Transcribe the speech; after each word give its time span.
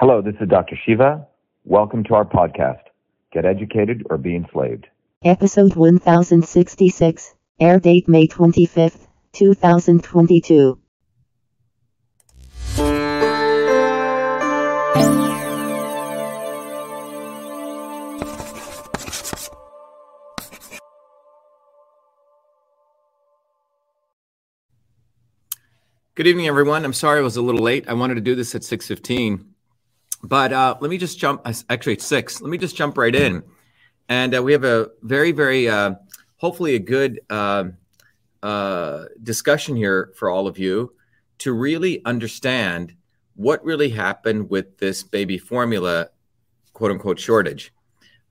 Hello, 0.00 0.22
this 0.22 0.36
is 0.40 0.48
Dr. 0.48 0.78
Shiva. 0.86 1.26
Welcome 1.64 2.04
to 2.04 2.14
our 2.14 2.24
podcast, 2.24 2.82
Get 3.32 3.44
Educated 3.44 4.06
or 4.08 4.16
Be 4.16 4.36
Enslaved. 4.36 4.86
Episode 5.24 5.74
1066, 5.74 7.34
air 7.58 7.80
date 7.80 8.06
May 8.06 8.28
25th, 8.28 9.08
2022. 9.32 10.78
Good 26.14 26.26
evening, 26.28 26.46
everyone. 26.46 26.84
I'm 26.84 26.92
sorry 26.92 27.18
I 27.18 27.22
was 27.22 27.36
a 27.36 27.42
little 27.42 27.62
late. 27.62 27.88
I 27.88 27.94
wanted 27.94 28.14
to 28.14 28.20
do 28.20 28.36
this 28.36 28.54
at 28.54 28.62
6:15, 28.62 29.44
but 30.22 30.52
uh, 30.52 30.76
let 30.80 30.90
me 30.90 30.98
just 30.98 31.18
jump. 31.18 31.46
Actually, 31.70 31.94
it's 31.94 32.06
six. 32.06 32.40
Let 32.40 32.50
me 32.50 32.58
just 32.58 32.76
jump 32.76 32.98
right 32.98 33.14
in, 33.14 33.42
and 34.08 34.34
uh, 34.34 34.42
we 34.42 34.52
have 34.52 34.64
a 34.64 34.90
very, 35.02 35.32
very, 35.32 35.68
uh, 35.68 35.94
hopefully, 36.36 36.74
a 36.74 36.80
good 36.80 37.20
uh, 37.30 37.64
uh, 38.42 39.04
discussion 39.22 39.76
here 39.76 40.12
for 40.16 40.28
all 40.28 40.46
of 40.46 40.58
you 40.58 40.92
to 41.38 41.52
really 41.52 42.04
understand 42.04 42.94
what 43.34 43.64
really 43.64 43.90
happened 43.90 44.50
with 44.50 44.78
this 44.78 45.02
baby 45.02 45.38
formula, 45.38 46.08
quote 46.72 46.90
unquote, 46.90 47.20
shortage. 47.20 47.72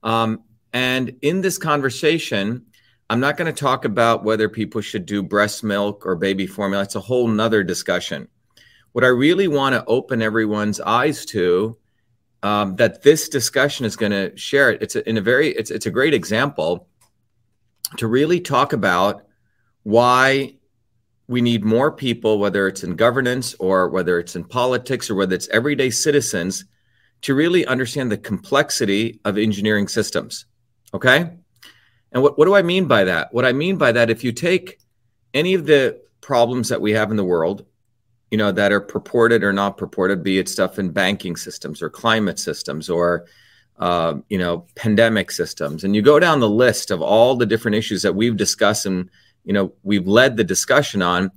Um, 0.02 0.42
and 0.72 1.16
in 1.22 1.40
this 1.40 1.56
conversation, 1.56 2.66
I'm 3.10 3.20
not 3.20 3.38
going 3.38 3.52
to 3.52 3.58
talk 3.58 3.86
about 3.86 4.24
whether 4.24 4.50
people 4.50 4.82
should 4.82 5.06
do 5.06 5.22
breast 5.22 5.64
milk 5.64 6.04
or 6.04 6.14
baby 6.14 6.46
formula. 6.46 6.82
It's 6.82 6.94
a 6.94 7.00
whole 7.00 7.26
nother 7.26 7.64
discussion. 7.64 8.28
What 8.92 9.04
I 9.04 9.08
really 9.08 9.48
want 9.48 9.74
to 9.74 9.84
open 9.86 10.20
everyone's 10.20 10.80
eyes 10.80 11.24
to 11.26 11.78
um, 12.42 12.76
that 12.76 13.02
this 13.02 13.28
discussion 13.28 13.84
is 13.84 13.96
going 13.96 14.12
to 14.12 14.36
share 14.36 14.70
it. 14.70 14.82
It's 14.82 14.96
a, 14.96 15.08
in 15.08 15.16
a 15.16 15.20
very 15.20 15.48
it's 15.48 15.70
it's 15.70 15.86
a 15.86 15.90
great 15.90 16.14
example 16.14 16.88
to 17.96 18.06
really 18.06 18.40
talk 18.40 18.72
about 18.72 19.22
why 19.82 20.54
we 21.26 21.40
need 21.40 21.64
more 21.64 21.92
people, 21.92 22.38
whether 22.38 22.66
it's 22.66 22.84
in 22.84 22.96
governance 22.96 23.54
or 23.58 23.88
whether 23.88 24.18
it's 24.18 24.34
in 24.34 24.44
politics 24.44 25.10
or 25.10 25.14
whether 25.14 25.34
it's 25.34 25.48
everyday 25.48 25.90
citizens, 25.90 26.64
to 27.22 27.34
really 27.34 27.66
understand 27.66 28.10
the 28.10 28.16
complexity 28.18 29.20
of 29.24 29.36
engineering 29.36 29.88
systems. 29.88 30.46
Okay. 30.94 31.30
And 32.12 32.22
what, 32.22 32.38
what 32.38 32.46
do 32.46 32.54
I 32.54 32.62
mean 32.62 32.86
by 32.86 33.04
that? 33.04 33.32
What 33.32 33.44
I 33.44 33.52
mean 33.52 33.76
by 33.76 33.92
that, 33.92 34.08
if 34.08 34.24
you 34.24 34.32
take 34.32 34.78
any 35.34 35.52
of 35.54 35.66
the 35.66 36.00
problems 36.20 36.70
that 36.70 36.80
we 36.80 36.92
have 36.92 37.10
in 37.10 37.16
the 37.16 37.24
world, 37.24 37.66
you 38.30 38.38
know, 38.38 38.52
that 38.52 38.72
are 38.72 38.80
purported 38.80 39.42
or 39.42 39.52
not 39.52 39.76
purported, 39.76 40.22
be 40.22 40.38
it 40.38 40.48
stuff 40.48 40.78
in 40.78 40.90
banking 40.90 41.36
systems 41.36 41.82
or 41.82 41.88
climate 41.88 42.38
systems 42.38 42.90
or, 42.90 43.26
uh, 43.78 44.14
you 44.28 44.38
know, 44.38 44.66
pandemic 44.74 45.30
systems, 45.30 45.84
and 45.84 45.94
you 45.94 46.02
go 46.02 46.18
down 46.18 46.40
the 46.40 46.48
list 46.48 46.90
of 46.90 47.00
all 47.00 47.36
the 47.36 47.46
different 47.46 47.76
issues 47.76 48.02
that 48.02 48.14
we've 48.14 48.36
discussed 48.36 48.86
and, 48.86 49.08
you 49.44 49.52
know, 49.52 49.72
we've 49.82 50.06
led 50.06 50.36
the 50.36 50.44
discussion 50.44 51.02
on, 51.02 51.30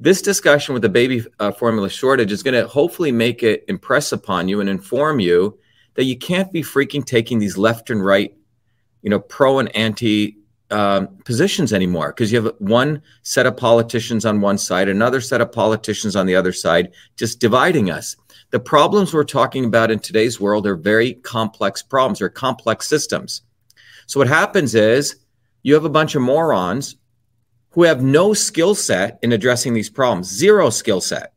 this 0.00 0.22
discussion 0.22 0.72
with 0.72 0.82
the 0.82 0.88
baby 0.88 1.24
uh, 1.38 1.52
formula 1.52 1.88
shortage 1.88 2.32
is 2.32 2.42
going 2.42 2.54
to 2.54 2.66
hopefully 2.66 3.12
make 3.12 3.42
it 3.42 3.64
impress 3.68 4.12
upon 4.12 4.48
you 4.48 4.60
and 4.60 4.68
inform 4.68 5.20
you 5.20 5.58
that 5.94 6.04
you 6.04 6.18
can't 6.18 6.52
be 6.52 6.62
freaking 6.62 7.04
taking 7.04 7.38
these 7.38 7.56
left 7.56 7.90
and 7.90 8.04
right 8.04 8.34
you 9.04 9.10
know, 9.10 9.20
pro 9.20 9.60
and 9.60 9.74
anti 9.76 10.38
um, 10.70 11.08
positions 11.24 11.72
anymore 11.72 12.08
because 12.08 12.32
you 12.32 12.42
have 12.42 12.54
one 12.58 13.02
set 13.22 13.46
of 13.46 13.56
politicians 13.56 14.24
on 14.24 14.40
one 14.40 14.58
side, 14.58 14.88
another 14.88 15.20
set 15.20 15.40
of 15.40 15.52
politicians 15.52 16.16
on 16.16 16.26
the 16.26 16.34
other 16.34 16.52
side, 16.52 16.92
just 17.16 17.40
dividing 17.40 17.90
us. 17.90 18.16
The 18.50 18.60
problems 18.60 19.12
we're 19.12 19.24
talking 19.24 19.64
about 19.64 19.90
in 19.90 19.98
today's 19.98 20.40
world 20.40 20.66
are 20.66 20.76
very 20.76 21.14
complex 21.14 21.82
problems, 21.82 22.18
they're 22.18 22.28
complex 22.28 22.88
systems. 22.88 23.42
So, 24.06 24.20
what 24.20 24.28
happens 24.28 24.74
is 24.74 25.16
you 25.62 25.74
have 25.74 25.84
a 25.84 25.90
bunch 25.90 26.14
of 26.14 26.22
morons 26.22 26.96
who 27.70 27.82
have 27.82 28.02
no 28.02 28.32
skill 28.34 28.74
set 28.74 29.18
in 29.22 29.32
addressing 29.32 29.74
these 29.74 29.90
problems, 29.90 30.28
zero 30.28 30.70
skill 30.70 31.00
set. 31.00 31.32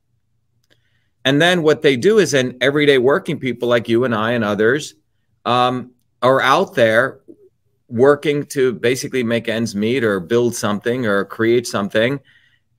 And 1.26 1.42
then 1.42 1.64
what 1.64 1.82
they 1.82 1.98
do 1.98 2.20
is, 2.20 2.32
then 2.32 2.58
everyday 2.62 3.00
working 3.00 3.40
people 3.40 3.68
like 3.68 3.90
you 3.90 4.06
and 4.06 4.14
I 4.16 4.32
and 4.32 4.44
others 4.44 4.94
um, 5.46 5.92
are 6.22 6.40
out 6.40 6.76
there 6.76 7.22
working 7.90 8.46
to 8.48 8.74
basically 8.74 9.24
make 9.24 9.48
ends 9.48 9.76
meet 9.76 10.04
or 10.04 10.20
build 10.20 10.56
something 10.56 11.06
or 11.06 11.26
create 11.26 11.66
something. 11.66 12.20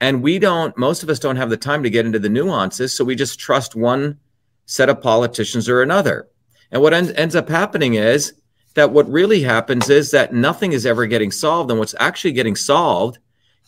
And 0.00 0.22
we 0.22 0.38
don't, 0.38 0.76
most 0.76 1.02
of 1.02 1.10
us 1.10 1.18
don't 1.18 1.36
have 1.36 1.50
the 1.50 1.56
time 1.56 1.82
to 1.82 1.90
get 1.90 2.06
into 2.06 2.18
the 2.18 2.28
nuances. 2.28 2.94
So 2.94 3.04
we 3.04 3.16
just 3.16 3.40
trust 3.40 3.74
one 3.74 4.18
set 4.66 4.88
of 4.88 5.00
politicians 5.00 5.68
or 5.68 5.82
another. 5.82 6.28
And 6.70 6.82
what 6.82 6.94
en- 6.94 7.16
ends 7.16 7.34
up 7.34 7.48
happening 7.48 7.94
is 7.94 8.34
that 8.74 8.92
what 8.92 9.10
really 9.10 9.42
happens 9.42 9.88
is 9.88 10.10
that 10.10 10.32
nothing 10.32 10.72
is 10.72 10.86
ever 10.86 11.06
getting 11.06 11.32
solved. 11.32 11.70
And 11.70 11.80
what's 11.80 11.94
actually 11.98 12.32
getting 12.32 12.54
solved 12.54 13.18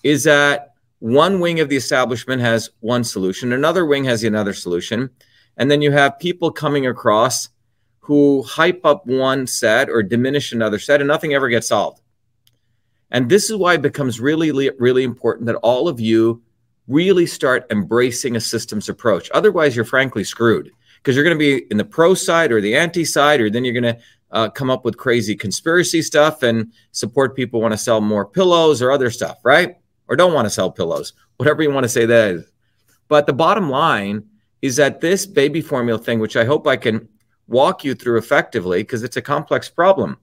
is 0.02 0.24
that 0.24 0.74
one 1.00 1.40
wing 1.40 1.60
of 1.60 1.68
the 1.68 1.76
establishment 1.76 2.42
has 2.42 2.70
one 2.80 3.02
solution, 3.04 3.52
another 3.52 3.86
wing 3.86 4.04
has 4.04 4.22
another 4.22 4.52
solution. 4.52 5.10
And 5.56 5.70
then 5.70 5.82
you 5.82 5.90
have 5.90 6.18
people 6.18 6.52
coming 6.52 6.86
across 6.86 7.48
who 8.00 8.42
hype 8.42 8.84
up 8.84 9.06
one 9.06 9.46
set 9.46 9.88
or 9.88 10.02
diminish 10.02 10.52
another 10.52 10.78
set 10.78 11.00
and 11.00 11.08
nothing 11.08 11.34
ever 11.34 11.48
gets 11.48 11.68
solved. 11.68 12.00
And 13.10 13.28
this 13.28 13.50
is 13.50 13.56
why 13.56 13.74
it 13.74 13.82
becomes 13.82 14.20
really, 14.20 14.70
really 14.78 15.04
important 15.04 15.46
that 15.46 15.56
all 15.56 15.88
of 15.88 16.00
you 16.00 16.42
really 16.88 17.26
start 17.26 17.66
embracing 17.70 18.36
a 18.36 18.40
systems 18.40 18.88
approach. 18.88 19.30
Otherwise, 19.32 19.76
you're 19.76 19.84
frankly 19.84 20.24
screwed 20.24 20.70
because 20.96 21.14
you're 21.14 21.24
going 21.24 21.36
to 21.36 21.38
be 21.38 21.66
in 21.70 21.76
the 21.76 21.84
pro 21.84 22.14
side 22.14 22.52
or 22.52 22.60
the 22.60 22.74
anti 22.74 23.04
side, 23.04 23.40
or 23.40 23.50
then 23.50 23.64
you're 23.64 23.80
going 23.80 23.94
to 23.94 24.00
uh, 24.32 24.48
come 24.48 24.70
up 24.70 24.84
with 24.84 24.96
crazy 24.96 25.34
conspiracy 25.34 26.02
stuff 26.02 26.42
and 26.42 26.72
support 26.92 27.36
people 27.36 27.60
want 27.60 27.72
to 27.72 27.78
sell 27.78 28.00
more 28.00 28.24
pillows 28.24 28.80
or 28.80 28.90
other 28.90 29.10
stuff, 29.10 29.38
right? 29.44 29.76
Or 30.08 30.16
don't 30.16 30.34
want 30.34 30.46
to 30.46 30.50
sell 30.50 30.70
pillows, 30.70 31.12
whatever 31.36 31.62
you 31.62 31.70
want 31.70 31.84
to 31.84 31.88
say 31.88 32.06
that 32.06 32.30
is. 32.32 32.50
But 33.08 33.26
the 33.26 33.32
bottom 33.32 33.70
line 33.70 34.24
is 34.62 34.76
that 34.76 35.00
this 35.00 35.26
baby 35.26 35.60
formula 35.60 35.98
thing, 35.98 36.20
which 36.20 36.36
I 36.36 36.44
hope 36.44 36.66
I 36.66 36.76
can 36.76 37.08
walk 37.50 37.84
you 37.84 37.94
through 37.94 38.16
effectively 38.16 38.82
because 38.82 39.02
it's 39.02 39.16
a 39.16 39.22
complex 39.22 39.68
problem 39.68 40.16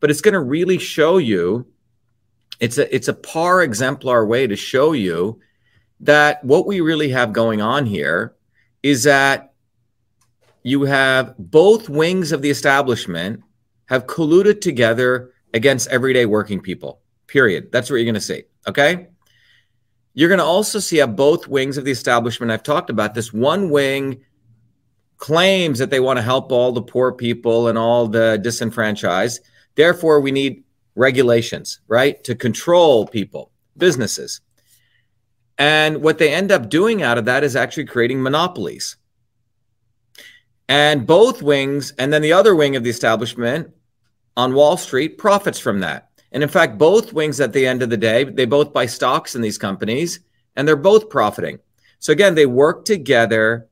but 0.00 0.10
it's 0.10 0.20
going 0.20 0.34
to 0.34 0.40
really 0.40 0.78
show 0.78 1.16
you 1.16 1.66
it's 2.60 2.78
a 2.78 2.94
it's 2.94 3.08
a 3.08 3.14
par 3.14 3.62
exemplar 3.62 4.26
way 4.26 4.46
to 4.46 4.54
show 4.54 4.92
you 4.92 5.40
that 6.00 6.44
what 6.44 6.66
we 6.66 6.80
really 6.80 7.08
have 7.08 7.32
going 7.32 7.62
on 7.62 7.86
here 7.86 8.34
is 8.82 9.04
that 9.04 9.54
you 10.62 10.82
have 10.82 11.34
both 11.38 11.88
wings 11.88 12.32
of 12.32 12.42
the 12.42 12.50
establishment 12.50 13.42
have 13.86 14.06
colluded 14.06 14.60
together 14.60 15.32
against 15.52 15.88
everyday 15.88 16.26
working 16.26 16.60
people 16.60 17.00
period. 17.26 17.72
That's 17.72 17.90
what 17.90 17.96
you're 17.96 18.04
going 18.04 18.14
to 18.14 18.20
see 18.20 18.44
okay? 18.68 19.08
You're 20.12 20.28
going 20.28 20.38
to 20.38 20.44
also 20.44 20.78
see 20.78 20.98
how 20.98 21.06
both 21.06 21.48
wings 21.48 21.76
of 21.76 21.84
the 21.84 21.90
establishment 21.90 22.52
i've 22.52 22.62
talked 22.62 22.90
about 22.90 23.14
this 23.14 23.32
one 23.32 23.70
wing 23.70 24.22
claims 25.24 25.78
that 25.78 25.88
they 25.88 26.00
want 26.00 26.18
to 26.18 26.22
help 26.22 26.52
all 26.52 26.70
the 26.70 26.82
poor 26.82 27.10
people 27.10 27.68
and 27.68 27.78
all 27.78 28.06
the 28.06 28.38
disenfranchised. 28.42 29.40
Therefore, 29.74 30.20
we 30.20 30.30
need 30.30 30.64
regulations, 30.96 31.80
right, 31.88 32.22
to 32.24 32.34
control 32.34 33.06
people, 33.06 33.50
businesses. 33.74 34.42
And 35.56 36.02
what 36.02 36.18
they 36.18 36.30
end 36.30 36.52
up 36.52 36.68
doing 36.68 37.02
out 37.02 37.16
of 37.16 37.24
that 37.24 37.42
is 37.42 37.56
actually 37.56 37.86
creating 37.86 38.22
monopolies. 38.22 38.96
And 40.68 41.06
both 41.06 41.40
wings, 41.40 41.94
and 41.98 42.12
then 42.12 42.20
the 42.20 42.34
other 42.34 42.54
wing 42.54 42.76
of 42.76 42.84
the 42.84 42.90
establishment 42.90 43.72
on 44.36 44.52
Wall 44.52 44.76
Street 44.76 45.16
profits 45.16 45.58
from 45.58 45.80
that. 45.80 46.10
And 46.32 46.42
in 46.42 46.50
fact, 46.50 46.76
both 46.76 47.14
wings 47.14 47.40
at 47.40 47.54
the 47.54 47.66
end 47.66 47.80
of 47.80 47.88
the 47.88 47.96
day, 47.96 48.24
they 48.24 48.44
both 48.44 48.74
buy 48.74 48.84
stocks 48.84 49.34
in 49.34 49.40
these 49.40 49.56
companies 49.56 50.20
and 50.54 50.68
they're 50.68 50.76
both 50.76 51.08
profiting. 51.08 51.60
So 51.98 52.12
again, 52.12 52.34
they 52.34 52.44
work 52.44 52.84
together 52.84 53.70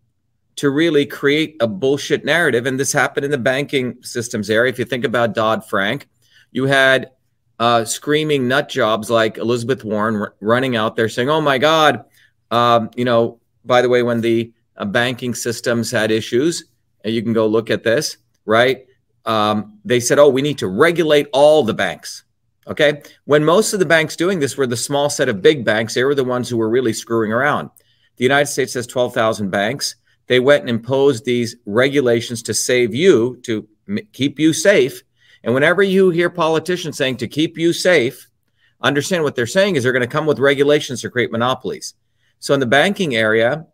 to 0.56 0.70
really 0.70 1.06
create 1.06 1.56
a 1.60 1.66
bullshit 1.66 2.24
narrative. 2.24 2.66
And 2.66 2.78
this 2.78 2.92
happened 2.92 3.24
in 3.24 3.30
the 3.30 3.38
banking 3.38 4.02
systems 4.02 4.50
area. 4.50 4.70
If 4.70 4.78
you 4.78 4.84
think 4.84 5.04
about 5.04 5.34
Dodd 5.34 5.66
Frank, 5.69 6.08
you 6.50 6.66
had 6.66 7.10
uh, 7.58 7.84
screaming 7.84 8.49
nut 8.49 8.69
jobs 8.69 9.08
like 9.08 9.38
Elizabeth 9.38 9.84
Warren 9.84 10.16
r- 10.16 10.34
running 10.40 10.76
out 10.76 10.96
there 10.96 11.08
saying, 11.08 11.31
"Oh 11.31 11.40
my 11.40 11.58
God, 11.58 12.04
um, 12.50 12.90
you 12.96 13.04
know." 13.04 13.38
By 13.64 13.81
the 13.81 13.88
way, 13.88 14.02
when 14.02 14.20
the 14.20 14.52
uh, 14.76 14.84
banking 14.84 15.37
systems 15.37 15.88
had 15.88 16.10
issues, 16.10 16.64
and 17.05 17.14
you 17.14 17.22
can 17.22 17.32
go 17.32 17.46
look 17.46 17.70
at 17.70 17.84
this, 17.84 18.16
right? 18.44 18.87
Um, 19.25 19.78
they 19.84 20.00
said, 20.00 20.19
"Oh, 20.19 20.28
we 20.28 20.43
need 20.43 20.58
to 20.58 20.66
regulate 20.66 21.28
all 21.32 21.62
the 21.62 21.75
banks." 21.75 22.25
Okay, 22.66 23.02
when 23.25 23.44
most 23.44 23.72
of 23.72 23.78
the 23.78 23.87
banks 23.87 24.16
doing 24.16 24.40
this 24.40 24.56
were 24.56 24.66
the 24.66 24.76
small 24.76 25.08
set 25.08 25.28
of 25.28 25.43
big 25.43 25.64
banks, 25.64 25.94
they 25.94 26.02
were 26.02 26.16
the 26.16 26.25
ones 26.25 26.48
who 26.48 26.56
were 26.56 26.69
really 26.69 26.93
screwing 26.93 27.32
around. 27.32 27.70
The 28.16 28.25
United 28.25 28.46
States 28.46 28.75
has 28.75 28.88
twelve 28.88 29.14
thousand 29.14 29.50
banks 29.50 29.94
they 30.26 30.40
went 30.40 30.62
and 30.62 30.70
imposed 30.70 31.24
these 31.24 31.56
regulations 31.66 32.42
to 32.44 32.54
save 32.54 32.94
you, 32.94 33.40
to 33.44 33.69
m- 33.88 33.98
keep 34.12 34.38
you 34.38 34.52
safe. 34.52 35.02
And 35.44 35.54
whenever 35.54 35.82
you 35.82 36.10
hear 36.10 36.30
politicians 36.30 36.96
saying 36.96 37.16
to 37.19 37.28
keep 37.28 37.58
you 37.58 37.72
safe, 37.72 38.28
understand 38.80 39.24
what 39.24 39.34
they're 39.34 39.46
saying 39.46 39.76
is 39.76 39.82
they're 39.82 39.92
going 39.92 40.00
to 40.00 40.06
come 40.06 40.26
with 40.26 40.38
regulations 40.38 41.00
to 41.02 41.10
create 41.10 41.32
monopolies. 41.32 41.94
So 42.38 42.54
in 42.54 42.60
the 42.60 42.66
banking 42.66 43.14
area, 43.16 43.66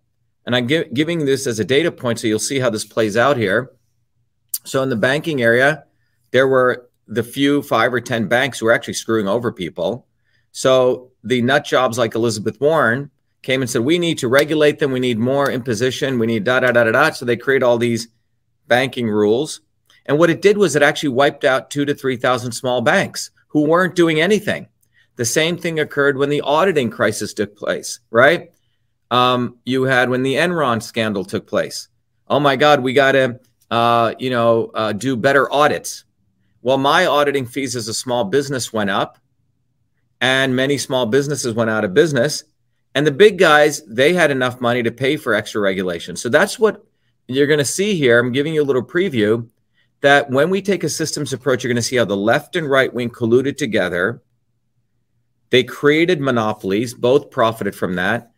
And 0.46 0.56
I'm 0.56 0.66
gi- 0.66 0.88
giving 0.94 1.26
this 1.26 1.46
as 1.46 1.58
a 1.58 1.64
data 1.64 1.92
point 1.92 2.18
so 2.18 2.26
you'll 2.26 2.38
see 2.38 2.58
how 2.58 2.70
this 2.70 2.84
plays 2.84 3.16
out 3.18 3.36
here. 3.36 3.72
So 4.64 4.82
in 4.82 4.88
the 4.88 4.96
banking 4.96 5.42
area, 5.42 5.84
there 6.30 6.48
were 6.48 6.88
the 7.06 7.22
few 7.22 7.60
five 7.62 7.92
or 7.92 8.00
10 8.00 8.28
banks 8.28 8.58
who 8.58 8.66
were 8.66 8.72
actually 8.72 8.94
screwing 8.94 9.28
over 9.28 9.52
people. 9.52 10.06
So 10.52 11.10
the 11.22 11.42
nut 11.42 11.64
jobs 11.66 11.98
like 11.98 12.14
Elizabeth 12.14 12.58
Warren 12.60 13.10
came 13.43 13.62
and 13.62 13.70
said, 13.70 13.82
we 13.82 13.99
need 13.99 14.19
to 14.19 14.29
regulate 14.29 14.79
them. 14.79 14.93
We 14.93 15.00
need 15.00 15.19
more 15.19 15.50
imposition. 15.50 16.19
We 16.19 16.26
need 16.26 16.44
da 16.44 16.61
da 16.61 16.73
da 16.73 16.85
da 16.85 16.93
da. 16.93 17.11
So 17.11 17.25
they 17.25 17.37
create 17.37 17.62
all 17.62 17.79
these 17.79 18.08
banking 18.67 19.08
rules. 19.08 19.61
And 20.06 20.19
what 20.19 20.31
it 20.31 20.43
did 20.43 20.56
was 20.56 20.75
it 20.75 20.82
actually 20.82 21.11
wiped 21.11 21.44
out 21.44 21.70
two 21.70 21.85
to 21.85 21.94
3,000 21.94 22.52
small 22.52 22.81
banks 22.81 23.31
who 23.49 23.62
weren't 23.62 23.94
doing 23.94 24.20
anything. 24.20 24.69
The 25.17 25.25
same 25.25 25.58
thing 25.58 25.81
occurred 25.81 26.17
when 26.17 26.31
the 26.31 26.40
auditing 26.43 26.90
crisis 26.90 27.35
took 27.35 27.56
place, 27.56 28.00
right? 28.11 28.52
Um, 29.11 29.58
you 29.64 29.84
had 29.84 30.11
when 30.11 30.23
the 30.23 30.34
Enron 30.34 30.82
scandal 30.82 31.25
took 31.25 31.46
place. 31.46 31.88
Oh 32.29 32.41
my 32.41 32.56
God, 32.56 32.81
we 32.81 32.93
got 32.93 33.12
to, 33.12 33.41
uh, 33.70 34.14
you 34.19 34.31
know, 34.31 34.70
uh, 34.75 34.93
do 34.93 35.17
better 35.17 35.52
audits. 35.52 36.05
Well, 36.62 36.79
my 36.79 37.06
auditing 37.06 37.46
fees 37.46 37.75
as 37.75 37.88
a 37.88 37.94
small 37.94 38.25
business 38.25 38.73
went 38.73 38.91
up, 38.91 39.19
and 40.20 40.55
many 40.55 40.79
small 40.79 41.06
businesses 41.06 41.55
went 41.55 41.70
out 41.70 41.84
of 41.84 41.94
business. 41.94 42.44
And 42.98 43.06
the 43.06 43.12
big 43.12 43.38
guys, 43.38 43.80
they 43.86 44.12
had 44.12 44.32
enough 44.32 44.60
money 44.60 44.82
to 44.82 44.90
pay 44.90 45.16
for 45.16 45.32
extra 45.32 45.60
regulation. 45.60 46.16
So 46.16 46.28
that's 46.28 46.58
what 46.58 46.84
you're 47.28 47.46
going 47.46 47.60
to 47.60 47.64
see 47.64 47.94
here. 47.94 48.18
I'm 48.18 48.32
giving 48.32 48.52
you 48.52 48.60
a 48.60 48.66
little 48.66 48.82
preview 48.82 49.48
that 50.00 50.28
when 50.30 50.50
we 50.50 50.60
take 50.60 50.82
a 50.82 50.88
systems 50.88 51.32
approach, 51.32 51.62
you're 51.62 51.72
going 51.72 51.80
to 51.80 51.88
see 51.88 51.94
how 51.94 52.06
the 52.06 52.16
left 52.16 52.56
and 52.56 52.68
right 52.68 52.92
wing 52.92 53.10
colluded 53.10 53.56
together. 53.56 54.20
They 55.50 55.62
created 55.62 56.20
monopolies, 56.20 56.92
both 56.92 57.30
profited 57.30 57.76
from 57.76 57.94
that. 57.94 58.32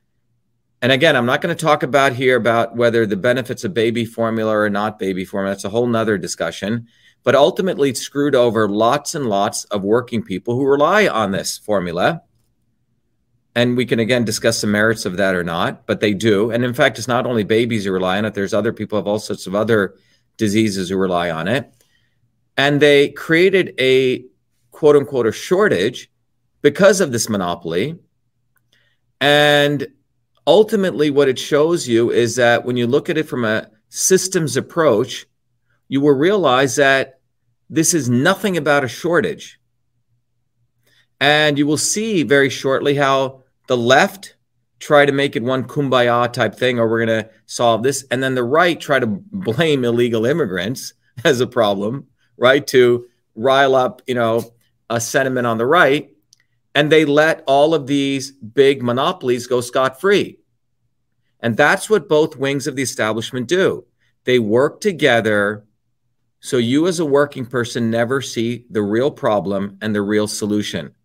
And 0.83 0.93
again, 0.93 1.17
I'm 1.17 1.25
not 1.25 1.41
going 1.41 1.57
to 1.57 1.65
talk 1.65 1.83
about 1.83 2.13
here 2.13 2.37
about 2.37 2.77
whether 2.77 3.07
the 3.07 3.17
benefits 3.17 3.65
of 3.65 3.73
baby 3.73 4.05
formula 4.05 4.55
or 4.55 4.69
not 4.69 4.99
baby 4.99 5.25
formula. 5.25 5.55
That's 5.55 5.65
a 5.65 5.71
whole 5.71 5.87
nother 5.87 6.19
discussion. 6.19 6.87
But 7.25 7.35
ultimately, 7.35 7.89
it 7.89 7.97
screwed 7.97 8.35
over 8.35 8.69
lots 8.69 9.15
and 9.15 9.25
lots 9.25 9.65
of 9.65 9.85
working 9.85 10.23
people 10.23 10.55
who 10.55 10.67
rely 10.67 11.09
on 11.09 11.31
this 11.31 11.57
formula. 11.57 12.25
And 13.61 13.77
we 13.77 13.85
can 13.85 13.99
again 14.01 14.25
discuss 14.25 14.63
the 14.63 14.67
merits 14.67 15.05
of 15.05 15.19
that 15.19 15.35
or 15.35 15.45
not, 15.45 15.87
but 15.87 16.01
they 16.01 16.15
do. 16.15 16.51
And 16.51 16.65
in 16.65 16.73
fact, 16.73 16.97
it's 16.97 17.07
not 17.07 17.27
only 17.27 17.45
babies 17.45 17.85
who 17.85 17.93
rely 17.93 18.17
on 18.17 18.25
it, 18.25 18.33
there's 18.33 18.55
other 18.55 18.73
people 18.73 18.97
have 18.97 19.07
all 19.07 19.19
sorts 19.19 19.47
of 19.47 19.55
other 19.55 19.97
diseases 20.39 20.89
who 20.89 20.97
rely 20.97 21.31
on 21.31 21.47
it. 21.47 21.71
And 22.57 22.81
they 22.81 23.11
created 23.11 23.75
a 23.79 24.25
quote 24.71 24.97
unquote 24.97 25.27
a 25.27 25.33
shortage 25.33 26.11
because 26.63 27.03
of 27.03 27.13
this 27.13 27.29
monopoly. 27.29 27.99
And 29.21 29.89
ultimately, 30.47 31.11
what 31.11 31.29
it 31.29 31.39
shows 31.39 31.87
you 31.87 32.11
is 32.11 32.37
that 32.37 32.65
when 32.65 32.79
you 32.79 32.87
look 32.87 33.11
at 33.11 33.19
it 33.19 33.29
from 33.29 33.45
a 33.45 33.69
systems 33.91 34.57
approach, 34.57 35.27
you 35.87 36.01
will 36.01 36.15
realize 36.15 36.77
that 36.77 37.21
this 37.69 37.93
is 37.93 38.09
nothing 38.09 38.57
about 38.57 38.85
a 38.85 38.89
shortage. 38.89 39.61
And 41.21 41.59
you 41.59 41.67
will 41.67 41.77
see 41.77 42.23
very 42.23 42.49
shortly 42.49 42.95
how 42.95 43.40
the 43.71 43.77
left 43.77 44.35
try 44.81 45.07
to 45.07 45.13
make 45.13 45.37
it 45.37 45.45
one 45.45 45.63
kumbaya 45.63 46.33
type 46.33 46.57
thing, 46.57 46.81
or 46.81 46.89
we're 46.89 47.07
going 47.07 47.23
to 47.23 47.31
solve 47.47 47.85
this. 47.85 48.05
And 48.11 48.21
then 48.21 48.35
the 48.35 48.43
right 48.43 48.81
try 48.81 48.99
to 48.99 49.07
blame 49.07 49.85
illegal 49.85 50.27
immigrants 50.27 50.93
as 51.25 51.41
a 51.41 51.47
problem, 51.47 52.09
right? 52.37 52.67
To 52.67 53.07
rile 53.37 53.77
up, 53.77 54.03
you 54.09 54.17
know, 54.17 54.43
a 54.89 55.01
sentiment 55.01 55.47
on 55.47 55.57
the 55.57 55.67
right. 55.67 56.11
And 56.75 56.91
they 56.91 57.05
let 57.05 57.45
all 57.47 57.73
of 57.73 57.87
these 57.87 58.33
big 58.33 58.83
monopolies 58.83 59.47
go 59.47 59.61
scot 59.61 60.01
free. 60.01 60.41
And 61.39 61.57
that's 61.57 61.89
what 61.89 62.09
both 62.09 62.35
wings 62.35 62.67
of 62.67 62.75
the 62.75 62.83
establishment 62.83 63.47
do. 63.47 63.85
They 64.25 64.41
work 64.41 64.81
together 64.81 65.65
so 66.41 66.57
you, 66.57 66.89
as 66.89 66.99
a 66.99 67.05
working 67.05 67.47
person, 67.47 67.89
never 67.89 68.21
see 68.21 68.67
the 68.69 68.83
real 68.83 69.13
problem 69.13 69.79
and 69.81 69.95
the 69.95 70.03
real 70.03 70.27
solution. 70.27 70.97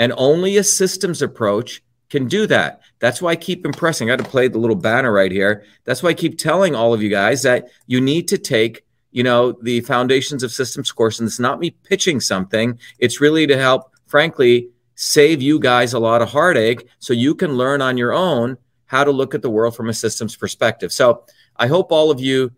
And 0.00 0.12
only 0.16 0.56
a 0.56 0.64
systems 0.64 1.22
approach 1.22 1.80
can 2.10 2.26
do 2.26 2.46
that. 2.46 2.80
That's 2.98 3.20
why 3.20 3.32
I 3.32 3.36
keep 3.36 3.64
impressing. 3.64 4.10
I 4.10 4.16
got 4.16 4.24
to 4.24 4.30
play 4.30 4.48
the 4.48 4.58
little 4.58 4.76
banner 4.76 5.12
right 5.12 5.30
here. 5.30 5.64
That's 5.84 6.02
why 6.02 6.10
I 6.10 6.14
keep 6.14 6.38
telling 6.38 6.74
all 6.74 6.94
of 6.94 7.02
you 7.02 7.08
guys 7.08 7.42
that 7.42 7.68
you 7.86 8.00
need 8.00 8.28
to 8.28 8.38
take, 8.38 8.84
you 9.10 9.22
know, 9.22 9.52
the 9.62 9.80
foundations 9.82 10.42
of 10.42 10.52
systems 10.52 10.90
course. 10.90 11.18
And 11.18 11.26
it's 11.26 11.38
not 11.38 11.60
me 11.60 11.70
pitching 11.70 12.20
something. 12.20 12.78
It's 12.98 13.20
really 13.20 13.46
to 13.46 13.58
help, 13.58 13.92
frankly, 14.06 14.70
save 14.94 15.40
you 15.42 15.60
guys 15.60 15.92
a 15.92 15.98
lot 15.98 16.22
of 16.22 16.30
heartache 16.30 16.88
so 16.98 17.12
you 17.12 17.34
can 17.34 17.54
learn 17.54 17.80
on 17.82 17.96
your 17.96 18.12
own 18.12 18.56
how 18.86 19.04
to 19.04 19.10
look 19.10 19.34
at 19.34 19.42
the 19.42 19.50
world 19.50 19.76
from 19.76 19.88
a 19.88 19.94
systems 19.94 20.34
perspective. 20.34 20.92
So 20.92 21.24
I 21.56 21.66
hope 21.66 21.92
all 21.92 22.10
of 22.10 22.20
you 22.20 22.52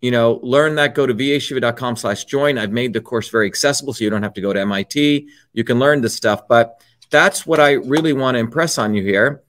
you 0.00 0.10
know, 0.10 0.40
learn 0.42 0.76
that. 0.76 0.94
Go 0.94 1.06
to 1.06 1.14
vashiva.com 1.14 1.96
slash 1.96 2.24
join. 2.24 2.58
I've 2.58 2.72
made 2.72 2.92
the 2.92 3.00
course 3.00 3.28
very 3.28 3.46
accessible 3.46 3.92
so 3.92 4.02
you 4.02 4.10
don't 4.10 4.22
have 4.22 4.34
to 4.34 4.40
go 4.40 4.52
to 4.52 4.60
MIT. 4.60 5.28
You 5.52 5.64
can 5.64 5.78
learn 5.78 6.00
this 6.00 6.14
stuff. 6.14 6.48
But 6.48 6.82
that's 7.10 7.46
what 7.46 7.60
I 7.60 7.72
really 7.72 8.12
want 8.12 8.36
to 8.36 8.38
impress 8.38 8.78
on 8.78 8.94
you 8.94 9.02
here. 9.02 9.42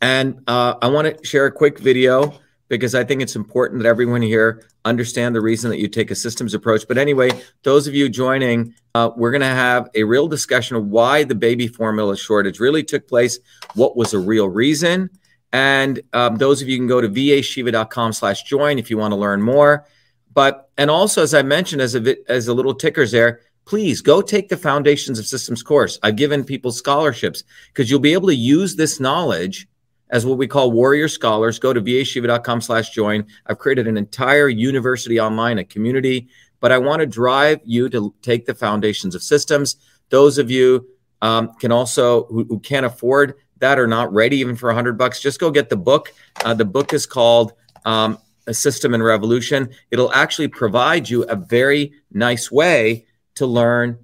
And 0.00 0.42
uh, 0.46 0.74
I 0.80 0.88
want 0.88 1.18
to 1.18 1.26
share 1.26 1.46
a 1.46 1.52
quick 1.52 1.78
video 1.78 2.38
because 2.68 2.94
I 2.94 3.04
think 3.04 3.20
it's 3.20 3.36
important 3.36 3.82
that 3.82 3.88
everyone 3.88 4.22
here 4.22 4.64
understand 4.84 5.34
the 5.34 5.40
reason 5.40 5.70
that 5.70 5.78
you 5.78 5.88
take 5.88 6.10
a 6.10 6.14
systems 6.14 6.54
approach. 6.54 6.86
But 6.88 6.96
anyway, 6.96 7.30
those 7.64 7.86
of 7.86 7.94
you 7.94 8.08
joining, 8.08 8.74
uh, 8.94 9.10
we're 9.16 9.32
going 9.32 9.40
to 9.42 9.46
have 9.46 9.90
a 9.94 10.04
real 10.04 10.28
discussion 10.28 10.76
of 10.76 10.86
why 10.86 11.24
the 11.24 11.34
baby 11.34 11.66
formula 11.66 12.16
shortage 12.16 12.60
really 12.60 12.82
took 12.82 13.08
place, 13.08 13.38
what 13.74 13.96
was 13.96 14.14
a 14.14 14.18
real 14.18 14.48
reason, 14.48 15.10
and 15.52 16.00
um, 16.12 16.36
those 16.36 16.62
of 16.62 16.68
you 16.68 16.78
can 16.78 16.86
go 16.86 17.00
to 17.00 17.08
vashiva.com 17.08 18.12
slash 18.12 18.44
join 18.44 18.78
if 18.78 18.88
you 18.88 18.96
want 18.96 19.12
to 19.12 19.16
learn 19.16 19.42
more. 19.42 19.84
But, 20.32 20.70
and 20.78 20.90
also, 20.90 21.22
as 21.22 21.34
I 21.34 21.42
mentioned, 21.42 21.82
as 21.82 21.96
a, 21.96 22.16
as 22.30 22.46
a 22.46 22.54
little 22.54 22.74
tickers 22.74 23.10
there, 23.10 23.40
please 23.64 24.00
go 24.00 24.20
take 24.20 24.48
the 24.48 24.56
Foundations 24.56 25.18
of 25.18 25.26
Systems 25.26 25.62
course. 25.62 25.98
I've 26.02 26.16
given 26.16 26.44
people 26.44 26.72
scholarships 26.72 27.44
because 27.68 27.90
you'll 27.90 28.00
be 28.00 28.12
able 28.12 28.28
to 28.28 28.34
use 28.34 28.76
this 28.76 29.00
knowledge 29.00 29.68
as 30.10 30.26
what 30.26 30.38
we 30.38 30.46
call 30.46 30.72
warrior 30.72 31.08
scholars. 31.08 31.58
Go 31.58 31.72
to 31.72 31.80
vashiva.com 31.80 32.60
slash 32.60 32.90
join. 32.90 33.24
I've 33.46 33.58
created 33.58 33.86
an 33.86 33.96
entire 33.96 34.48
university 34.48 35.20
online, 35.20 35.58
a 35.58 35.64
community, 35.64 36.28
but 36.60 36.72
I 36.72 36.78
want 36.78 37.00
to 37.00 37.06
drive 37.06 37.60
you 37.64 37.88
to 37.90 38.14
take 38.22 38.46
the 38.46 38.54
Foundations 38.54 39.14
of 39.14 39.22
Systems. 39.22 39.76
Those 40.08 40.38
of 40.38 40.50
you 40.50 40.86
um, 41.22 41.54
can 41.60 41.72
also, 41.72 42.24
who, 42.24 42.44
who 42.44 42.58
can't 42.58 42.86
afford 42.86 43.34
that 43.58 43.78
are 43.78 43.86
not 43.86 44.12
ready 44.12 44.38
even 44.38 44.56
for 44.56 44.70
a 44.70 44.74
hundred 44.74 44.98
bucks, 44.98 45.20
just 45.20 45.38
go 45.38 45.50
get 45.50 45.68
the 45.68 45.76
book. 45.76 46.12
Uh, 46.44 46.54
the 46.54 46.64
book 46.64 46.92
is 46.92 47.06
called 47.06 47.52
um, 47.84 48.18
A 48.46 48.54
System 48.54 48.94
and 48.94 49.04
Revolution. 49.04 49.70
It'll 49.90 50.12
actually 50.12 50.48
provide 50.48 51.08
you 51.08 51.24
a 51.24 51.36
very 51.36 51.92
nice 52.10 52.50
way 52.50 53.06
to 53.36 53.46
learn 53.46 53.98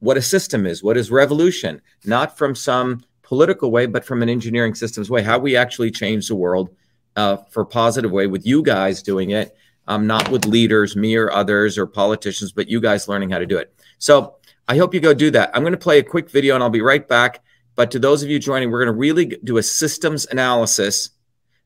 what 0.00 0.16
a 0.16 0.22
system 0.22 0.66
is, 0.66 0.82
what 0.82 0.96
is 0.96 1.10
revolution, 1.10 1.80
not 2.04 2.36
from 2.36 2.54
some 2.54 3.02
political 3.22 3.70
way, 3.70 3.86
but 3.86 4.04
from 4.04 4.22
an 4.22 4.28
engineering 4.28 4.74
systems 4.74 5.10
way, 5.10 5.22
how 5.22 5.38
we 5.38 5.56
actually 5.56 5.90
change 5.90 6.26
the 6.26 6.34
world 6.34 6.70
uh, 7.16 7.36
for 7.50 7.64
positive 7.64 8.10
way 8.10 8.26
with 8.26 8.46
you 8.46 8.62
guys 8.62 9.02
doing 9.02 9.30
it, 9.30 9.56
um, 9.86 10.06
not 10.06 10.28
with 10.30 10.46
leaders, 10.46 10.96
me 10.96 11.16
or 11.16 11.30
others 11.30 11.76
or 11.78 11.86
politicians, 11.86 12.52
but 12.52 12.68
you 12.68 12.80
guys 12.80 13.08
learning 13.08 13.30
how 13.30 13.38
to 13.38 13.46
do 13.46 13.58
it. 13.58 13.72
So 13.98 14.36
I 14.68 14.76
hope 14.76 14.94
you 14.94 15.00
go 15.00 15.14
do 15.14 15.30
that. 15.32 15.50
I'm 15.54 15.62
going 15.62 15.72
to 15.72 15.78
play 15.78 15.98
a 15.98 16.02
quick 16.02 16.30
video 16.30 16.54
and 16.54 16.62
I'll 16.62 16.70
be 16.70 16.80
right 16.80 17.06
back. 17.06 17.42
But 17.74 17.90
to 17.92 17.98
those 17.98 18.22
of 18.22 18.30
you 18.30 18.38
joining, 18.38 18.70
we're 18.70 18.84
going 18.84 18.94
to 18.94 18.98
really 18.98 19.26
do 19.44 19.58
a 19.58 19.62
systems 19.62 20.26
analysis. 20.26 21.10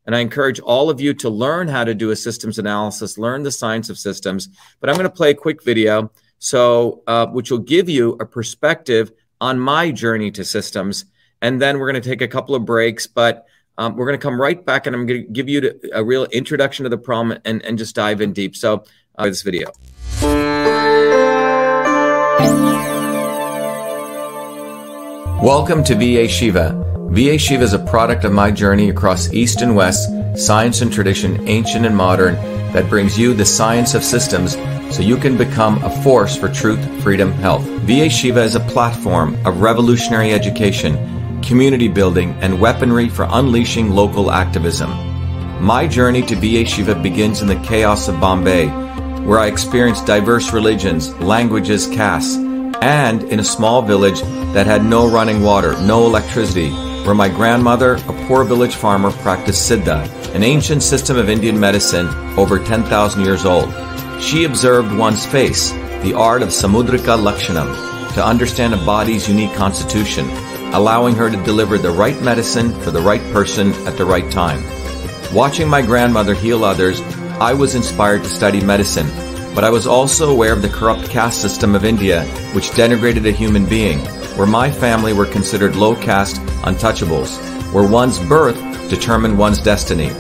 And 0.07 0.15
I 0.15 0.21
encourage 0.21 0.61
all 0.61 0.91
of 0.91 1.01
you 1.01 1.15
to 1.15 1.31
learn 1.31 1.69
how 1.69 1.85
to 1.85 1.95
do 1.95 2.11
a 2.11 2.17
systems 2.17 2.59
analysis, 2.59 3.19
learn 3.19 3.43
the 3.43 3.51
science 3.51 3.91
of 3.91 3.99
systems. 3.99 4.49
But 4.81 4.91
I'm 4.91 4.97
going 4.97 5.09
to 5.09 5.15
play 5.15 5.31
a 5.31 5.35
quick 5.35 5.63
video, 5.63 6.11
so 6.45 7.03
uh, 7.07 7.27
which 7.29 7.51
will 7.51 7.57
give 7.57 7.89
you 7.89 8.19
a 8.21 8.27
perspective 8.27 9.11
on 9.41 9.59
my 9.59 9.91
journey 9.91 10.31
to 10.31 10.45
systems. 10.45 11.07
And 11.41 11.61
then 11.61 11.79
we're 11.79 11.91
going 11.91 12.03
to 12.03 12.07
take 12.07 12.21
a 12.21 12.29
couple 12.29 12.55
of 12.55 12.67
breaks, 12.67 13.07
but 13.07 13.47
um, 13.79 13.97
we're 13.97 14.05
going 14.05 14.19
to 14.19 14.23
come 14.23 14.39
right 14.39 14.63
back 14.63 14.87
and 14.87 14.95
I'm 14.95 15.07
going 15.07 15.23
to 15.23 15.33
give 15.33 15.49
you 15.49 15.81
a 15.95 16.05
real 16.05 16.27
introduction 16.27 16.85
to 16.85 16.91
the 16.91 16.99
problem 16.99 17.39
and, 17.47 17.65
and 17.65 17.79
just 17.79 17.95
dive 17.95 18.21
in 18.21 18.35
deep. 18.35 18.57
So, 18.57 18.85
uh, 19.17 19.25
this 19.25 19.41
video. 19.41 19.71
Welcome 25.43 25.83
to 25.85 25.95
VA 25.95 26.29
Shiva. 26.29 27.09
VA 27.09 27.39
Shiva 27.39 27.65
is 27.65 27.73
a 27.73 27.79
product 27.79 28.25
of 28.25 28.33
my 28.33 28.51
journey 28.51 28.91
across 28.91 29.33
East 29.33 29.63
and 29.63 29.75
West, 29.75 30.11
science 30.39 30.83
and 30.83 30.93
tradition, 30.93 31.49
ancient 31.49 31.87
and 31.87 31.97
modern, 31.97 32.35
that 32.75 32.91
brings 32.91 33.19
you 33.19 33.33
the 33.33 33.47
science 33.47 33.95
of 33.95 34.03
systems 34.05 34.57
so 34.91 35.03
you 35.03 35.17
can 35.17 35.37
become 35.37 35.83
a 35.83 36.03
force 36.03 36.37
for 36.37 36.49
truth, 36.49 36.85
freedom, 37.03 37.33
health. 37.33 37.65
VA 37.87 38.09
Shiva 38.09 38.43
is 38.43 38.55
a 38.55 38.61
platform 38.61 39.35
of 39.47 39.61
revolutionary 39.61 40.33
education, 40.33 41.41
community 41.43 41.89
building, 41.89 42.33
and 42.41 42.61
weaponry 42.61 43.09
for 43.09 43.27
unleashing 43.31 43.91
local 43.91 44.31
activism. 44.31 44.91
My 45.63 45.87
journey 45.87 46.23
to 46.23 46.37
VA 46.37 46.65
Shiva 46.69 46.95
begins 46.95 47.43
in 47.43 47.49
the 47.49 47.61
chaos 47.61 48.09
of 48.09 48.21
Bombay, 48.21 48.67
where 49.25 49.39
I 49.39 49.47
experienced 49.47 50.07
diverse 50.07 50.53
religions, 50.53 51.15
languages, 51.17 51.87
castes, 51.87 52.37
and 52.83 53.23
in 53.25 53.41
a 53.41 53.45
small 53.45 53.81
village 53.81 54.21
that 54.53 54.67
had 54.67 54.85
no 54.85 55.09
running 55.09 55.43
water, 55.43 55.73
no 55.81 56.05
electricity, 56.05 56.71
where 57.05 57.15
my 57.15 57.29
grandmother, 57.29 57.95
a 57.95 58.27
poor 58.27 58.45
village 58.45 58.75
farmer, 58.75 59.11
practiced 59.11 59.71
Siddha, 59.71 60.07
an 60.35 60.43
ancient 60.43 60.83
system 60.83 61.17
of 61.17 61.31
Indian 61.31 61.59
medicine 61.59 62.09
over 62.39 62.59
10,000 62.59 63.25
years 63.25 63.45
old. 63.45 63.73
She 64.25 64.45
observed 64.45 64.97
one's 64.97 65.27
face, 65.27 65.71
the 66.03 66.15
art 66.15 66.41
of 66.41 66.49
Samudrika 66.49 67.19
Lakshanam, 67.19 68.15
to 68.15 68.25
understand 68.25 68.73
a 68.73 68.79
body's 68.79 69.29
unique 69.29 69.53
constitution, 69.53 70.27
allowing 70.73 71.15
her 71.17 71.29
to 71.29 71.45
deliver 71.45 71.77
the 71.77 71.91
right 71.91 72.21
medicine 72.23 72.73
for 72.81 72.91
the 72.91 73.03
right 73.03 73.21
person 73.35 73.73
at 73.87 73.99
the 73.99 74.07
right 74.07 74.29
time. 74.33 74.65
Watching 75.35 75.69
my 75.69 75.83
grandmother 75.83 76.33
heal 76.33 76.65
others, 76.65 77.03
I 77.39 77.53
was 77.53 77.75
inspired 77.75 78.23
to 78.23 78.31
study 78.31 78.63
medicine, 78.63 79.09
but 79.55 79.63
I 79.63 79.69
was 79.69 79.87
also 79.87 80.31
aware 80.33 80.55
of 80.55 80.63
the 80.63 80.71
corrupt 80.71 81.11
caste 81.11 81.43
system 81.43 81.75
of 81.75 81.85
India, 81.85 82.25
which 82.55 82.71
denigrated 82.71 83.29
a 83.29 83.31
human 83.31 83.67
being, 83.67 83.99
where 84.39 84.47
my 84.47 84.71
family 84.71 85.13
were 85.13 85.27
considered 85.27 85.77
low 85.77 85.95
caste 85.95 86.37
untouchables, 86.63 87.37
where 87.75 87.87
one's 87.87 88.19
birth 88.21 88.59
determined 88.89 89.39
one's 89.39 89.61
destiny. 89.61 90.11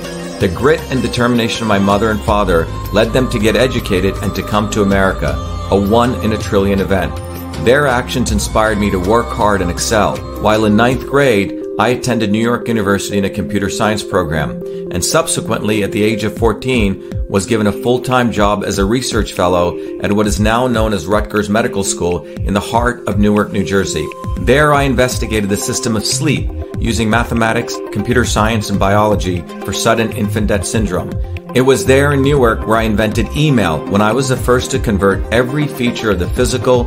The 0.44 0.54
grit 0.54 0.80
and 0.90 1.00
determination 1.00 1.62
of 1.62 1.68
my 1.68 1.78
mother 1.78 2.10
and 2.10 2.20
father 2.20 2.66
led 2.92 3.14
them 3.14 3.30
to 3.30 3.38
get 3.38 3.56
educated 3.56 4.14
and 4.16 4.34
to 4.34 4.42
come 4.42 4.68
to 4.72 4.82
America, 4.82 5.38
a 5.70 5.74
one 5.74 6.16
in 6.16 6.34
a 6.34 6.36
trillion 6.36 6.80
event. 6.80 7.16
Their 7.64 7.86
actions 7.86 8.30
inspired 8.30 8.76
me 8.76 8.90
to 8.90 9.00
work 9.00 9.24
hard 9.28 9.62
and 9.62 9.70
excel. 9.70 10.18
While 10.42 10.66
in 10.66 10.76
ninth 10.76 11.06
grade, 11.06 11.63
I 11.76 11.88
attended 11.88 12.30
New 12.30 12.38
York 12.38 12.68
University 12.68 13.18
in 13.18 13.24
a 13.24 13.30
computer 13.30 13.68
science 13.68 14.04
program, 14.04 14.62
and 14.92 15.04
subsequently, 15.04 15.82
at 15.82 15.90
the 15.90 16.04
age 16.04 16.22
of 16.22 16.38
14, 16.38 17.26
was 17.28 17.46
given 17.46 17.66
a 17.66 17.72
full-time 17.72 18.30
job 18.30 18.62
as 18.64 18.78
a 18.78 18.84
research 18.84 19.32
fellow 19.32 19.76
at 20.00 20.12
what 20.12 20.28
is 20.28 20.38
now 20.38 20.68
known 20.68 20.92
as 20.92 21.04
Rutgers 21.04 21.50
Medical 21.50 21.82
School 21.82 22.26
in 22.26 22.54
the 22.54 22.60
heart 22.60 23.08
of 23.08 23.18
Newark, 23.18 23.50
New 23.50 23.64
Jersey. 23.64 24.06
There 24.42 24.72
I 24.72 24.84
investigated 24.84 25.50
the 25.50 25.56
system 25.56 25.96
of 25.96 26.06
sleep 26.06 26.48
using 26.78 27.10
mathematics, 27.10 27.74
computer 27.90 28.24
science, 28.24 28.70
and 28.70 28.78
biology 28.78 29.40
for 29.64 29.72
sudden 29.72 30.12
infant 30.12 30.46
death 30.46 30.64
syndrome. 30.64 31.10
It 31.56 31.62
was 31.62 31.84
there 31.84 32.12
in 32.12 32.22
Newark 32.22 32.68
where 32.68 32.76
I 32.76 32.82
invented 32.82 33.36
email 33.36 33.84
when 33.86 34.00
I 34.00 34.12
was 34.12 34.28
the 34.28 34.36
first 34.36 34.70
to 34.70 34.78
convert 34.78 35.24
every 35.32 35.66
feature 35.66 36.12
of 36.12 36.20
the 36.20 36.30
physical, 36.30 36.84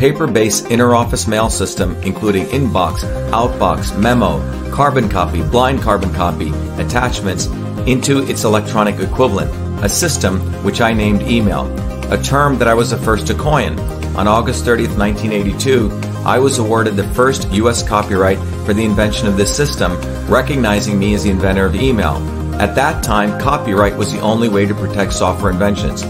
paper-based 0.00 0.64
interoffice 0.64 1.28
mail 1.28 1.50
system, 1.50 1.94
including 2.02 2.46
inbox, 2.46 3.00
outbox, 3.32 3.96
memo, 4.00 4.40
carbon 4.72 5.10
copy, 5.10 5.42
blind 5.42 5.82
carbon 5.82 6.10
copy, 6.14 6.48
attachments, 6.82 7.48
into 7.86 8.22
its 8.26 8.44
electronic 8.44 8.98
equivalent, 8.98 9.50
a 9.84 9.88
system 9.90 10.40
which 10.64 10.80
I 10.80 10.94
named 10.94 11.20
email, 11.20 11.66
a 12.10 12.16
term 12.22 12.56
that 12.60 12.66
I 12.66 12.72
was 12.72 12.88
the 12.88 12.96
first 12.96 13.26
to 13.26 13.34
coin. 13.34 13.78
On 14.16 14.26
August 14.26 14.64
30th, 14.64 14.96
1982, 14.96 15.90
I 16.24 16.38
was 16.38 16.58
awarded 16.58 16.96
the 16.96 17.06
first 17.08 17.50
U.S. 17.52 17.86
copyright 17.86 18.38
for 18.64 18.72
the 18.72 18.84
invention 18.86 19.28
of 19.28 19.36
this 19.36 19.54
system, 19.54 20.00
recognizing 20.28 20.98
me 20.98 21.12
as 21.12 21.24
the 21.24 21.30
inventor 21.30 21.66
of 21.66 21.74
email. 21.74 22.16
At 22.54 22.74
that 22.74 23.04
time, 23.04 23.38
copyright 23.38 23.96
was 23.96 24.12
the 24.14 24.20
only 24.20 24.48
way 24.48 24.64
to 24.64 24.74
protect 24.74 25.12
software 25.12 25.52
inventions. 25.52 26.04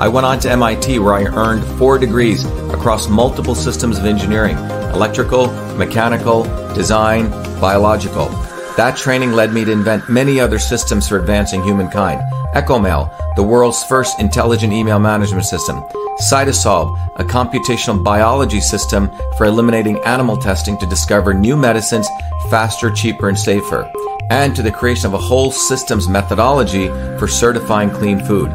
I 0.00 0.08
went 0.08 0.26
on 0.26 0.40
to 0.40 0.50
MIT 0.50 0.98
where 0.98 1.14
I 1.14 1.24
earned 1.24 1.64
four 1.78 1.98
degrees 1.98 2.44
across 2.70 3.08
multiple 3.08 3.54
systems 3.54 3.98
of 3.98 4.04
engineering 4.04 4.56
electrical, 4.92 5.48
mechanical, 5.76 6.44
design, 6.74 7.30
biological. 7.60 8.28
That 8.76 8.96
training 8.96 9.32
led 9.32 9.52
me 9.52 9.64
to 9.64 9.72
invent 9.72 10.08
many 10.08 10.40
other 10.40 10.58
systems 10.58 11.08
for 11.08 11.18
advancing 11.18 11.62
humankind. 11.62 12.20
EchoMail, 12.54 13.34
the 13.36 13.42
world's 13.42 13.84
first 13.84 14.20
intelligent 14.20 14.72
email 14.72 14.98
management 14.98 15.44
system. 15.44 15.82
Cytosolve, 16.20 16.98
a 17.16 17.24
computational 17.24 18.02
biology 18.02 18.60
system 18.60 19.10
for 19.36 19.46
eliminating 19.46 19.98
animal 20.00 20.36
testing 20.36 20.78
to 20.78 20.86
discover 20.86 21.32
new 21.32 21.56
medicines 21.56 22.08
faster, 22.50 22.90
cheaper, 22.90 23.28
and 23.28 23.38
safer. 23.38 23.90
And 24.30 24.54
to 24.56 24.62
the 24.62 24.70
creation 24.70 25.06
of 25.06 25.14
a 25.14 25.18
whole 25.18 25.50
systems 25.50 26.08
methodology 26.08 26.88
for 27.18 27.28
certifying 27.28 27.90
clean 27.90 28.24
food. 28.24 28.50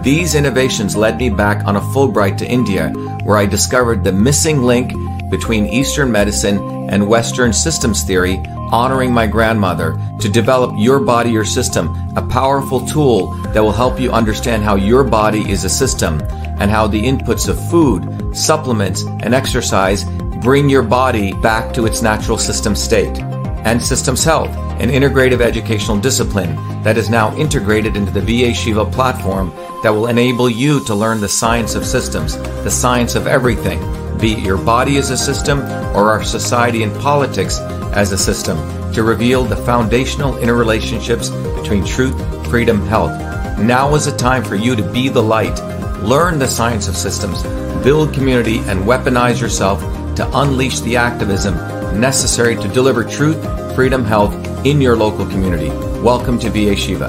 These 0.00 0.34
innovations 0.34 0.96
led 0.96 1.18
me 1.18 1.30
back 1.30 1.64
on 1.64 1.76
a 1.76 1.80
Fulbright 1.80 2.38
to 2.38 2.46
India, 2.46 2.88
where 3.24 3.36
I 3.36 3.46
discovered 3.46 4.02
the 4.02 4.12
missing 4.12 4.62
link 4.62 4.92
between 5.30 5.66
Eastern 5.66 6.10
medicine 6.10 6.88
and 6.90 7.08
Western 7.08 7.52
systems 7.52 8.02
theory, 8.02 8.42
honoring 8.70 9.12
my 9.12 9.26
grandmother 9.26 9.98
to 10.20 10.28
develop 10.28 10.74
Your 10.76 10.98
Body, 10.98 11.30
Your 11.30 11.44
System, 11.44 11.94
a 12.16 12.26
powerful 12.26 12.86
tool 12.86 13.32
that 13.52 13.62
will 13.62 13.72
help 13.72 14.00
you 14.00 14.10
understand 14.10 14.64
how 14.64 14.74
your 14.74 15.04
body 15.04 15.48
is 15.50 15.64
a 15.64 15.70
system 15.70 16.20
and 16.58 16.70
how 16.70 16.86
the 16.86 17.00
inputs 17.00 17.48
of 17.48 17.70
food, 17.70 18.36
supplements, 18.36 19.04
and 19.04 19.34
exercise 19.34 20.04
bring 20.42 20.68
your 20.68 20.82
body 20.82 21.32
back 21.34 21.72
to 21.74 21.86
its 21.86 22.02
natural 22.02 22.38
system 22.38 22.74
state. 22.74 23.20
And 23.64 23.80
Systems 23.80 24.24
Health, 24.24 24.50
an 24.80 24.90
integrative 24.90 25.40
educational 25.40 25.98
discipline 25.98 26.58
that 26.82 26.96
is 26.96 27.08
now 27.08 27.34
integrated 27.36 27.96
into 27.96 28.10
the 28.10 28.20
VA 28.20 28.54
Shiva 28.54 28.84
platform 28.84 29.52
that 29.82 29.90
will 29.90 30.06
enable 30.06 30.48
you 30.48 30.84
to 30.84 30.94
learn 30.94 31.20
the 31.20 31.28
science 31.28 31.74
of 31.74 31.86
systems, 31.86 32.36
the 32.64 32.70
science 32.70 33.14
of 33.14 33.26
everything, 33.26 33.80
be 34.18 34.32
it 34.32 34.40
your 34.40 34.58
body 34.58 34.96
as 34.98 35.10
a 35.10 35.16
system 35.16 35.60
or 35.96 36.10
our 36.10 36.22
society 36.22 36.82
and 36.82 36.94
politics 37.00 37.58
as 37.94 38.12
a 38.12 38.18
system, 38.18 38.56
to 38.92 39.02
reveal 39.02 39.44
the 39.44 39.56
foundational 39.56 40.34
interrelationships 40.34 41.30
between 41.60 41.84
truth, 41.84 42.16
freedom, 42.48 42.84
health. 42.86 43.10
Now 43.58 43.94
is 43.94 44.06
the 44.06 44.16
time 44.16 44.44
for 44.44 44.56
you 44.56 44.76
to 44.76 44.92
be 44.92 45.08
the 45.08 45.22
light, 45.22 45.58
learn 46.02 46.38
the 46.38 46.48
science 46.48 46.88
of 46.88 46.96
systems, 46.96 47.42
build 47.84 48.12
community, 48.12 48.58
and 48.58 48.80
weaponize 48.80 49.40
yourself 49.40 49.80
to 50.16 50.28
unleash 50.38 50.80
the 50.80 50.96
activism 50.96 51.54
necessary 51.98 52.56
to 52.56 52.68
deliver 52.68 53.04
truth, 53.04 53.40
freedom, 53.74 54.04
health 54.04 54.34
in 54.64 54.80
your 54.80 54.96
local 54.96 55.26
community. 55.26 55.91
Welcome 56.02 56.36
to 56.40 56.50
VA 56.50 56.74
Shiva. 56.74 57.06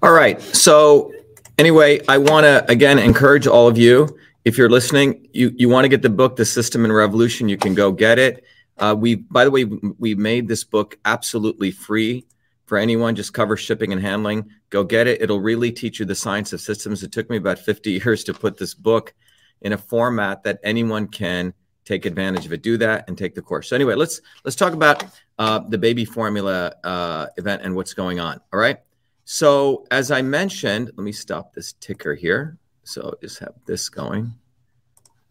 All 0.00 0.12
right. 0.12 0.40
So, 0.40 1.12
anyway, 1.58 2.00
I 2.06 2.18
want 2.18 2.44
to 2.44 2.64
again 2.70 3.00
encourage 3.00 3.48
all 3.48 3.66
of 3.66 3.76
you. 3.76 4.16
If 4.44 4.56
you're 4.56 4.70
listening, 4.70 5.26
you 5.32 5.52
you 5.56 5.68
want 5.68 5.84
to 5.84 5.88
get 5.88 6.02
the 6.02 6.10
book, 6.10 6.36
The 6.36 6.44
System 6.44 6.84
and 6.84 6.94
Revolution. 6.94 7.48
You 7.48 7.56
can 7.56 7.74
go 7.74 7.90
get 7.90 8.20
it. 8.20 8.44
Uh, 8.78 8.94
we, 8.96 9.16
by 9.16 9.42
the 9.42 9.50
way, 9.50 9.64
we 9.64 10.14
made 10.14 10.46
this 10.46 10.62
book 10.62 10.96
absolutely 11.04 11.72
free 11.72 12.24
for 12.66 12.78
anyone. 12.78 13.14
Just 13.14 13.34
cover 13.34 13.56
shipping 13.56 13.92
and 13.92 14.00
handling. 14.00 14.50
Go 14.70 14.84
get 14.84 15.06
it. 15.06 15.22
It'll 15.22 15.40
really 15.40 15.70
teach 15.70 15.98
you 15.98 16.06
the 16.06 16.14
science 16.14 16.52
of 16.52 16.60
systems. 16.60 17.02
It 17.02 17.12
took 17.12 17.28
me 17.30 17.36
about 17.36 17.58
50 17.58 17.90
years 18.04 18.24
to 18.24 18.34
put 18.34 18.58
this 18.58 18.74
book 18.74 19.14
in 19.60 19.72
a 19.72 19.78
format 19.78 20.42
that 20.44 20.60
anyone 20.62 21.08
can 21.08 21.54
take 21.84 22.06
advantage 22.06 22.46
of 22.46 22.52
it. 22.52 22.62
Do 22.62 22.76
that 22.78 23.04
and 23.08 23.16
take 23.16 23.34
the 23.34 23.42
course. 23.42 23.68
So 23.68 23.76
anyway, 23.76 23.94
let's 23.94 24.20
let's 24.44 24.56
talk 24.56 24.72
about 24.72 25.04
uh, 25.38 25.60
the 25.60 25.78
baby 25.78 26.04
formula 26.04 26.74
uh, 26.82 27.26
event 27.36 27.62
and 27.62 27.74
what's 27.74 27.94
going 27.94 28.20
on. 28.20 28.40
All 28.52 28.58
right. 28.58 28.78
So 29.24 29.86
as 29.90 30.10
I 30.10 30.22
mentioned, 30.22 30.90
let 30.96 31.04
me 31.04 31.12
stop 31.12 31.52
this 31.54 31.74
ticker 31.74 32.14
here. 32.14 32.58
So 32.84 33.16
just 33.20 33.38
have 33.38 33.54
this 33.66 33.88
going. 33.88 34.34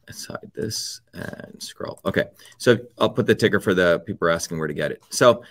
Let's 0.07 0.25
hide 0.25 0.51
this 0.53 1.01
and 1.13 1.55
scroll. 1.59 1.99
Okay. 2.05 2.25
So 2.57 2.77
I'll 2.97 3.09
put 3.09 3.25
the 3.25 3.35
ticker 3.35 3.59
for 3.59 3.73
the 3.73 3.99
people 4.05 4.29
asking 4.29 4.59
where 4.59 4.67
to 4.67 4.73
get 4.73 4.91
it. 4.91 5.03
So 5.09 5.43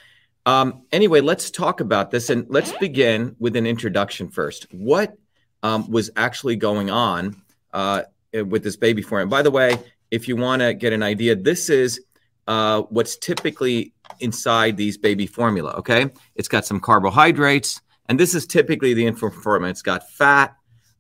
um, 0.47 0.83
anyway, 0.93 1.21
let's 1.21 1.51
talk 1.51 1.81
about 1.81 2.11
this 2.11 2.31
and 2.31 2.47
let's 2.49 2.73
begin 2.79 3.37
with 3.39 3.57
an 3.57 3.67
introduction 3.67 4.29
first. 4.29 4.67
What 4.73 5.17
um, 5.63 5.91
was 5.91 6.11
actually 6.17 6.57
going 6.57 6.91
on 6.91 7.41
uh, 7.73 8.03
with 8.33 8.65
this 8.65 8.77
baby 8.77 9.03
formula? 9.03 9.31
By 9.31 9.43
the 9.43 9.51
way, 9.51 9.79
if 10.11 10.29
you 10.29 10.37
want 10.37 10.63
to 10.63 10.75
get 10.75 10.93
an 10.93 11.03
idea, 11.03 11.37
this 11.37 11.71
is 11.71 12.01
uh, 12.49 12.83
what's 12.83 13.17
typically 13.17 13.93
inside 14.21 14.77
these 14.77 14.99
baby 14.99 15.27
formula. 15.27 15.73
Okay, 15.73 16.11
it's 16.35 16.49
got 16.49 16.67
some 16.67 16.81
carbohydrates, 16.81 17.81
and 18.09 18.19
this 18.19 18.35
is 18.35 18.47
typically 18.47 18.95
the 18.95 19.07
infant 19.07 19.35
formula. 19.35 19.71
It's 19.71 19.83
got 19.83 20.11
fat, 20.11 20.57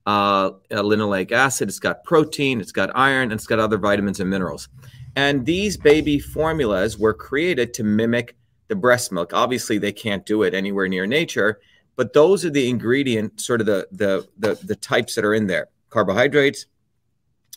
uh, 0.06 0.52
linoleic 0.70 1.32
acid, 1.32 1.68
it's 1.68 1.78
got 1.78 2.04
protein, 2.04 2.60
it's 2.60 2.72
got 2.72 2.90
iron, 2.94 3.24
and 3.24 3.34
it's 3.34 3.46
got 3.46 3.58
other 3.58 3.78
vitamins 3.78 4.20
and 4.20 4.30
minerals. 4.30 4.68
And 5.16 5.44
these 5.44 5.76
baby 5.76 6.18
formulas 6.18 6.98
were 6.98 7.12
created 7.12 7.74
to 7.74 7.84
mimic 7.84 8.36
the 8.68 8.76
breast 8.76 9.12
milk. 9.12 9.32
Obviously, 9.32 9.78
they 9.78 9.92
can't 9.92 10.24
do 10.26 10.42
it 10.42 10.54
anywhere 10.54 10.88
near 10.88 11.06
nature, 11.06 11.60
but 11.96 12.12
those 12.12 12.44
are 12.44 12.50
the 12.50 12.68
ingredient, 12.68 13.40
sort 13.40 13.60
of 13.60 13.66
the 13.66 13.88
the 13.92 14.28
the, 14.38 14.54
the 14.64 14.76
types 14.76 15.14
that 15.14 15.24
are 15.24 15.34
in 15.34 15.46
there: 15.46 15.68
carbohydrates, 15.90 16.66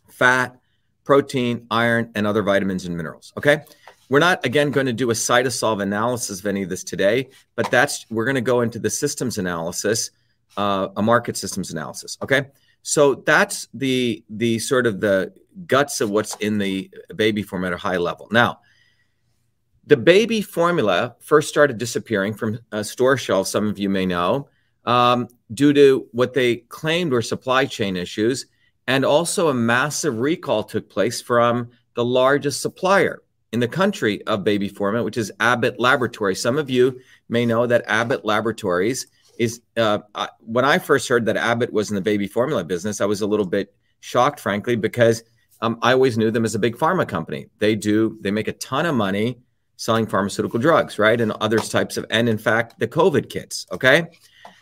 fat, 0.10 0.58
protein, 1.04 1.68
iron, 1.72 2.12
and 2.16 2.28
other 2.28 2.44
vitamins 2.44 2.86
and 2.86 2.96
minerals. 2.96 3.34
Okay. 3.38 3.64
We're 4.08 4.20
not 4.20 4.46
again 4.46 4.70
going 4.70 4.86
to 4.86 4.94
do 4.94 5.10
a 5.10 5.14
Cytosolve 5.14 5.82
analysis 5.82 6.40
of 6.40 6.46
any 6.46 6.62
of 6.62 6.70
this 6.70 6.84
today, 6.84 7.30
but 7.56 7.72
that's 7.72 8.06
we're 8.12 8.26
going 8.26 8.36
to 8.36 8.42
go 8.42 8.62
into 8.62 8.78
the 8.78 8.90
systems 8.90 9.40
analysis, 9.40 10.12
uh, 10.58 10.90
a 10.96 11.02
market 11.02 11.36
systems 11.38 11.72
analysis. 11.72 12.16
Okay, 12.22 12.46
so 12.84 13.16
that's 13.16 13.68
the 13.74 14.24
the 14.30 14.60
sort 14.60 14.86
of 14.86 15.02
the 15.02 15.34
guts 15.66 16.02
of 16.02 16.12
what's 16.12 16.36
in 16.36 16.60
the 16.60 16.92
baby 17.16 17.42
form 17.42 17.66
at 17.66 17.74
a 17.74 17.78
high 17.78 17.98
level. 17.98 18.28
Now, 18.30 18.60
the 19.88 19.98
baby 19.98 20.42
formula 20.42 21.15
first 21.20 21.50
started 21.50 21.77
disappearing 21.77 22.34
from 22.34 22.60
uh, 22.72 22.84
store 22.84 23.18
shelves, 23.18 23.50
some 23.51 23.68
of 23.68 23.77
you 23.77 23.89
may 23.89 24.06
know, 24.06 24.48
um, 24.86 25.27
due 25.54 25.74
to 25.74 26.08
what 26.12 26.34
they 26.34 26.58
claimed 26.58 27.12
were 27.12 27.22
supply 27.22 27.65
chain 27.65 27.96
issues. 27.96 28.48
And 28.88 29.04
also, 29.04 29.50
a 29.50 29.54
massive 29.54 30.20
recall 30.20 30.63
took 30.63 30.89
place 30.89 31.22
from 31.22 31.70
the 31.96 32.06
largest 32.06 32.62
supplier 32.62 33.22
in 33.51 33.60
the 33.60 33.68
country 33.68 34.22
of 34.27 34.44
baby 34.44 34.70
formula, 34.70 35.04
which 35.04 35.18
is 35.18 35.32
Abbott 35.39 35.80
Laboratories. 35.80 36.42
Some 36.42 36.58
of 36.58 36.70
you 36.70 37.00
may 37.30 37.46
know 37.46 37.65
that 37.65 37.84
Abbott 37.88 38.25
Laboratories 38.25 39.08
is, 39.39 39.62
uh, 39.77 40.00
when 40.39 40.65
I 40.65 40.77
first 40.77 41.08
heard 41.10 41.25
that 41.25 41.38
Abbott 41.38 41.74
was 41.74 41.89
in 41.89 41.96
the 41.96 42.01
baby 42.01 42.27
formula 42.27 42.63
business, 42.63 43.01
I 43.01 43.06
was 43.06 43.22
a 43.22 43.27
little 43.27 43.46
bit 43.46 43.74
shocked, 44.01 44.39
frankly, 44.39 44.75
because 44.75 45.24
um, 45.62 45.80
I 45.82 45.94
always 45.94 46.18
knew 46.18 46.32
them 46.32 46.46
as 46.46 46.54
a 46.54 46.60
big 46.60 46.77
pharma 46.77 47.08
company. 47.08 47.48
They 47.60 47.75
do, 47.75 48.18
they 48.22 48.32
make 48.32 48.48
a 48.48 48.54
ton 48.54 48.86
of 48.86 48.94
money 48.94 49.39
selling 49.77 50.08
pharmaceutical 50.08 50.60
drugs, 50.60 50.98
right? 51.00 51.20
And 51.20 51.32
other 51.34 51.60
types 51.60 51.98
of, 51.98 52.05
and 52.10 52.29
in 52.29 52.38
fact, 52.38 52.79
the 52.79 52.88
COVID 52.88 53.29
kits. 53.29 53.65
Okay. 53.72 54.08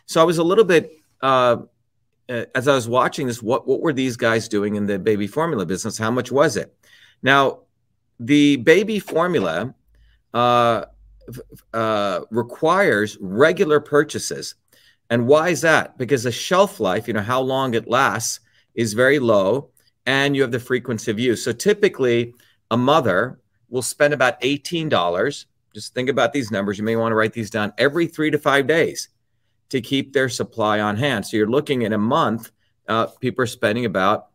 So 0.06 0.22
I 0.22 0.24
was 0.24 0.38
a 0.38 0.44
little 0.44 0.64
bit, 0.64 0.92
uh, 1.22 1.58
uh, 2.30 2.46
as 2.56 2.68
I 2.68 2.76
was 2.76 2.88
watching 2.88 3.28
this, 3.28 3.42
what, 3.42 3.68
what 3.68 3.82
were 3.82 3.94
these 3.94 4.18
guys 4.18 4.48
doing 4.48 4.76
in 4.76 4.86
the 4.86 5.00
baby 5.00 5.28
formula 5.28 5.66
business? 5.66 5.98
How 5.98 6.12
much 6.12 6.32
was 6.32 6.58
it? 6.58 6.76
Now, 7.22 7.60
the 8.20 8.58
baby 8.58 9.00
formula 9.00 9.74
uh, 10.34 10.86
uh, 11.74 12.22
requires 12.30 13.18
regular 13.20 13.80
purchases. 13.80 14.56
And 15.10 15.28
why 15.28 15.50
is 15.50 15.62
that? 15.62 15.98
Because 15.98 16.24
the 16.24 16.32
shelf 16.32 16.80
life, 16.80 17.08
you 17.08 17.14
know, 17.14 17.22
how 17.22 17.42
long 17.42 17.74
it 17.74 17.88
lasts, 17.88 18.40
is 18.74 18.94
very 18.94 19.20
low, 19.20 19.70
and 20.06 20.36
you 20.36 20.42
have 20.42 20.52
the 20.52 20.60
frequency 20.60 21.12
of 21.12 21.20
use. 21.20 21.44
So 21.44 21.52
typically, 21.52 22.34
a 22.72 22.78
mother 22.78 23.40
will 23.74 23.82
spend 23.82 24.14
about 24.14 24.40
$18. 24.42 25.46
Just 25.74 25.96
think 25.96 26.08
about 26.08 26.32
these 26.32 26.52
numbers. 26.52 26.78
You 26.78 26.84
may 26.84 26.96
want 26.96 27.12
to 27.12 27.16
write 27.16 27.34
these 27.34 27.50
down 27.50 27.74
every 27.80 28.06
three 28.06 28.30
to 28.30 28.38
five 28.38 28.68
days 28.68 29.10
to 29.70 29.82
keep 29.82 30.14
their 30.14 30.30
supply 30.30 30.80
on 30.80 30.96
hand. 30.96 31.26
So 31.26 31.38
you're 31.38 31.50
looking 31.50 31.84
at 31.84 31.92
a 31.92 31.98
month, 31.98 32.52
uh, 32.88 33.08
people 33.08 33.42
are 33.42 33.48
spending 33.48 33.86
about, 33.86 34.28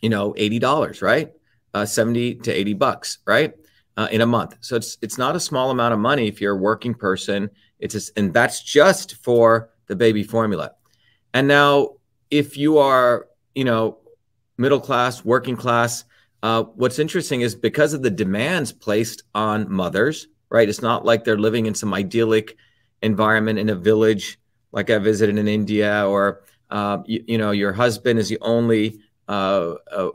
you 0.00 0.08
know, 0.08 0.34
$80, 0.34 1.02
right? 1.02 1.32
Uh, 1.74 1.84
70 1.84 2.36
to 2.36 2.52
80 2.52 2.74
bucks, 2.74 3.18
right? 3.26 3.54
Uh, 3.96 4.06
in 4.12 4.20
a 4.20 4.26
month. 4.26 4.56
So 4.60 4.76
it's 4.76 4.98
it's 5.02 5.18
not 5.18 5.34
a 5.34 5.40
small 5.40 5.70
amount 5.72 5.92
of 5.92 5.98
money 5.98 6.28
if 6.28 6.40
you're 6.40 6.54
a 6.54 6.60
working 6.60 6.94
person. 6.94 7.50
It's 7.80 7.94
just, 7.94 8.16
and 8.16 8.32
that's 8.32 8.62
just 8.62 9.16
for 9.16 9.70
the 9.88 9.96
baby 9.96 10.22
formula. 10.22 10.72
And 11.32 11.48
now 11.48 11.90
if 12.30 12.56
you 12.56 12.78
are, 12.78 13.26
you 13.56 13.64
know, 13.64 13.98
middle 14.58 14.80
class, 14.80 15.24
working 15.24 15.56
class, 15.56 16.04
uh, 16.44 16.62
what's 16.74 16.98
interesting 16.98 17.40
is 17.40 17.54
because 17.54 17.94
of 17.94 18.02
the 18.02 18.10
demands 18.10 18.70
placed 18.70 19.22
on 19.34 19.72
mothers, 19.72 20.28
right? 20.50 20.68
It's 20.68 20.82
not 20.82 21.02
like 21.02 21.24
they're 21.24 21.38
living 21.38 21.64
in 21.64 21.74
some 21.74 21.94
idyllic 21.94 22.58
environment 23.00 23.58
in 23.58 23.70
a 23.70 23.74
village 23.74 24.38
like 24.70 24.90
I 24.90 24.98
visited 24.98 25.38
in 25.38 25.48
India, 25.48 26.06
or 26.06 26.44
uh, 26.68 26.98
you, 27.06 27.24
you, 27.26 27.38
know, 27.38 27.52
your 27.52 27.72
husband 27.72 28.18
is 28.18 28.28
the 28.28 28.36
only 28.42 29.00
uh, 29.26 29.76
uh, 29.90 30.10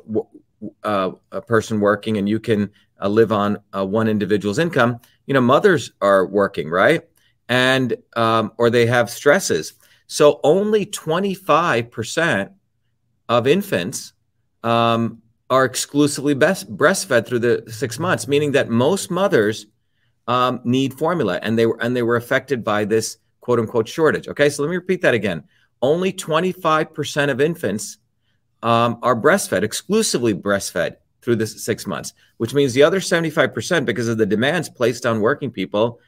uh 0.83 1.11
a 1.31 1.41
person 1.41 1.79
working, 1.79 2.19
and 2.19 2.29
you 2.29 2.39
can 2.39 2.69
uh, 3.01 3.07
live 3.07 3.31
on 3.31 3.57
one 3.73 4.07
individual's 4.07 4.59
income. 4.59 4.99
You 5.25 5.33
know, 5.33 5.41
mothers 5.41 5.93
are 5.99 6.27
working, 6.27 6.69
right? 6.69 7.01
And 7.47 7.95
um, 8.15 8.51
or 8.59 8.69
they 8.69 8.85
have 8.85 9.09
stresses. 9.09 9.73
So 10.05 10.39
only 10.43 10.85
25% 10.85 12.51
of 13.29 13.47
infants 13.47 14.13
um, 14.63 15.23
are 15.49 15.65
exclusively 15.65 16.33
best 16.33 16.75
breastfed 16.75 17.27
through 17.27 17.39
the 17.39 17.63
six 17.67 17.97
months, 17.99 18.27
meaning 18.27 18.51
that 18.51 18.69
most 18.69 19.09
mothers 19.09 19.65
um, 20.27 20.61
need 20.63 20.93
formula, 20.93 21.39
and 21.41 21.57
they 21.57 21.65
were 21.65 21.77
and 21.81 21.95
they 21.95 22.03
were 22.03 22.15
affected 22.15 22.63
by 22.63 22.85
this 22.85 23.17
quote 23.41 23.59
unquote 23.59 23.87
shortage. 23.87 24.27
Okay, 24.27 24.49
so 24.49 24.61
let 24.61 24.69
me 24.69 24.75
repeat 24.75 25.01
that 25.01 25.13
again. 25.13 25.43
Only 25.81 26.11
25% 26.11 27.29
of 27.29 27.39
infants 27.41 27.97
um, 28.61 28.99
are 29.01 29.15
breastfed, 29.15 29.63
exclusively 29.63 30.33
breastfed 30.33 30.97
through 31.21 31.37
this 31.37 31.63
six 31.63 31.87
months, 31.87 32.13
which 32.37 32.53
means 32.53 32.73
the 32.73 32.83
other 32.83 32.99
75%, 32.99 33.85
because 33.85 34.07
of 34.07 34.17
the 34.17 34.25
demands 34.25 34.69
placed 34.69 35.05
on 35.05 35.21
working 35.21 35.51
people, 35.51 35.99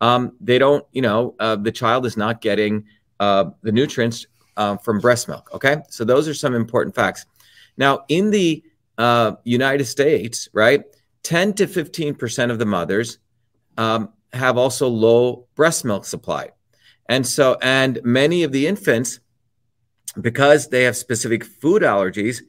um, 0.00 0.32
they 0.40 0.58
don't, 0.58 0.84
you 0.92 1.02
know, 1.02 1.34
uh, 1.38 1.56
the 1.56 1.72
child 1.72 2.06
is 2.06 2.16
not 2.16 2.40
getting 2.40 2.84
uh, 3.20 3.50
the 3.62 3.72
nutrients 3.72 4.26
uh, 4.56 4.76
from 4.78 5.00
breast 5.00 5.28
milk. 5.28 5.50
Okay, 5.54 5.76
so 5.88 6.04
those 6.04 6.28
are 6.28 6.34
some 6.34 6.54
important 6.54 6.94
facts. 6.94 7.26
Now, 7.76 8.04
in 8.08 8.30
the 8.30 8.62
uh, 9.00 9.36
United 9.44 9.86
States, 9.86 10.48
right, 10.52 10.84
10 11.22 11.54
to 11.54 11.66
15% 11.66 12.50
of 12.50 12.58
the 12.58 12.66
mothers 12.66 13.18
um, 13.78 14.10
have 14.34 14.58
also 14.58 14.88
low 14.88 15.46
breast 15.54 15.86
milk 15.86 16.04
supply. 16.04 16.50
And 17.08 17.26
so, 17.26 17.56
and 17.62 17.98
many 18.04 18.42
of 18.42 18.52
the 18.52 18.66
infants, 18.66 19.20
because 20.20 20.68
they 20.68 20.82
have 20.82 20.96
specific 20.96 21.44
food 21.44 21.80
allergies 21.82 22.42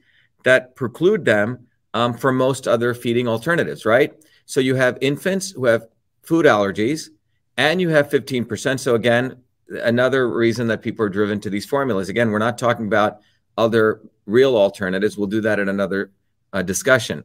that 0.44 0.76
preclude 0.76 1.24
them 1.24 1.68
um, 1.94 2.12
from 2.12 2.36
most 2.36 2.68
other 2.68 2.92
feeding 2.92 3.26
alternatives, 3.26 3.86
right? 3.86 4.12
So 4.44 4.60
you 4.60 4.74
have 4.74 4.98
infants 5.00 5.52
who 5.52 5.64
have 5.64 5.86
food 6.22 6.44
allergies 6.44 7.08
and 7.56 7.80
you 7.80 7.88
have 7.88 8.10
15%. 8.10 8.78
So 8.78 8.94
again, 8.94 9.38
another 9.68 10.28
reason 10.28 10.66
that 10.66 10.82
people 10.82 11.06
are 11.06 11.08
driven 11.08 11.40
to 11.40 11.50
these 11.50 11.64
formulas. 11.64 12.10
Again, 12.10 12.30
we're 12.30 12.38
not 12.38 12.58
talking 12.58 12.86
about 12.86 13.20
other 13.56 14.02
real 14.26 14.54
alternatives. 14.54 15.16
We'll 15.16 15.28
do 15.28 15.40
that 15.40 15.58
in 15.58 15.70
another 15.70 16.10
uh, 16.52 16.62
discussion. 16.62 17.24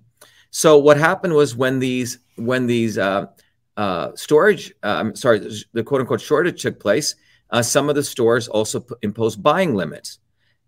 So 0.49 0.77
what 0.77 0.97
happened 0.97 1.33
was 1.33 1.55
when 1.55 1.79
these 1.79 2.19
when 2.35 2.67
these 2.67 2.97
uh, 2.97 3.27
uh, 3.75 4.11
storage, 4.15 4.73
I'm 4.83 5.07
um, 5.07 5.15
sorry, 5.15 5.39
the 5.73 5.83
quote 5.83 6.01
unquote 6.01 6.21
shortage 6.21 6.61
took 6.61 6.79
place. 6.79 7.15
Uh, 7.49 7.61
some 7.61 7.89
of 7.89 7.95
the 7.95 8.03
stores 8.03 8.47
also 8.47 8.81
p- 8.81 8.95
imposed 9.01 9.41
buying 9.41 9.73
limits, 9.73 10.19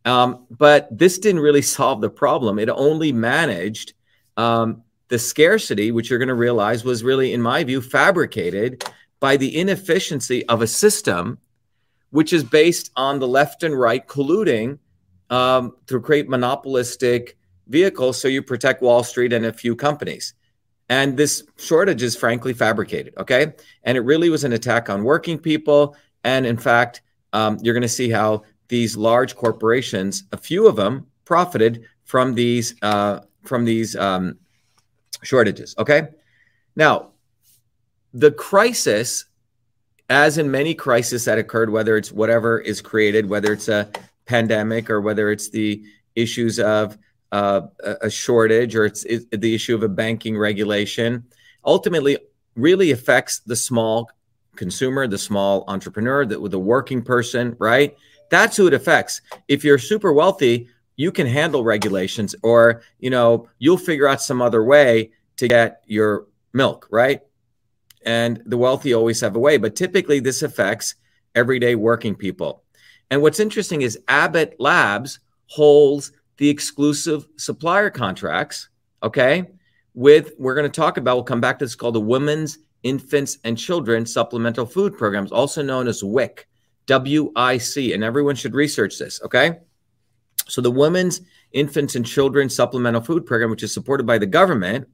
um, 0.05 0.45
but 0.49 0.87
this 0.97 1.19
didn't 1.19 1.41
really 1.41 1.61
solve 1.77 2.01
the 2.01 2.09
problem. 2.09 2.59
It 2.59 2.69
only 2.69 3.11
managed 3.11 3.93
um, 4.37 4.83
the 5.09 5.19
scarcity, 5.19 5.91
which 5.91 6.09
you're 6.09 6.19
going 6.19 6.29
to 6.29 6.35
realize 6.35 6.83
was 6.83 7.03
really, 7.03 7.33
in 7.33 7.41
my 7.41 7.63
view, 7.63 7.81
fabricated 7.81 8.83
by 9.19 9.35
the 9.35 9.57
inefficiency 9.57 10.45
of 10.47 10.61
a 10.61 10.67
system 10.67 11.39
which 12.11 12.33
is 12.33 12.43
based 12.43 12.91
on 12.95 13.19
the 13.19 13.27
left 13.27 13.63
and 13.63 13.77
right 13.79 14.07
colluding 14.07 14.79
um, 15.29 15.75
to 15.87 15.99
create 15.99 16.27
monopolistic 16.27 17.37
vehicles 17.69 18.19
so 18.19 18.27
you 18.27 18.41
protect 18.41 18.81
Wall 18.81 19.03
Street 19.03 19.31
and 19.31 19.45
a 19.45 19.53
few 19.53 19.75
companies. 19.75 20.33
And 20.89 21.15
this 21.15 21.43
shortage 21.57 22.01
is 22.01 22.15
frankly 22.15 22.53
fabricated, 22.53 23.13
okay? 23.17 23.53
And 23.83 23.97
it 23.97 24.01
really 24.01 24.29
was 24.29 24.43
an 24.43 24.53
attack 24.53 24.89
on 24.89 25.03
working 25.03 25.37
people. 25.37 25.95
And 26.23 26.45
in 26.45 26.57
fact, 26.57 27.01
um, 27.31 27.59
you're 27.61 27.75
going 27.75 27.81
to 27.83 27.87
see 27.87 28.09
how 28.09 28.43
these 28.67 28.97
large 28.97 29.35
corporations, 29.35 30.23
a 30.31 30.37
few 30.37 30.67
of 30.67 30.75
them, 30.75 31.07
profited 31.25 31.85
from 32.05 32.33
these 32.33 32.75
uh, 32.81 33.19
from 33.43 33.65
these 33.65 33.95
um, 33.95 34.37
shortages. 35.21 35.75
Okay, 35.77 36.07
now 36.75 37.11
the 38.13 38.31
crisis, 38.31 39.25
as 40.09 40.39
in 40.39 40.49
many 40.49 40.73
crises 40.73 41.25
that 41.25 41.37
occurred, 41.37 41.69
whether 41.69 41.97
it's 41.97 42.11
whatever 42.11 42.59
is 42.59 42.81
created, 42.81 43.29
whether 43.29 43.53
it's 43.53 43.67
a 43.67 43.89
pandemic 44.25 44.89
or 44.89 45.01
whether 45.01 45.31
it's 45.31 45.49
the 45.49 45.83
issues 46.15 46.59
of 46.59 46.97
uh, 47.31 47.61
a 48.01 48.09
shortage 48.09 48.75
or 48.75 48.85
it's, 48.85 49.03
the 49.03 49.55
issue 49.55 49.75
of 49.75 49.83
a 49.83 49.89
banking 49.89 50.37
regulation, 50.37 51.23
ultimately 51.65 52.17
really 52.55 52.91
affects 52.91 53.39
the 53.39 53.55
small 53.55 54.09
consumer, 54.55 55.07
the 55.07 55.17
small 55.17 55.63
entrepreneur, 55.67 56.25
the, 56.25 56.37
the 56.49 56.59
working 56.59 57.01
person, 57.01 57.55
right? 57.59 57.95
That's 58.29 58.57
who 58.57 58.67
it 58.67 58.73
affects. 58.73 59.21
If 59.47 59.63
you're 59.63 59.77
super 59.77 60.11
wealthy, 60.13 60.69
you 60.95 61.11
can 61.11 61.27
handle 61.27 61.63
regulations 61.63 62.35
or, 62.43 62.81
you 62.99 63.09
know, 63.09 63.47
you'll 63.57 63.77
figure 63.77 64.07
out 64.07 64.21
some 64.21 64.41
other 64.41 64.63
way 64.63 65.11
to 65.37 65.47
get 65.47 65.81
your 65.85 66.27
milk, 66.53 66.87
right? 66.91 67.21
And 68.03 68.41
the 68.45 68.57
wealthy 68.57 68.93
always 68.93 69.21
have 69.21 69.35
a 69.35 69.39
way, 69.39 69.57
but 69.57 69.75
typically 69.75 70.19
this 70.19 70.41
affects 70.41 70.95
everyday 71.35 71.75
working 71.75 72.15
people. 72.15 72.63
And 73.09 73.21
what's 73.21 73.39
interesting 73.39 73.81
is 73.81 73.99
Abbott 74.07 74.55
Labs 74.59 75.19
holds 75.47 76.11
the 76.39 76.49
exclusive 76.49 77.27
supplier 77.35 77.89
contracts, 77.89 78.69
okay? 79.03 79.45
With, 79.93 80.31
we're 80.39 80.55
going 80.55 80.69
to 80.71 80.81
talk 80.81 80.95
about, 80.97 81.17
we'll 81.17 81.23
come 81.25 81.41
back 81.41 81.59
to 81.59 81.65
this 81.65 81.75
called 81.75 81.95
the 81.95 82.01
Women's, 82.01 82.59
Infants, 82.83 83.37
and 83.43 83.57
Children 83.57 84.05
Supplemental 84.05 84.65
Food 84.65 84.97
Programs, 84.97 85.33
also 85.33 85.61
known 85.61 85.85
as 85.87 86.01
WIC, 86.01 86.47
W 86.85 87.31
I 87.35 87.57
C. 87.57 87.93
And 87.93 88.05
everyone 88.05 88.35
should 88.35 88.55
research 88.55 88.97
this, 88.97 89.21
okay? 89.21 89.59
So 90.47 90.61
the 90.61 90.71
Women's, 90.71 91.19
Infants, 91.51 91.95
and 91.95 92.05
Children 92.05 92.49
Supplemental 92.49 93.01
Food 93.01 93.25
Program, 93.25 93.49
which 93.51 93.63
is 93.63 93.73
supported 93.73 94.07
by 94.07 94.17
the 94.17 94.25
government, 94.25 94.87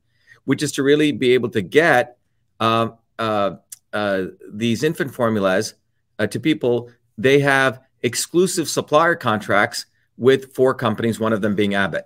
which 0.45 0.63
is 0.63 0.71
to 0.73 0.83
really 0.83 1.11
be 1.11 1.33
able 1.33 1.49
to 1.49 1.61
get 1.61 2.17
uh, 2.59 2.89
uh, 3.19 3.51
uh, 3.93 4.23
these 4.51 4.83
infant 4.83 5.13
formulas 5.13 5.75
uh, 6.17 6.25
to 6.25 6.39
people, 6.39 6.89
they 7.19 7.39
have 7.39 7.81
exclusive 8.01 8.67
supplier 8.67 9.15
contracts 9.15 9.85
with 10.17 10.53
four 10.53 10.73
companies, 10.73 11.19
one 11.19 11.33
of 11.33 11.41
them 11.41 11.55
being 11.55 11.75
Abbott. 11.75 12.05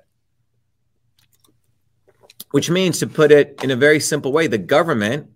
Which 2.52 2.70
means, 2.70 3.00
to 3.00 3.08
put 3.08 3.32
it 3.32 3.60
in 3.64 3.72
a 3.72 3.76
very 3.76 4.00
simple 4.00 4.32
way, 4.32 4.48
the 4.48 4.58
government 4.58 5.30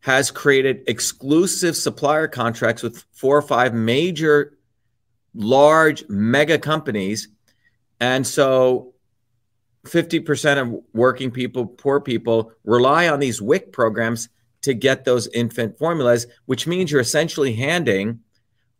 has 0.00 0.30
created 0.30 0.84
exclusive 0.86 1.76
supplier 1.76 2.28
contracts 2.28 2.82
with 2.82 3.04
four 3.12 3.36
or 3.36 3.42
five 3.42 3.74
major 3.74 4.58
large 5.34 6.08
mega 6.08 6.58
companies. 6.58 7.28
And 8.00 8.26
so 8.26 8.94
50% 9.84 10.62
of 10.62 10.82
working 10.92 11.30
people, 11.30 11.66
poor 11.66 12.00
people, 12.00 12.52
rely 12.64 13.08
on 13.08 13.20
these 13.20 13.42
WIC 13.42 13.72
programs 13.72 14.28
to 14.62 14.74
get 14.74 15.04
those 15.04 15.28
infant 15.28 15.78
formulas, 15.78 16.26
which 16.46 16.66
means 16.66 16.90
you're 16.90 17.00
essentially 17.00 17.54
handing 17.54 18.20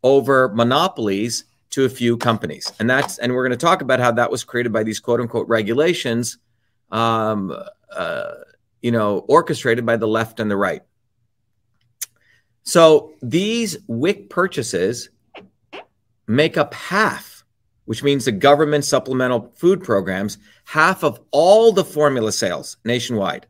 over 0.03 0.49
monopolies 0.55 1.45
to 1.71 1.85
a 1.85 1.89
few 1.89 2.17
companies. 2.17 2.73
And 2.79 2.89
that's 2.89 3.19
and 3.19 3.35
we're 3.35 3.47
going 3.47 3.59
to 3.59 3.67
talk 3.67 3.83
about 3.83 4.01
how 4.01 4.13
that 4.13 4.31
was 4.31 4.45
created 4.45 4.73
by 4.73 4.83
these 4.83 5.01
quote 5.01 5.21
unquote 5.21 5.49
regulations, 5.49 6.39
um, 6.91 7.55
uh, 7.95 8.35
you 8.81 8.91
know, 8.91 9.19
orchestrated 9.29 9.85
by 9.85 9.97
the 9.97 10.09
left 10.09 10.41
and 10.41 10.51
the 10.51 10.57
right. 10.57 10.83
So 12.63 13.15
these 13.23 13.79
WIC 13.87 14.29
purchases 14.29 15.09
make 16.27 16.59
up 16.59 16.75
half, 16.75 17.45
which 17.87 18.03
means 18.03 18.27
the 18.27 18.33
government 18.33 18.85
supplemental 18.85 19.53
food 19.57 19.83
programs, 19.83 20.37
half 20.67 21.03
of 21.03 21.19
all 21.31 21.73
the 21.73 21.85
formula 21.85 22.31
sales 22.31 22.77
nationwide. 22.85 23.47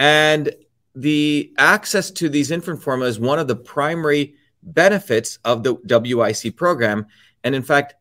And 0.00 0.52
the 0.94 1.52
access 1.58 2.10
to 2.10 2.28
these 2.28 2.50
infant 2.50 2.82
formula 2.82 3.08
is 3.08 3.20
one 3.20 3.38
of 3.38 3.46
the 3.46 3.56
primary 3.56 4.34
benefits 4.62 5.38
of 5.44 5.62
the 5.62 5.74
WIC 5.74 6.56
program. 6.56 7.06
And 7.44 7.54
in 7.54 7.62
fact, 7.62 7.94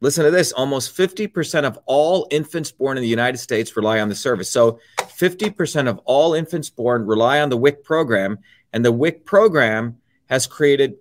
listen 0.00 0.24
to 0.24 0.30
this 0.30 0.52
almost 0.52 0.96
50% 0.96 1.64
of 1.64 1.78
all 1.86 2.26
infants 2.30 2.70
born 2.70 2.96
in 2.96 3.02
the 3.02 3.08
United 3.08 3.38
States 3.38 3.76
rely 3.76 4.00
on 4.00 4.08
the 4.08 4.14
service. 4.14 4.50
So 4.50 4.78
50% 4.98 5.88
of 5.88 5.98
all 6.04 6.34
infants 6.34 6.70
born 6.70 7.06
rely 7.06 7.40
on 7.40 7.48
the 7.48 7.56
WIC 7.56 7.84
program. 7.84 8.38
And 8.72 8.84
the 8.84 8.92
WIC 8.92 9.24
program 9.24 9.98
has 10.26 10.46
created 10.46 10.96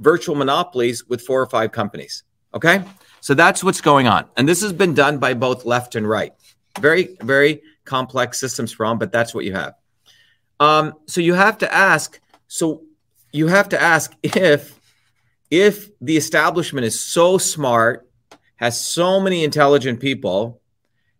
virtual 0.00 0.36
monopolies 0.36 1.06
with 1.08 1.22
four 1.22 1.40
or 1.40 1.46
five 1.46 1.72
companies. 1.72 2.22
Okay. 2.54 2.82
So 3.20 3.34
that's 3.34 3.64
what's 3.64 3.80
going 3.80 4.06
on. 4.06 4.26
And 4.36 4.48
this 4.48 4.62
has 4.62 4.72
been 4.72 4.94
done 4.94 5.18
by 5.18 5.34
both 5.34 5.64
left 5.64 5.94
and 5.94 6.08
right. 6.08 6.32
Very, 6.78 7.16
very 7.22 7.62
complex 7.84 8.38
systems 8.38 8.72
from, 8.72 8.98
but 8.98 9.10
that's 9.10 9.34
what 9.34 9.44
you 9.44 9.52
have. 9.52 9.74
Um, 10.60 10.94
so 11.06 11.20
you 11.20 11.34
have 11.34 11.58
to 11.58 11.74
ask, 11.74 12.20
so 12.48 12.82
you 13.36 13.48
have 13.48 13.68
to 13.70 13.80
ask 13.80 14.12
if 14.22 14.78
if 15.50 15.90
the 16.00 16.16
establishment 16.16 16.86
is 16.86 16.98
so 16.98 17.38
smart, 17.38 18.08
has 18.56 18.84
so 18.84 19.20
many 19.20 19.44
intelligent 19.44 20.00
people, 20.00 20.60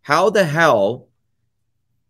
how 0.01 0.29
the 0.29 0.43
hell 0.43 1.07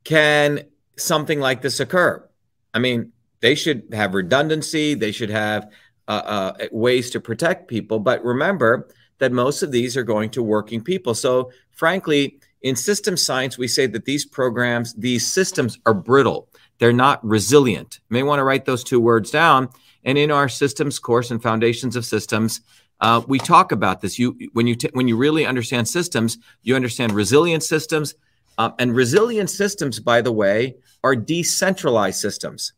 can 0.03 0.63
something 0.97 1.39
like 1.39 1.61
this 1.61 1.79
occur? 1.79 2.27
I 2.73 2.79
mean, 2.79 3.11
they 3.41 3.53
should 3.53 3.89
have 3.93 4.15
redundancy. 4.15 4.95
They 4.95 5.11
should 5.11 5.29
have 5.29 5.69
uh, 6.07 6.11
uh, 6.11 6.67
ways 6.71 7.11
to 7.11 7.19
protect 7.19 7.67
people. 7.67 7.99
But 7.99 8.23
remember 8.23 8.87
that 9.19 9.31
most 9.31 9.61
of 9.61 9.71
these 9.71 9.97
are 9.97 10.03
going 10.03 10.29
to 10.31 10.41
working 10.41 10.81
people. 10.81 11.13
So, 11.13 11.51
frankly, 11.71 12.39
in 12.61 12.75
system 12.75 13.17
science, 13.17 13.57
we 13.57 13.67
say 13.67 13.85
that 13.87 14.05
these 14.05 14.25
programs, 14.25 14.93
these 14.95 15.31
systems 15.31 15.77
are 15.85 15.93
brittle. 15.93 16.49
They're 16.79 16.93
not 16.93 17.23
resilient. 17.25 17.99
You 18.09 18.13
may 18.13 18.23
want 18.23 18.39
to 18.39 18.43
write 18.43 18.65
those 18.65 18.83
two 18.83 18.99
words 18.99 19.29
down. 19.29 19.69
And 20.07 20.17
in 20.17 20.31
our 20.31 20.49
systems 20.49 20.97
course 20.97 21.29
and 21.29 21.43
foundations 21.43 21.95
of 21.95 22.05
systems, 22.05 22.61
uh, 22.99 23.21
we 23.27 23.37
talk 23.37 23.71
about 23.71 24.01
this. 24.01 24.17
You, 24.17 24.35
when 24.53 24.65
you 24.65 24.73
t- 24.73 24.89
when 24.93 25.07
you 25.07 25.17
really 25.17 25.45
understand 25.45 25.87
systems, 25.87 26.39
you 26.63 26.75
understand 26.75 27.11
resilient 27.11 27.61
systems, 27.61 28.15
uh, 28.57 28.71
and 28.79 28.95
resilient 28.95 29.51
systems, 29.51 29.99
by 29.99 30.21
the 30.21 30.31
way, 30.31 30.77
are 31.03 31.15
decentralized 31.15 32.19
systems. 32.19 32.73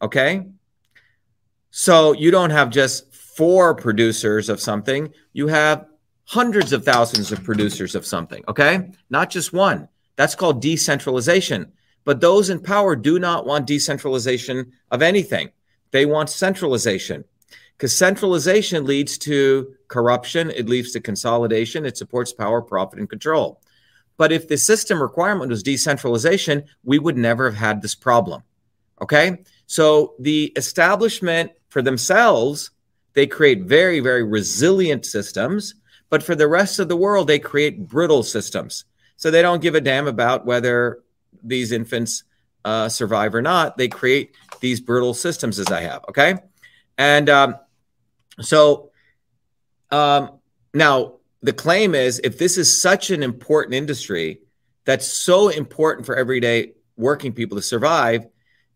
Okay. 0.00 0.46
So 1.70 2.12
you 2.12 2.30
don't 2.30 2.50
have 2.50 2.70
just 2.70 3.14
four 3.14 3.74
producers 3.74 4.48
of 4.48 4.60
something, 4.60 5.12
you 5.32 5.46
have 5.46 5.86
hundreds 6.24 6.72
of 6.72 6.84
thousands 6.84 7.32
of 7.32 7.44
producers 7.44 7.94
of 7.94 8.04
something. 8.06 8.42
Okay. 8.48 8.90
Not 9.10 9.30
just 9.30 9.52
one. 9.52 9.88
That's 10.16 10.34
called 10.34 10.60
decentralization. 10.60 11.72
But 12.04 12.20
those 12.20 12.50
in 12.50 12.60
power 12.60 12.96
do 12.96 13.18
not 13.18 13.46
want 13.46 13.66
decentralization 13.66 14.72
of 14.90 15.02
anything, 15.02 15.50
they 15.92 16.04
want 16.04 16.28
centralization. 16.28 17.24
Because 17.76 17.96
centralization 17.96 18.84
leads 18.84 19.18
to 19.18 19.74
corruption, 19.88 20.50
it 20.50 20.68
leads 20.68 20.92
to 20.92 21.00
consolidation, 21.00 21.86
it 21.86 21.96
supports 21.96 22.32
power, 22.32 22.60
profit, 22.62 22.98
and 22.98 23.08
control. 23.08 23.60
But 24.16 24.30
if 24.30 24.46
the 24.46 24.56
system 24.56 25.00
requirement 25.00 25.50
was 25.50 25.62
decentralization, 25.62 26.64
we 26.84 26.98
would 26.98 27.16
never 27.16 27.50
have 27.50 27.58
had 27.58 27.82
this 27.82 27.94
problem. 27.94 28.42
Okay. 29.00 29.42
So 29.66 30.14
the 30.18 30.52
establishment 30.54 31.52
for 31.68 31.82
themselves, 31.82 32.70
they 33.14 33.26
create 33.26 33.62
very, 33.62 34.00
very 34.00 34.22
resilient 34.22 35.06
systems. 35.06 35.74
But 36.08 36.22
for 36.22 36.34
the 36.34 36.46
rest 36.46 36.78
of 36.78 36.88
the 36.88 36.96
world, 36.96 37.26
they 37.26 37.38
create 37.38 37.88
brittle 37.88 38.22
systems. 38.22 38.84
So 39.16 39.30
they 39.30 39.42
don't 39.42 39.62
give 39.62 39.74
a 39.74 39.80
damn 39.80 40.06
about 40.06 40.46
whether 40.46 41.00
these 41.42 41.72
infants 41.72 42.24
uh, 42.64 42.88
survive 42.88 43.34
or 43.34 43.42
not. 43.42 43.76
They 43.76 43.88
create 43.88 44.34
these 44.62 44.80
brittle 44.80 45.12
systems, 45.12 45.58
as 45.58 45.66
I 45.66 45.82
have. 45.82 46.02
Okay. 46.08 46.36
And 46.96 47.28
um, 47.28 47.56
so 48.40 48.90
um, 49.90 50.38
now 50.72 51.16
the 51.42 51.52
claim 51.52 51.94
is 51.94 52.20
if 52.24 52.38
this 52.38 52.56
is 52.56 52.74
such 52.74 53.10
an 53.10 53.22
important 53.22 53.74
industry 53.74 54.40
that's 54.84 55.06
so 55.06 55.48
important 55.48 56.06
for 56.06 56.16
everyday 56.16 56.72
working 56.96 57.32
people 57.32 57.56
to 57.56 57.62
survive, 57.62 58.26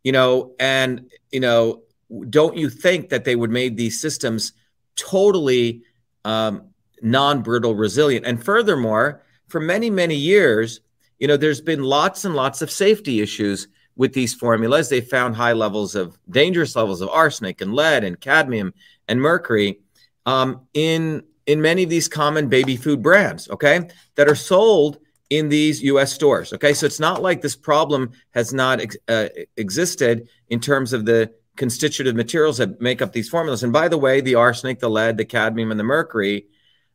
you 0.05 0.13
know, 0.13 0.55
and 0.61 1.11
you 1.33 1.41
know, 1.41 1.83
don't 2.29 2.57
you 2.57 2.69
think 2.69 3.09
that 3.09 3.25
they 3.25 3.35
would 3.35 3.51
made 3.51 3.77
these 3.77 4.01
systems 4.01 4.53
totally 4.95 5.83
um, 6.25 6.69
non-brittle, 7.03 7.75
resilient? 7.75 8.27
And 8.27 8.43
furthermore, 8.45 9.23
for 9.49 9.61
many 9.61 9.91
many 9.91 10.17
years, 10.17 10.81
you 11.19 11.29
know, 11.29 11.37
there's 11.37 11.61
been 11.61 11.83
lots 11.83 12.25
and 12.25 12.35
lots 12.35 12.63
of 12.63 12.71
safety 12.71 13.21
issues 13.21 13.69
with 13.97 14.13
these 14.13 14.35
formulas. 14.35 14.89
They 14.89 15.01
found 15.01 15.37
high 15.37 15.55
levels 15.55 15.95
of 15.95 16.19
dangerous 16.31 16.77
levels 16.77 17.01
of 17.01 17.09
arsenic 17.09 17.61
and 17.61 17.75
lead 17.75 18.05
and 18.05 18.21
cadmium 18.21 18.75
and 19.09 19.21
mercury 19.21 19.81
um, 20.27 20.63
in 20.75 21.23
in 21.47 21.63
many 21.63 21.85
of 21.85 21.91
these 21.91 22.09
common 22.09 22.49
baby 22.49 22.77
food 22.77 23.03
brands. 23.03 23.49
Okay, 23.49 23.89
that 24.15 24.29
are 24.29 24.35
sold 24.35 24.99
in 25.31 25.49
these 25.49 25.83
US 25.83 26.13
stores. 26.13 26.53
Okay, 26.53 26.73
so 26.73 26.87
it's 26.87 27.01
not 27.01 27.23
like 27.23 27.43
this 27.43 27.57
problem 27.57 28.13
has 28.33 28.53
not 28.53 28.81
ex- 28.81 28.97
uh, 29.09 29.29
existed 29.57 30.29
in 30.49 30.61
terms 30.61 30.93
of 30.93 31.05
the 31.05 31.33
constitutive 31.57 32.15
materials 32.15 32.59
that 32.59 32.81
make 32.81 33.03
up 33.03 33.13
these 33.13 33.29
formulas. 33.29 33.63
And 33.63 33.73
by 33.73 33.89
the 33.89 33.99
way, 33.99 34.21
the 34.21 34.35
arsenic, 34.35 34.79
the 34.79 34.91
lead, 34.91 35.17
the 35.17 35.25
cadmium, 35.25 35.71
and 35.71 35.81
the 35.81 35.85
mercury 35.85 36.47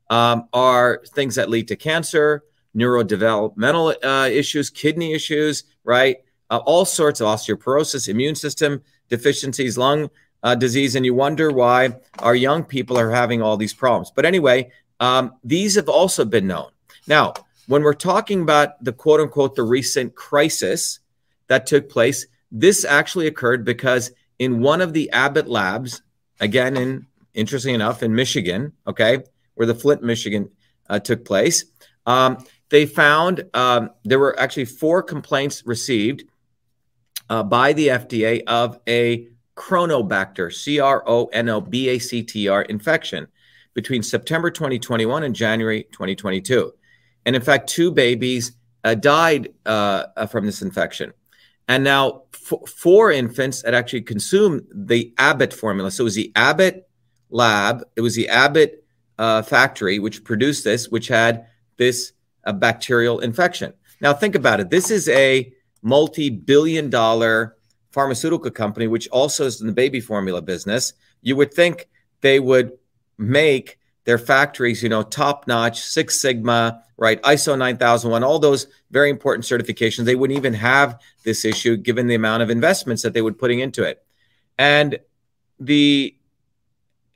um, 0.09 0.47
are 0.53 1.01
things 1.13 1.35
that 1.35 1.49
lead 1.49 1.67
to 1.69 1.75
cancer, 1.75 2.43
neurodevelopmental 2.75 3.95
uh, 4.03 4.29
issues, 4.29 4.69
kidney 4.69 5.13
issues, 5.13 5.63
right? 5.83 6.17
Uh, 6.51 6.57
all 6.65 6.85
sorts 6.85 7.21
of 7.21 7.27
osteoporosis, 7.27 8.09
immune 8.09 8.35
system 8.35 8.81
deficiencies, 9.07 9.77
lung 9.77 10.09
uh, 10.43 10.53
disease. 10.53 10.95
And 10.95 11.05
you 11.05 11.13
wonder 11.13 11.49
why 11.49 11.95
our 12.19 12.35
young 12.35 12.63
people 12.63 12.97
are 12.97 13.09
having 13.09 13.41
all 13.41 13.57
these 13.57 13.73
problems. 13.73 14.11
But 14.13 14.25
anyway, 14.25 14.69
um, 14.99 15.33
these 15.43 15.75
have 15.75 15.89
also 15.89 16.25
been 16.25 16.47
known. 16.47 16.69
Now, 17.07 17.33
when 17.67 17.83
we're 17.83 17.93
talking 17.93 18.41
about 18.41 18.83
the 18.83 18.91
quote 18.91 19.21
unquote 19.21 19.55
the 19.55 19.63
recent 19.63 20.15
crisis 20.15 20.99
that 21.47 21.65
took 21.65 21.89
place, 21.89 22.27
this 22.51 22.83
actually 22.83 23.27
occurred 23.27 23.63
because 23.63 24.11
in 24.39 24.59
one 24.59 24.81
of 24.81 24.93
the 24.93 25.09
Abbott 25.11 25.47
labs, 25.47 26.01
again, 26.39 26.75
in 26.75 27.07
interesting 27.33 27.75
enough, 27.75 28.03
in 28.03 28.13
Michigan, 28.13 28.73
okay, 28.87 29.19
where 29.55 29.67
the 29.67 29.75
Flint, 29.75 30.03
Michigan 30.03 30.49
uh, 30.89 30.99
took 30.99 31.23
place, 31.23 31.65
um, 32.05 32.43
they 32.69 32.85
found 32.85 33.45
um, 33.53 33.91
there 34.03 34.19
were 34.19 34.37
actually 34.39 34.65
four 34.65 35.01
complaints 35.01 35.65
received 35.65 36.25
uh, 37.31 37.41
by 37.41 37.71
the 37.71 37.87
FDA 37.87 38.43
of 38.45 38.77
a 38.87 39.25
Cronobacter, 39.55 40.53
C 40.53 40.81
R 40.81 41.01
O 41.07 41.27
N 41.27 41.47
O 41.47 41.61
B 41.61 41.87
A 41.87 41.97
C 41.97 42.21
T 42.23 42.49
R 42.49 42.63
infection 42.63 43.27
between 43.73 44.03
September 44.03 44.51
2021 44.51 45.23
and 45.23 45.33
January 45.33 45.83
2022. 45.93 46.73
And 47.25 47.35
in 47.35 47.41
fact, 47.41 47.69
two 47.69 47.89
babies 47.89 48.51
uh, 48.83 48.95
died 48.95 49.53
uh, 49.65 50.07
uh, 50.17 50.25
from 50.25 50.45
this 50.45 50.61
infection. 50.61 51.13
And 51.69 51.85
now, 51.85 52.23
f- 52.33 52.69
four 52.69 53.13
infants 53.13 53.61
had 53.63 53.75
actually 53.75 54.01
consumed 54.01 54.63
the 54.73 55.13
Abbott 55.17 55.53
formula. 55.53 55.89
So 55.91 56.01
it 56.01 56.05
was 56.05 56.15
the 56.15 56.33
Abbott 56.35 56.89
lab, 57.29 57.83
it 57.95 58.01
was 58.01 58.15
the 58.15 58.27
Abbott 58.27 58.83
uh, 59.17 59.41
factory 59.41 59.99
which 59.99 60.25
produced 60.25 60.65
this, 60.65 60.89
which 60.89 61.07
had 61.07 61.45
this 61.77 62.11
uh, 62.43 62.51
bacterial 62.51 63.19
infection. 63.19 63.73
Now, 64.01 64.11
think 64.11 64.35
about 64.35 64.59
it. 64.59 64.69
This 64.69 64.91
is 64.91 65.07
a 65.07 65.53
multi 65.81 66.29
billion 66.29 66.89
dollar 66.89 67.55
pharmaceutical 67.91 68.51
company, 68.51 68.87
which 68.87 69.07
also 69.09 69.45
is 69.45 69.61
in 69.61 69.67
the 69.67 69.73
baby 69.73 69.99
formula 69.99 70.41
business. 70.41 70.93
You 71.21 71.35
would 71.35 71.53
think 71.53 71.89
they 72.21 72.39
would 72.39 72.71
make 73.17 73.77
their 74.05 74.17
factories, 74.17 74.81
you 74.81 74.89
know, 74.89 75.03
top 75.03 75.47
notch, 75.47 75.81
Six 75.81 76.19
Sigma, 76.19 76.83
right? 76.97 77.21
ISO 77.23 77.57
9001, 77.57 78.23
all 78.23 78.39
those 78.39 78.67
very 78.89 79.09
important 79.09 79.45
certifications. 79.45 80.05
They 80.05 80.15
wouldn't 80.15 80.37
even 80.37 80.53
have 80.53 80.99
this 81.23 81.45
issue 81.45 81.77
given 81.77 82.07
the 82.07 82.15
amount 82.15 82.43
of 82.43 82.49
investments 82.49 83.03
that 83.03 83.13
they 83.13 83.21
would 83.21 83.37
putting 83.37 83.59
into 83.59 83.83
it. 83.83 84.03
And 84.57 84.99
the 85.59 86.15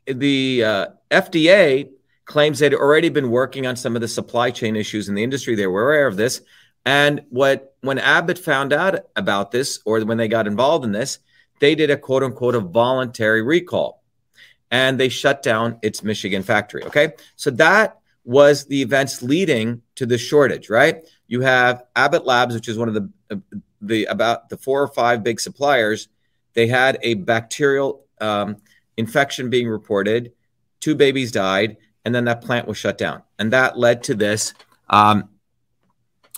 the 0.06 0.63
uh, 0.63 0.88
FDA 1.10 1.89
claims 2.25 2.60
they'd 2.60 2.73
already 2.73 3.10
been 3.10 3.32
working 3.32 3.65
on 3.65 3.75
some 3.75 3.95
of 3.95 4.01
the 4.01 4.08
supply 4.08 4.51
chain 4.51 4.75
issues 4.75 5.10
in 5.10 5.15
the 5.15 5.23
industry. 5.23 5.56
They 5.56 5.67
were 5.67 5.84
aware 5.84 6.08
of 6.08 6.17
this. 6.17 6.41
And 6.86 7.23
what 7.30 7.74
when 7.85 7.99
Abbott 7.99 8.39
found 8.39 8.73
out 8.73 9.05
about 9.15 9.51
this, 9.51 9.79
or 9.85 10.03
when 10.03 10.17
they 10.17 10.27
got 10.27 10.47
involved 10.47 10.85
in 10.85 10.91
this, 10.91 11.19
they 11.59 11.75
did 11.75 11.89
a 11.89 11.97
quote 11.97 12.23
unquote 12.23 12.55
a 12.55 12.59
voluntary 12.59 13.41
recall 13.41 14.03
and 14.71 14.99
they 14.99 15.09
shut 15.09 15.41
down 15.41 15.79
its 15.81 16.03
Michigan 16.03 16.43
factory. 16.43 16.83
Okay. 16.83 17.13
So 17.35 17.51
that 17.51 17.99
was 18.23 18.65
the 18.65 18.81
events 18.81 19.21
leading 19.21 19.81
to 19.95 20.05
the 20.05 20.17
shortage, 20.17 20.69
right? 20.69 21.07
You 21.27 21.41
have 21.41 21.83
Abbott 21.95 22.25
Labs, 22.25 22.55
which 22.55 22.67
is 22.67 22.77
one 22.77 22.87
of 22.87 22.93
the, 22.93 23.09
uh, 23.31 23.35
the 23.81 24.05
about 24.05 24.49
the 24.49 24.57
four 24.57 24.81
or 24.81 24.87
five 24.87 25.23
big 25.23 25.39
suppliers. 25.39 26.07
They 26.53 26.67
had 26.67 26.97
a 27.03 27.13
bacterial 27.13 28.05
um, 28.19 28.57
infection 28.97 29.49
being 29.49 29.67
reported. 29.67 30.33
Two 30.79 30.95
babies 30.95 31.31
died, 31.31 31.77
and 32.03 32.13
then 32.13 32.25
that 32.25 32.41
plant 32.41 32.67
was 32.67 32.77
shut 32.77 32.97
down, 32.97 33.21
and 33.37 33.53
that 33.53 33.77
led 33.77 34.03
to 34.03 34.15
this. 34.15 34.53
Um, 34.89 35.29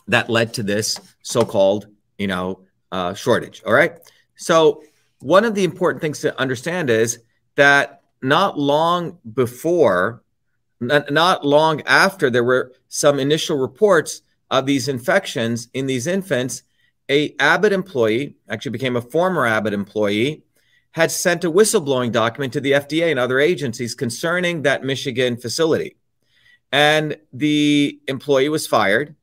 that 0.08 0.30
led 0.30 0.54
to 0.56 0.64
this 0.64 1.00
so-called, 1.22 1.88
you 2.18 2.28
know, 2.28 2.62
uh, 2.92 3.14
shortage. 3.14 3.62
All 3.66 3.74
right. 3.74 3.98
So 4.36 4.84
one 5.20 5.46
of 5.46 5.56
the 5.56 5.64
important 5.64 6.02
things 6.02 6.20
to 6.22 6.40
understand 6.40 6.90
is 6.90 7.20
that 7.56 8.02
not 8.22 8.58
long 8.58 9.18
before, 9.34 10.24
not, 10.80 11.12
not 11.12 11.46
long 11.46 11.82
after, 11.82 12.30
there 12.30 12.44
were 12.44 12.74
some 12.88 13.20
initial 13.20 13.58
reports 13.58 14.22
of 14.50 14.66
these 14.66 14.88
infections 14.88 15.70
in 15.74 15.86
these 15.86 16.08
infants. 16.08 16.64
A 17.10 17.36
Abbott 17.40 17.74
employee, 17.74 18.36
actually 18.50 18.72
became 18.72 18.96
a 18.96 19.02
former 19.02 19.46
Abbott 19.46 19.74
employee, 19.74 20.44
had 20.92 21.12
sent 21.12 21.44
a 21.44 21.52
whistleblowing 21.52 22.12
document 22.12 22.54
to 22.54 22.62
the 22.62 22.72
FDA 22.72 23.12
and 23.12 23.20
other 23.20 23.40
agencies 23.40 23.94
concerning 23.94 24.64
that 24.64 24.84
Michigan 24.84 25.38
facility. 25.38 25.96
And 26.72 27.18
the 27.32 28.00
employee 28.08 28.50
was 28.50 28.68
fired 28.68 29.16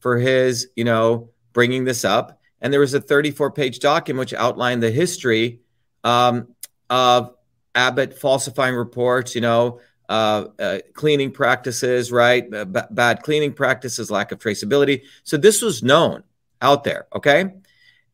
for 0.00 0.18
his, 0.18 0.68
you 0.76 0.84
know, 0.84 1.30
bringing 1.52 1.84
this 1.84 2.04
up. 2.04 2.40
And 2.60 2.72
there 2.72 2.80
was 2.80 2.94
a 2.94 3.00
34 3.00 3.50
page 3.52 3.78
document 3.78 4.20
which 4.20 4.34
outlined 4.34 4.82
the 4.82 4.90
history 4.90 5.60
um, 6.04 6.48
of 6.88 7.34
Abbott 7.74 8.18
falsifying 8.18 8.74
reports, 8.74 9.34
you 9.34 9.40
know, 9.40 9.80
uh, 10.08 10.46
uh, 10.58 10.78
cleaning 10.94 11.30
practices, 11.30 12.12
right? 12.12 12.48
B- 12.50 12.80
bad 12.90 13.22
cleaning 13.22 13.52
practices, 13.52 14.10
lack 14.10 14.32
of 14.32 14.38
traceability. 14.38 15.02
So 15.24 15.36
this 15.36 15.62
was 15.62 15.82
known 15.82 16.22
out 16.62 16.84
there, 16.84 17.06
okay? 17.14 17.52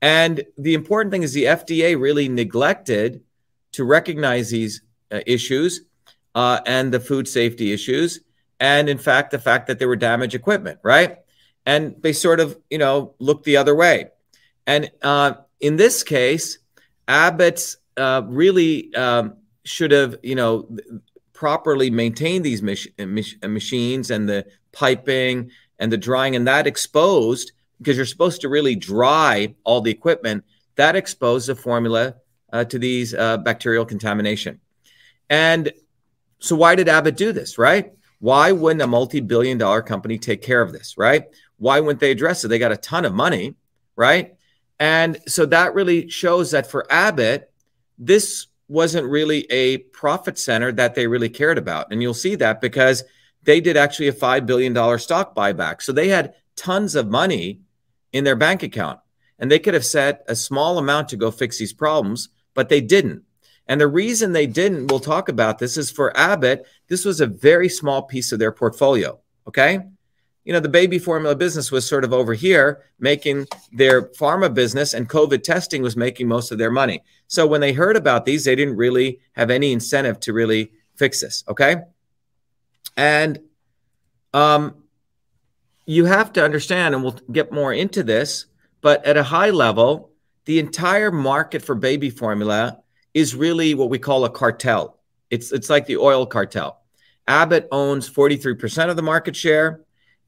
And 0.00 0.42
the 0.58 0.74
important 0.74 1.12
thing 1.12 1.22
is 1.22 1.32
the 1.32 1.44
FDA 1.44 2.00
really 2.00 2.28
neglected 2.28 3.22
to 3.72 3.84
recognize 3.84 4.50
these 4.50 4.82
uh, 5.10 5.20
issues 5.26 5.82
uh, 6.34 6.60
and 6.66 6.92
the 6.92 7.00
food 7.00 7.28
safety 7.28 7.72
issues. 7.72 8.20
And 8.58 8.88
in 8.88 8.98
fact, 8.98 9.30
the 9.30 9.38
fact 9.38 9.66
that 9.66 9.78
there 9.78 9.88
were 9.88 9.96
damaged 9.96 10.34
equipment, 10.34 10.78
right? 10.82 11.18
And 11.64 11.94
they 12.00 12.12
sort 12.12 12.40
of, 12.40 12.58
you 12.70 12.78
know, 12.78 13.14
look 13.18 13.44
the 13.44 13.56
other 13.56 13.74
way. 13.74 14.08
And 14.66 14.90
uh, 15.02 15.34
in 15.60 15.76
this 15.76 16.02
case, 16.02 16.58
Abbott's 17.08 17.76
really 17.96 18.94
um, 18.94 19.34
should 19.64 19.92
have, 19.92 20.16
you 20.22 20.34
know, 20.34 20.68
properly 21.32 21.90
maintained 21.90 22.44
these 22.44 22.62
mach- 22.62 22.96
mach- 22.98 23.42
machines 23.48 24.10
and 24.10 24.28
the 24.28 24.46
piping 24.72 25.50
and 25.78 25.90
the 25.90 25.96
drying, 25.96 26.36
and 26.36 26.46
that 26.46 26.66
exposed 26.66 27.50
because 27.78 27.96
you're 27.96 28.06
supposed 28.06 28.40
to 28.42 28.48
really 28.48 28.76
dry 28.76 29.54
all 29.64 29.80
the 29.80 29.90
equipment. 29.90 30.44
That 30.76 30.94
exposed 30.94 31.48
the 31.48 31.56
formula 31.56 32.14
uh, 32.52 32.64
to 32.66 32.78
these 32.78 33.12
uh, 33.12 33.38
bacterial 33.38 33.84
contamination. 33.84 34.60
And 35.28 35.72
so, 36.38 36.54
why 36.54 36.76
did 36.76 36.88
Abbott 36.88 37.16
do 37.16 37.32
this? 37.32 37.58
Right? 37.58 37.92
Why 38.22 38.52
wouldn't 38.52 38.82
a 38.82 38.86
multi-billion-dollar 38.86 39.82
company 39.82 40.16
take 40.16 40.42
care 40.42 40.62
of 40.62 40.72
this? 40.72 40.96
Right? 40.96 41.24
Why 41.56 41.80
wouldn't 41.80 41.98
they 41.98 42.12
address 42.12 42.44
it? 42.44 42.48
They 42.48 42.60
got 42.60 42.70
a 42.70 42.76
ton 42.76 43.04
of 43.04 43.12
money, 43.12 43.56
right? 43.96 44.36
And 44.78 45.18
so 45.26 45.44
that 45.46 45.74
really 45.74 46.08
shows 46.08 46.52
that 46.52 46.70
for 46.70 46.86
Abbott, 46.88 47.50
this 47.98 48.46
wasn't 48.68 49.10
really 49.10 49.50
a 49.50 49.78
profit 49.78 50.38
center 50.38 50.70
that 50.70 50.94
they 50.94 51.08
really 51.08 51.28
cared 51.28 51.58
about. 51.58 51.90
And 51.90 52.00
you'll 52.00 52.14
see 52.14 52.36
that 52.36 52.60
because 52.60 53.02
they 53.42 53.60
did 53.60 53.76
actually 53.76 54.06
a 54.06 54.12
$5 54.12 54.46
billion 54.46 54.98
stock 55.00 55.34
buyback. 55.34 55.82
So 55.82 55.92
they 55.92 56.08
had 56.08 56.34
tons 56.54 56.94
of 56.94 57.08
money 57.08 57.60
in 58.12 58.22
their 58.22 58.36
bank 58.36 58.62
account 58.62 59.00
and 59.40 59.50
they 59.50 59.58
could 59.58 59.74
have 59.74 59.84
set 59.84 60.24
a 60.28 60.36
small 60.36 60.78
amount 60.78 61.08
to 61.08 61.16
go 61.16 61.32
fix 61.32 61.58
these 61.58 61.72
problems, 61.72 62.28
but 62.54 62.68
they 62.68 62.80
didn't. 62.80 63.24
And 63.66 63.80
the 63.80 63.88
reason 63.88 64.32
they 64.32 64.46
didn't, 64.46 64.88
we'll 64.88 65.00
talk 65.00 65.28
about 65.28 65.58
this, 65.58 65.76
is 65.76 65.90
for 65.90 66.16
Abbott, 66.16 66.66
this 66.92 67.04
was 67.04 67.20
a 67.20 67.26
very 67.26 67.68
small 67.68 68.02
piece 68.02 68.32
of 68.32 68.38
their 68.38 68.52
portfolio. 68.52 69.18
Okay 69.48 69.80
you 70.44 70.52
know, 70.52 70.60
the 70.60 70.68
baby 70.68 70.98
formula 70.98 71.36
business 71.36 71.70
was 71.70 71.86
sort 71.86 72.04
of 72.04 72.12
over 72.12 72.34
here 72.34 72.82
making 72.98 73.46
their 73.72 74.02
pharma 74.02 74.52
business, 74.52 74.92
and 74.92 75.08
COVID 75.08 75.42
testing 75.42 75.82
was 75.82 75.96
making 75.96 76.26
most 76.26 76.50
of 76.50 76.58
their 76.58 76.70
money. 76.70 77.02
So 77.28 77.46
when 77.46 77.60
they 77.60 77.72
heard 77.72 77.96
about 77.96 78.24
these, 78.24 78.44
they 78.44 78.56
didn't 78.56 78.76
really 78.76 79.20
have 79.32 79.50
any 79.50 79.72
incentive 79.72 80.18
to 80.20 80.32
really 80.32 80.72
fix 80.96 81.20
this. 81.20 81.44
Okay. 81.48 81.76
And 82.96 83.38
um, 84.34 84.74
you 85.86 86.06
have 86.06 86.32
to 86.32 86.44
understand, 86.44 86.94
and 86.94 87.04
we'll 87.04 87.18
get 87.30 87.52
more 87.52 87.72
into 87.72 88.02
this, 88.02 88.46
but 88.80 89.04
at 89.06 89.16
a 89.16 89.22
high 89.22 89.50
level, 89.50 90.10
the 90.44 90.58
entire 90.58 91.12
market 91.12 91.62
for 91.62 91.76
baby 91.76 92.10
formula 92.10 92.82
is 93.14 93.36
really 93.36 93.74
what 93.74 93.90
we 93.90 93.98
call 93.98 94.24
a 94.24 94.30
cartel. 94.30 94.98
It's, 95.30 95.52
it's 95.52 95.70
like 95.70 95.86
the 95.86 95.98
oil 95.98 96.26
cartel. 96.26 96.81
Abbott 97.28 97.68
owns 97.70 98.10
43% 98.10 98.90
of 98.90 98.96
the 98.96 99.02
market 99.02 99.36
share 99.36 99.80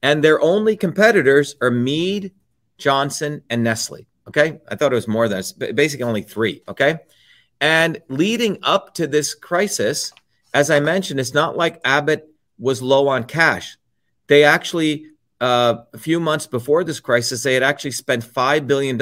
and 0.02 0.22
their 0.22 0.40
only 0.40 0.76
competitors 0.76 1.56
are 1.62 1.70
Mead, 1.70 2.32
Johnson, 2.76 3.42
and 3.48 3.64
Nestle. 3.64 4.06
Okay. 4.28 4.60
I 4.68 4.76
thought 4.76 4.92
it 4.92 4.96
was 4.96 5.08
more 5.08 5.28
than 5.28 5.38
this, 5.38 5.52
basically 5.52 6.04
only 6.04 6.22
three. 6.22 6.62
Okay. 6.68 6.98
And 7.60 8.00
leading 8.08 8.58
up 8.62 8.94
to 8.94 9.06
this 9.06 9.34
crisis, 9.34 10.12
as 10.52 10.70
I 10.70 10.80
mentioned, 10.80 11.20
it's 11.20 11.34
not 11.34 11.56
like 11.56 11.80
Abbott 11.84 12.28
was 12.58 12.82
low 12.82 13.08
on 13.08 13.24
cash. 13.24 13.76
They 14.26 14.44
actually, 14.44 15.06
uh, 15.40 15.76
a 15.92 15.98
few 15.98 16.20
months 16.20 16.46
before 16.46 16.84
this 16.84 17.00
crisis, 17.00 17.42
they 17.42 17.54
had 17.54 17.62
actually 17.62 17.92
spent 17.92 18.24
$5 18.24 18.66
billion, 18.66 19.00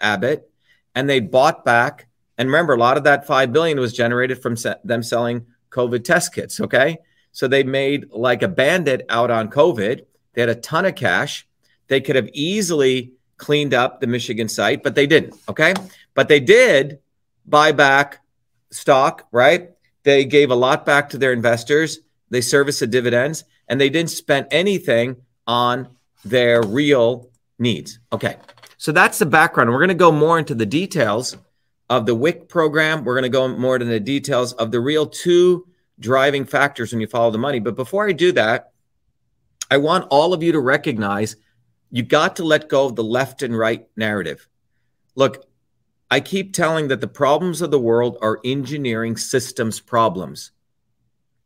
Abbott, 0.00 0.50
and 0.94 1.08
they 1.08 1.20
bought 1.20 1.64
back. 1.64 2.08
And 2.38 2.48
remember, 2.48 2.74
a 2.74 2.78
lot 2.78 2.96
of 2.96 3.04
that 3.04 3.26
5 3.26 3.52
billion 3.52 3.78
was 3.78 3.92
generated 3.92 4.40
from 4.40 4.56
se- 4.56 4.76
them 4.84 5.02
selling 5.02 5.46
COVID 5.70 6.04
test 6.04 6.34
kits. 6.34 6.60
Okay. 6.60 6.98
So 7.38 7.46
they 7.46 7.62
made 7.62 8.10
like 8.10 8.42
a 8.42 8.48
bandit 8.48 9.06
out 9.08 9.30
on 9.30 9.48
COVID 9.48 10.04
they 10.38 10.42
had 10.42 10.50
a 10.50 10.54
ton 10.54 10.84
of 10.84 10.94
cash. 10.94 11.48
They 11.88 12.00
could 12.00 12.14
have 12.14 12.28
easily 12.32 13.14
cleaned 13.38 13.74
up 13.74 14.00
the 14.00 14.06
Michigan 14.06 14.48
site, 14.48 14.84
but 14.84 14.94
they 14.94 15.04
didn't. 15.04 15.34
Okay. 15.48 15.74
But 16.14 16.28
they 16.28 16.38
did 16.38 17.00
buy 17.46 17.72
back 17.72 18.20
stock, 18.70 19.26
right? 19.32 19.70
They 20.04 20.24
gave 20.24 20.52
a 20.52 20.54
lot 20.54 20.86
back 20.86 21.08
to 21.10 21.18
their 21.18 21.32
investors. 21.32 21.98
They 22.30 22.40
serviced 22.40 22.78
the 22.78 22.86
dividends 22.86 23.42
and 23.68 23.80
they 23.80 23.90
didn't 23.90 24.10
spend 24.10 24.46
anything 24.50 25.16
on 25.46 25.88
their 26.24 26.62
real 26.62 27.30
needs. 27.58 27.98
Okay. 28.12 28.36
So 28.76 28.92
that's 28.92 29.18
the 29.18 29.26
background. 29.26 29.70
We're 29.70 29.78
going 29.78 29.88
to 29.88 29.94
go 29.94 30.12
more 30.12 30.38
into 30.38 30.54
the 30.54 30.66
details 30.66 31.36
of 31.90 32.06
the 32.06 32.14
WIC 32.14 32.48
program. 32.48 33.04
We're 33.04 33.14
going 33.14 33.22
to 33.24 33.28
go 33.28 33.48
more 33.48 33.76
into 33.76 33.86
the 33.86 33.98
details 34.00 34.52
of 34.54 34.70
the 34.70 34.80
real 34.80 35.06
two 35.06 35.66
driving 36.00 36.44
factors 36.44 36.92
when 36.92 37.00
you 37.00 37.06
follow 37.06 37.30
the 37.30 37.38
money. 37.38 37.60
But 37.60 37.76
before 37.76 38.08
I 38.08 38.12
do 38.12 38.32
that, 38.32 38.72
I 39.70 39.76
want 39.78 40.08
all 40.10 40.32
of 40.32 40.42
you 40.42 40.52
to 40.52 40.60
recognize 40.60 41.36
you 41.90 42.02
got 42.02 42.36
to 42.36 42.44
let 42.44 42.68
go 42.68 42.86
of 42.86 42.96
the 42.96 43.04
left 43.04 43.42
and 43.42 43.56
right 43.56 43.86
narrative. 43.96 44.48
Look, 45.14 45.44
I 46.10 46.20
keep 46.20 46.54
telling 46.54 46.88
that 46.88 47.00
the 47.00 47.08
problems 47.08 47.60
of 47.60 47.70
the 47.70 47.78
world 47.78 48.16
are 48.22 48.40
engineering 48.44 49.16
systems 49.16 49.80
problems. 49.80 50.52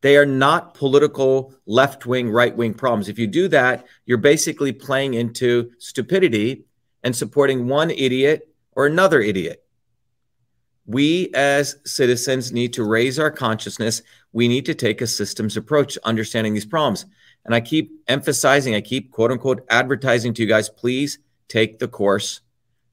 They 0.02 0.16
are 0.16 0.26
not 0.26 0.74
political 0.74 1.54
left 1.66 2.06
wing, 2.06 2.28
right 2.30 2.56
wing 2.56 2.74
problems. 2.74 3.08
If 3.08 3.18
you 3.18 3.26
do 3.26 3.48
that, 3.48 3.86
you're 4.04 4.18
basically 4.18 4.72
playing 4.72 5.14
into 5.14 5.70
stupidity 5.78 6.64
and 7.02 7.14
supporting 7.14 7.68
one 7.68 7.90
idiot 7.90 8.48
or 8.72 8.86
another 8.86 9.20
idiot. 9.20 9.62
We 10.86 11.30
as 11.34 11.76
citizens 11.84 12.52
need 12.52 12.72
to 12.74 12.84
raise 12.84 13.18
our 13.18 13.30
consciousness. 13.30 14.02
We 14.32 14.48
need 14.48 14.66
to 14.66 14.74
take 14.74 15.00
a 15.00 15.06
systems 15.06 15.56
approach 15.56 15.94
to 15.94 16.06
understanding 16.06 16.54
these 16.54 16.66
problems. 16.66 17.06
And 17.44 17.54
I 17.54 17.60
keep 17.60 17.92
emphasizing, 18.08 18.74
I 18.74 18.80
keep 18.80 19.10
quote 19.10 19.30
unquote 19.30 19.64
advertising 19.70 20.34
to 20.34 20.42
you 20.42 20.48
guys, 20.48 20.68
please 20.68 21.18
take 21.48 21.78
the 21.78 21.88
course. 21.88 22.40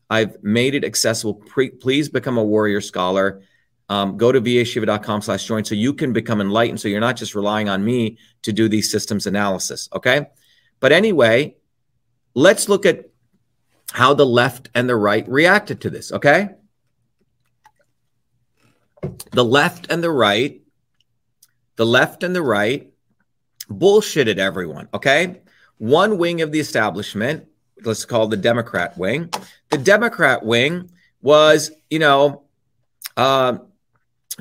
I've 0.09 0.41
made 0.43 0.75
it 0.75 0.83
accessible. 0.83 1.35
Pre- 1.35 1.69
please 1.69 2.09
become 2.09 2.37
a 2.37 2.43
warrior 2.43 2.81
scholar. 2.81 3.41
um, 3.89 4.17
go 4.17 4.31
to 4.31 4.39
vashiva.com 4.39 5.21
slash 5.21 5.45
join 5.45 5.65
so 5.65 5.75
you 5.75 5.93
can 5.93 6.13
become 6.13 6.41
enlightened 6.41 6.79
so 6.79 6.87
you're 6.87 6.99
not 6.99 7.15
just 7.15 7.35
relying 7.35 7.67
on 7.67 7.83
me 7.83 8.17
to 8.43 8.53
do 8.53 8.69
these 8.69 8.91
systems 8.91 9.25
analysis 9.27 9.89
okay 9.93 10.27
but 10.79 10.91
anyway 10.91 11.55
let's 12.35 12.69
look 12.69 12.85
at 12.85 13.09
how 13.91 14.13
the 14.13 14.25
left 14.25 14.69
and 14.75 14.87
the 14.87 14.95
right 14.95 15.27
reacted 15.27 15.81
to 15.81 15.89
this 15.89 16.11
okay 16.11 16.49
the 19.31 19.45
left 19.45 19.91
and 19.91 20.03
the 20.03 20.11
right 20.11 20.61
the 21.75 21.85
left 21.85 22.23
and 22.23 22.35
the 22.35 22.41
right 22.41 22.91
bullshitted 23.69 24.37
everyone 24.37 24.87
okay 24.93 25.41
one 25.77 26.17
wing 26.17 26.41
of 26.41 26.51
the 26.51 26.59
establishment 26.59 27.45
let's 27.83 28.05
call 28.05 28.27
the 28.27 28.37
democrat 28.37 28.97
wing 28.97 29.29
the 29.69 29.77
democrat 29.77 30.43
wing 30.43 30.89
was 31.21 31.71
you 31.89 31.99
know 31.99 32.43
uh, 33.17 33.57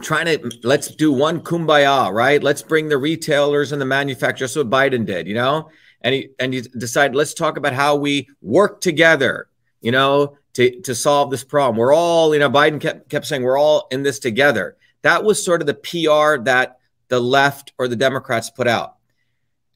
trying 0.02 0.26
to 0.26 0.50
let's 0.62 0.88
do 0.88 1.12
one 1.12 1.40
kumbaya, 1.40 2.12
right? 2.12 2.42
Let's 2.42 2.62
bring 2.62 2.88
the 2.88 2.98
retailers 2.98 3.72
and 3.72 3.80
the 3.80 3.86
manufacturers. 3.86 4.54
That's 4.54 4.64
what 4.64 4.70
Biden 4.70 5.04
did, 5.04 5.26
you 5.26 5.34
know. 5.34 5.70
And 6.02 6.14
he 6.14 6.30
and 6.38 6.54
he 6.54 6.60
decided 6.60 7.16
let's 7.16 7.34
talk 7.34 7.56
about 7.56 7.72
how 7.72 7.96
we 7.96 8.28
work 8.40 8.80
together, 8.80 9.48
you 9.80 9.90
know, 9.90 10.38
to 10.58 10.80
to 10.80 10.94
solve 10.94 11.30
this 11.30 11.44
problem. 11.44 11.76
We're 11.76 11.94
all, 11.94 12.34
you 12.34 12.40
know, 12.40 12.50
Biden 12.50 12.80
kept 12.80 13.08
kept 13.08 13.26
saying 13.26 13.42
we're 13.42 13.58
all 13.58 13.86
in 13.90 14.02
this 14.02 14.18
together. 14.18 14.76
That 15.02 15.22
was 15.22 15.42
sort 15.42 15.60
of 15.60 15.66
the 15.68 15.74
PR 15.74 16.42
that 16.44 16.78
the 17.06 17.20
left 17.20 17.72
or 17.78 17.86
the 17.86 17.96
Democrats 17.96 18.50
put 18.50 18.66
out, 18.66 18.96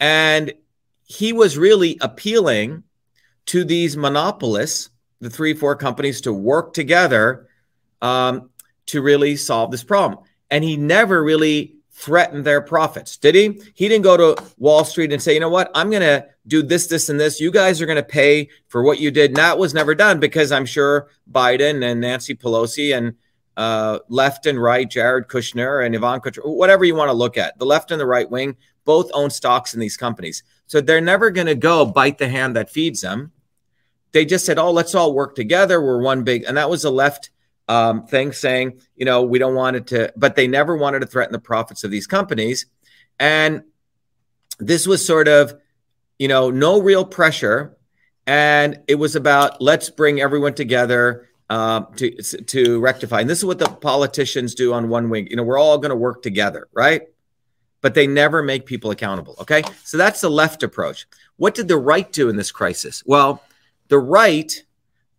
and 0.01 0.53
he 1.05 1.33
was 1.33 1.57
really 1.57 1.99
appealing 2.01 2.83
to 3.47 3.65
these 3.65 3.97
monopolists, 3.97 4.91
the 5.21 5.31
three 5.31 5.55
four 5.55 5.77
companies, 5.77 6.21
to 6.23 6.33
work 6.33 6.75
together. 6.75 7.49
Um, 8.01 8.51
to 8.87 9.01
really 9.01 9.37
solve 9.37 9.71
this 9.71 9.85
problem. 9.85 10.25
And 10.51 10.65
he 10.65 10.77
never 10.77 11.23
really 11.23 11.77
threatened 11.93 12.45
their 12.45 12.61
profits, 12.61 13.17
did 13.17 13.35
he? 13.35 13.61
He 13.75 13.89
didn't 13.89 14.03
go 14.03 14.17
to 14.17 14.43
Wall 14.59 14.85
Street 14.85 15.13
and 15.13 15.23
say, 15.23 15.35
you 15.35 15.41
know 15.41 15.49
what, 15.49 15.71
I'm 15.75 15.91
going 15.91 16.03
to 16.03 16.27
do 16.47 16.63
this, 16.63 16.87
this, 16.87 17.09
and 17.09 17.21
this. 17.21 17.41
You 17.41 17.51
guys 17.51 17.81
are 17.81 17.87
going 17.87 17.97
to 17.97 18.03
pay 18.03 18.49
for 18.69 18.83
what 18.83 18.99
you 18.99 19.11
did. 19.11 19.31
And 19.31 19.37
that 19.37 19.59
was 19.59 19.75
never 19.75 19.95
done 19.95 20.19
because 20.19 20.51
I'm 20.51 20.67
sure 20.67 21.09
Biden 21.31 21.85
and 21.85 22.01
Nancy 22.01 22.35
Pelosi 22.35 22.97
and 22.97 23.15
uh, 23.57 23.99
left 24.09 24.47
and 24.47 24.61
right, 24.61 24.89
Jared 24.89 25.29
Kushner 25.29 25.85
and 25.85 25.95
Ivanka, 25.95 26.33
whatever 26.43 26.85
you 26.85 26.95
want 26.95 27.11
to 27.11 27.15
look 27.15 27.37
at, 27.37 27.59
the 27.59 27.67
left 27.67 27.91
and 27.91 28.01
the 28.01 28.07
right 28.07 28.31
wing 28.31 28.57
both 28.85 29.11
own 29.15 29.31
stocks 29.31 29.75
in 29.75 29.81
these 29.81 29.97
companies. 29.97 30.43
So 30.67 30.81
they're 30.81 31.01
never 31.01 31.31
going 31.31 31.47
to 31.47 31.55
go 31.55 31.87
bite 31.87 32.19
the 32.19 32.29
hand 32.29 32.57
that 32.57 32.71
feeds 32.71 33.01
them. 33.01 33.33
They 34.13 34.25
just 34.25 34.45
said, 34.45 34.59
oh, 34.59 34.71
let's 34.71 34.95
all 34.95 35.15
work 35.15 35.35
together. 35.35 35.81
We're 35.81 36.03
one 36.03 36.25
big. 36.25 36.45
And 36.45 36.57
that 36.57 36.71
was 36.71 36.85
a 36.85 36.91
left 36.91 37.31
um, 37.69 38.07
thing 38.07 38.33
saying, 38.33 38.81
you 38.97 39.05
know, 39.05 39.23
we 39.23 39.39
don't 39.39 39.55
want 39.55 39.77
it 39.77 39.87
to, 39.89 40.13
but 40.17 40.37
they 40.37 40.47
never 40.47 40.77
wanted 40.77 41.01
to 41.01 41.07
threaten 41.07 41.33
the 41.33 41.39
profits 41.39 41.85
of 41.85 41.91
these 41.91 42.07
companies. 42.07 42.67
And 43.19 43.63
this 44.59 44.87
was 44.87 45.05
sort 45.05 45.29
of, 45.29 45.55
you 46.19 46.29
know, 46.29 46.51
no 46.51 46.81
real 46.81 47.05
pressure. 47.05 47.77
And 48.27 48.81
it 48.87 48.97
was 48.97 49.17
about 49.17 49.61
let's 49.61 49.91
bring 49.91 50.21
everyone 50.21 50.55
together 50.55 51.29
uh, 51.51 51.83
to 51.97 52.23
to 52.23 52.81
rectify. 52.81 53.21
And 53.21 53.29
this 53.29 53.39
is 53.39 53.45
what 53.45 53.59
the 53.59 53.69
politicians 53.69 54.55
do 54.55 54.73
on 54.73 54.89
one 54.89 55.11
wing. 55.11 55.27
You 55.29 55.37
know, 55.37 55.43
we're 55.43 55.59
all 55.59 55.79
going 55.79 55.91
to 55.91 55.97
work 55.97 56.23
together, 56.23 56.69
right? 56.73 57.03
But 57.81 57.95
they 57.95 58.07
never 58.07 58.43
make 58.43 58.65
people 58.65 58.93
accountable. 58.93 59.37
Okay, 59.41 59.63
so 59.83 59.97
that's 59.97 60.21
the 60.21 60.31
left 60.31 60.63
approach. 60.63 61.07
What 61.37 61.55
did 61.55 61.67
the 61.67 61.77
right 61.77 62.11
do 62.13 62.29
in 62.29 62.37
this 62.37 62.53
crisis? 62.53 63.03
Well, 63.05 63.43
the 63.89 63.99
right 63.99 64.63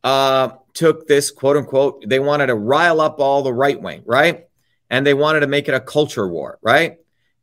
uh, 0.04 0.52
took 0.74 1.08
this 1.08 1.32
quote 1.32 1.58
unquote, 1.58 2.04
they 2.08 2.20
wanted 2.20 2.48
to 2.48 2.56
rile 2.56 3.02
up 3.02 3.20
all 3.20 3.44
the 3.44 3.54
right 3.54 3.80
wing, 3.80 4.04
right? 4.06 4.46
And 4.90 5.06
they 5.06 5.14
wanted 5.14 5.42
to 5.42 5.48
make 5.48 5.68
it 5.68 5.74
a 5.74 5.80
culture 5.80 6.28
war, 6.28 6.60
right? 6.62 6.98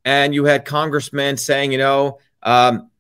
And 0.04 0.34
you 0.34 0.44
had 0.44 0.64
congressmen 0.64 1.36
saying, 1.36 1.72
you 1.72 1.78
know, 1.78 2.18
um, 2.42 2.90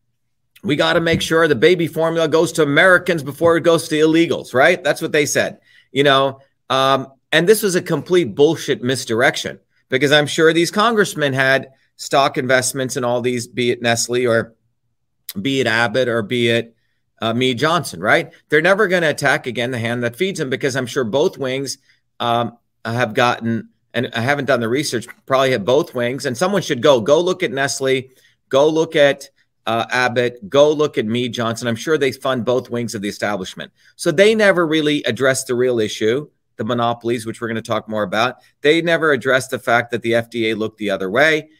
we 0.62 0.76
got 0.76 0.94
to 0.94 1.00
make 1.00 1.22
sure 1.22 1.48
the 1.48 1.54
baby 1.54 1.86
formula 1.86 2.28
goes 2.28 2.52
to 2.52 2.62
Americans 2.62 3.22
before 3.22 3.56
it 3.56 3.62
goes 3.62 3.88
to 3.88 3.94
illegals, 3.94 4.52
right? 4.52 4.82
That's 4.82 5.00
what 5.00 5.12
they 5.12 5.26
said, 5.26 5.60
you 5.90 6.04
know. 6.04 6.40
Um, 6.68 7.12
and 7.32 7.48
this 7.48 7.62
was 7.62 7.74
a 7.74 7.82
complete 7.82 8.34
bullshit 8.34 8.82
misdirection 8.82 9.60
because 9.88 10.12
I'm 10.12 10.26
sure 10.26 10.52
these 10.52 10.70
congressmen 10.70 11.32
had 11.32 11.70
stock 11.96 12.36
investments 12.36 12.96
in 12.96 13.04
all 13.04 13.20
these, 13.20 13.46
be 13.46 13.70
it 13.70 13.82
Nestle 13.82 14.26
or 14.26 14.54
be 15.40 15.60
it 15.60 15.66
Abbott 15.66 16.08
or 16.08 16.22
be 16.22 16.48
it 16.50 16.74
uh, 17.20 17.34
Johnson, 17.54 18.00
right? 18.00 18.32
They're 18.48 18.62
never 18.62 18.88
going 18.88 19.02
to 19.02 19.10
attack 19.10 19.46
again 19.46 19.70
the 19.70 19.78
hand 19.78 20.02
that 20.02 20.16
feeds 20.16 20.38
them 20.38 20.50
because 20.50 20.76
I'm 20.76 20.86
sure 20.86 21.04
both 21.04 21.38
wings 21.38 21.78
um, 22.18 22.56
have 22.84 23.14
gotten, 23.14 23.68
and 23.92 24.10
I 24.14 24.20
haven't 24.20 24.46
done 24.46 24.60
the 24.60 24.68
research, 24.68 25.06
probably 25.26 25.52
have 25.52 25.64
both 25.64 25.94
wings. 25.94 26.26
And 26.26 26.36
someone 26.36 26.62
should 26.62 26.82
go, 26.82 27.00
go 27.00 27.20
look 27.20 27.42
at 27.42 27.52
Nestle, 27.52 28.10
go 28.48 28.68
look 28.68 28.96
at 28.96 29.28
uh, 29.66 29.86
Abbott, 29.90 30.48
go 30.48 30.72
look 30.72 30.98
at 30.98 31.06
Mead 31.06 31.32
Johnson. 31.32 31.68
I'm 31.68 31.76
sure 31.76 31.98
they 31.98 32.12
fund 32.12 32.44
both 32.44 32.70
wings 32.70 32.94
of 32.94 33.02
the 33.02 33.08
establishment. 33.08 33.72
So 33.96 34.10
they 34.10 34.34
never 34.34 34.66
really 34.66 35.02
addressed 35.04 35.46
the 35.46 35.54
real 35.54 35.78
issue, 35.78 36.28
the 36.56 36.64
monopolies, 36.64 37.26
which 37.26 37.40
we're 37.40 37.48
going 37.48 37.56
to 37.56 37.62
talk 37.62 37.88
more 37.88 38.02
about. 38.02 38.36
They 38.62 38.80
never 38.80 39.12
addressed 39.12 39.50
the 39.50 39.58
fact 39.58 39.90
that 39.90 40.02
the 40.02 40.12
FDA 40.12 40.56
looked 40.56 40.78
the 40.78 40.90
other 40.90 41.10
way. 41.10 41.50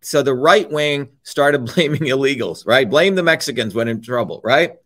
So 0.00 0.22
the 0.22 0.34
right 0.34 0.70
wing 0.70 1.08
started 1.24 1.64
blaming 1.74 2.02
illegals, 2.02 2.66
right? 2.66 2.88
Blame 2.88 3.16
the 3.16 3.22
Mexicans 3.22 3.74
when 3.74 3.88
in 3.88 4.00
trouble, 4.00 4.40
right? 4.44 4.76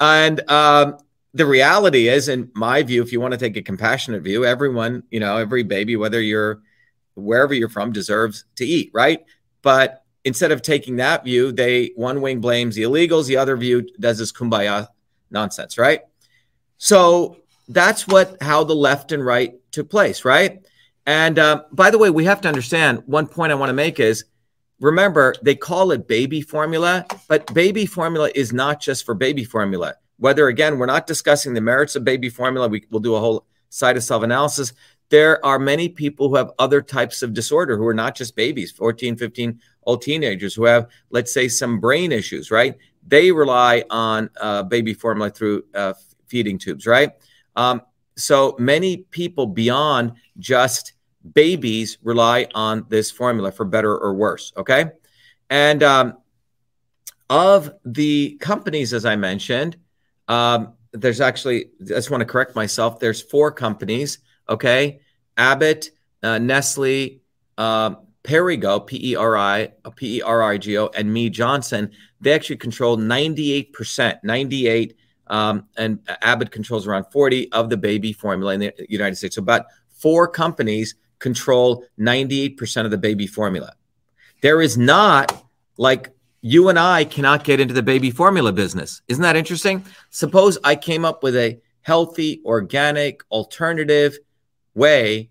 And 0.00 0.48
um, 0.50 0.98
the 1.34 1.46
reality 1.46 2.08
is, 2.08 2.28
in 2.28 2.50
my 2.54 2.82
view, 2.82 3.02
if 3.02 3.12
you 3.12 3.20
want 3.20 3.32
to 3.32 3.38
take 3.38 3.56
a 3.56 3.62
compassionate 3.62 4.22
view, 4.22 4.44
everyone, 4.44 5.02
you 5.10 5.20
know, 5.20 5.36
every 5.36 5.62
baby, 5.62 5.96
whether 5.96 6.20
you're 6.20 6.60
wherever 7.14 7.54
you're 7.54 7.68
from, 7.68 7.92
deserves 7.92 8.44
to 8.56 8.66
eat, 8.66 8.90
right? 8.92 9.24
But 9.62 10.04
instead 10.24 10.52
of 10.52 10.60
taking 10.60 10.96
that 10.96 11.24
view, 11.24 11.52
they 11.52 11.92
one 11.96 12.20
wing 12.20 12.40
blames 12.40 12.74
the 12.74 12.82
illegals, 12.82 13.26
the 13.26 13.36
other 13.38 13.56
view 13.56 13.88
does 13.98 14.18
this 14.18 14.32
kumbaya 14.32 14.88
nonsense, 15.30 15.78
right? 15.78 16.02
So 16.78 17.38
that's 17.68 18.06
what 18.06 18.36
how 18.42 18.64
the 18.64 18.74
left 18.74 19.12
and 19.12 19.24
right 19.24 19.54
took 19.72 19.90
place, 19.90 20.24
right? 20.24 20.64
And 21.06 21.38
uh, 21.38 21.62
by 21.72 21.90
the 21.90 21.98
way, 21.98 22.10
we 22.10 22.24
have 22.24 22.40
to 22.42 22.48
understand 22.48 23.02
one 23.06 23.26
point 23.26 23.52
I 23.52 23.54
want 23.54 23.70
to 23.70 23.74
make 23.74 24.00
is 24.00 24.24
remember 24.80 25.34
they 25.42 25.54
call 25.54 25.90
it 25.92 26.08
baby 26.08 26.40
formula, 26.40 27.06
but 27.28 27.52
baby 27.54 27.86
formula 27.86 28.30
is 28.34 28.52
not 28.52 28.80
just 28.80 29.04
for 29.04 29.14
baby 29.14 29.44
formula. 29.44 29.94
Whether 30.18 30.48
again, 30.48 30.78
we're 30.78 30.86
not 30.86 31.06
discussing 31.06 31.54
the 31.54 31.60
merits 31.60 31.96
of 31.96 32.04
baby 32.04 32.28
formula, 32.28 32.68
we, 32.68 32.84
will 32.90 33.00
do 33.00 33.14
a 33.14 33.20
whole 33.20 33.46
side 33.68 33.96
of 33.96 34.02
self 34.02 34.22
analysis. 34.22 34.72
There 35.08 35.44
are 35.44 35.58
many 35.58 35.88
people 35.88 36.28
who 36.28 36.36
have 36.36 36.50
other 36.58 36.82
types 36.82 37.22
of 37.22 37.32
disorder 37.32 37.76
who 37.76 37.86
are 37.86 37.94
not 37.94 38.16
just 38.16 38.34
babies, 38.34 38.72
14, 38.72 39.16
15 39.16 39.60
old 39.84 40.02
teenagers 40.02 40.54
who 40.54 40.64
have, 40.64 40.88
let's 41.10 41.32
say, 41.32 41.48
some 41.48 41.78
brain 41.78 42.10
issues, 42.10 42.50
right? 42.50 42.76
They 43.06 43.30
rely 43.30 43.84
on 43.88 44.30
uh, 44.40 44.64
baby 44.64 44.94
formula 44.94 45.30
through 45.30 45.64
uh, 45.74 45.94
feeding 46.26 46.58
tubes, 46.58 46.86
right? 46.86 47.12
Um, 47.54 47.82
so 48.16 48.56
many 48.58 48.98
people 48.98 49.46
beyond 49.46 50.12
just 50.38 50.94
babies 51.32 51.98
rely 52.02 52.48
on 52.54 52.86
this 52.88 53.10
formula 53.10 53.52
for 53.52 53.64
better 53.64 53.96
or 53.96 54.14
worse. 54.14 54.52
Okay. 54.56 54.92
And 55.50 55.82
um, 55.82 56.18
of 57.30 57.70
the 57.84 58.36
companies, 58.40 58.92
as 58.92 59.04
I 59.04 59.16
mentioned, 59.16 59.76
um, 60.28 60.74
there's 60.92 61.20
actually, 61.20 61.66
I 61.80 61.84
just 61.84 62.10
want 62.10 62.20
to 62.20 62.26
correct 62.26 62.54
myself. 62.54 62.98
There's 62.98 63.22
four 63.22 63.52
companies. 63.52 64.18
Okay. 64.48 65.00
Abbott, 65.36 65.90
uh, 66.22 66.38
Nestle, 66.38 67.20
uh, 67.58 67.96
Perrigo, 68.22 68.84
P 68.84 69.12
E 69.12 69.16
R 69.16 69.36
I, 69.36 69.72
P 69.94 70.18
E 70.18 70.22
R 70.22 70.42
I 70.42 70.58
G 70.58 70.78
O, 70.78 70.88
and 70.88 71.12
Mead 71.12 71.32
Johnson. 71.32 71.90
They 72.20 72.32
actually 72.32 72.56
control 72.56 72.96
98%, 72.96 74.18
98, 74.24 74.96
um, 75.28 75.66
and 75.76 76.00
Abbott 76.22 76.50
controls 76.50 76.86
around 76.86 77.06
40 77.12 77.52
of 77.52 77.70
the 77.70 77.76
baby 77.76 78.12
formula 78.12 78.54
in 78.54 78.60
the 78.60 78.72
United 78.88 79.16
States. 79.16 79.36
So 79.36 79.42
about 79.42 79.66
four 79.90 80.26
companies 80.26 80.96
control 81.18 81.84
98% 81.98 82.84
of 82.84 82.90
the 82.90 82.98
baby 82.98 83.26
formula. 83.26 83.74
There 84.42 84.60
is 84.60 84.76
not 84.76 85.44
like 85.76 86.10
you 86.40 86.68
and 86.68 86.78
I 86.78 87.04
cannot 87.04 87.44
get 87.44 87.60
into 87.60 87.74
the 87.74 87.82
baby 87.82 88.10
formula 88.10 88.52
business. 88.52 89.02
Isn't 89.08 89.22
that 89.22 89.36
interesting? 89.36 89.84
Suppose 90.10 90.58
I 90.62 90.76
came 90.76 91.04
up 91.04 91.22
with 91.22 91.36
a 91.36 91.60
healthy, 91.82 92.42
organic, 92.44 93.22
alternative 93.30 94.18
way 94.74 95.30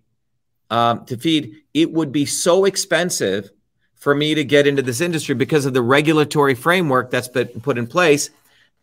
um, 0.69 1.05
to 1.05 1.17
feed. 1.17 1.55
It 1.73 1.91
would 1.91 2.11
be 2.11 2.25
so 2.25 2.65
expensive 2.65 3.49
for 3.95 4.13
me 4.13 4.36
to 4.36 4.43
get 4.43 4.67
into 4.67 4.81
this 4.81 5.01
industry 5.01 5.36
because 5.36 5.65
of 5.65 5.73
the 5.73 5.81
regulatory 5.81 6.55
framework 6.55 7.11
that's 7.11 7.27
been 7.27 7.47
put 7.61 7.77
in 7.77 7.88
place 7.88 8.29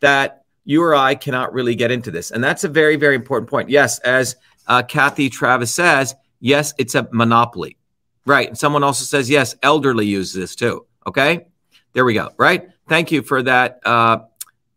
that 0.01 0.45
you 0.65 0.83
or 0.83 0.95
I 0.95 1.15
cannot 1.15 1.53
really 1.53 1.75
get 1.75 1.91
into 1.91 2.11
this. 2.11 2.31
And 2.31 2.43
that's 2.43 2.65
a 2.65 2.69
very, 2.69 2.97
very 2.97 3.15
important 3.15 3.51
point. 3.51 3.69
Yes, 3.69 3.99
as 4.01 4.37
uh, 4.67 4.83
Kathy 4.83 5.29
Travis 5.29 5.75
says, 5.75 6.15
Yes, 6.43 6.75
it's 6.77 6.97
a 6.97 7.09
monopoly. 7.13 7.79
Right. 8.27 8.49
And 8.49 8.59
someone 8.59 8.83
also 8.83 9.05
says, 9.05 9.31
yes, 9.31 9.55
elderly 9.63 10.07
use 10.07 10.35
this 10.35 10.57
too. 10.57 10.87
Okay. 11.07 11.47
There 11.93 12.05
we 12.05 12.15
go. 12.15 12.31
Right. 12.37 12.69
Thank 12.89 13.13
you 13.13 13.23
for 13.23 13.43
that 13.45 13.79
uh, 13.85 14.19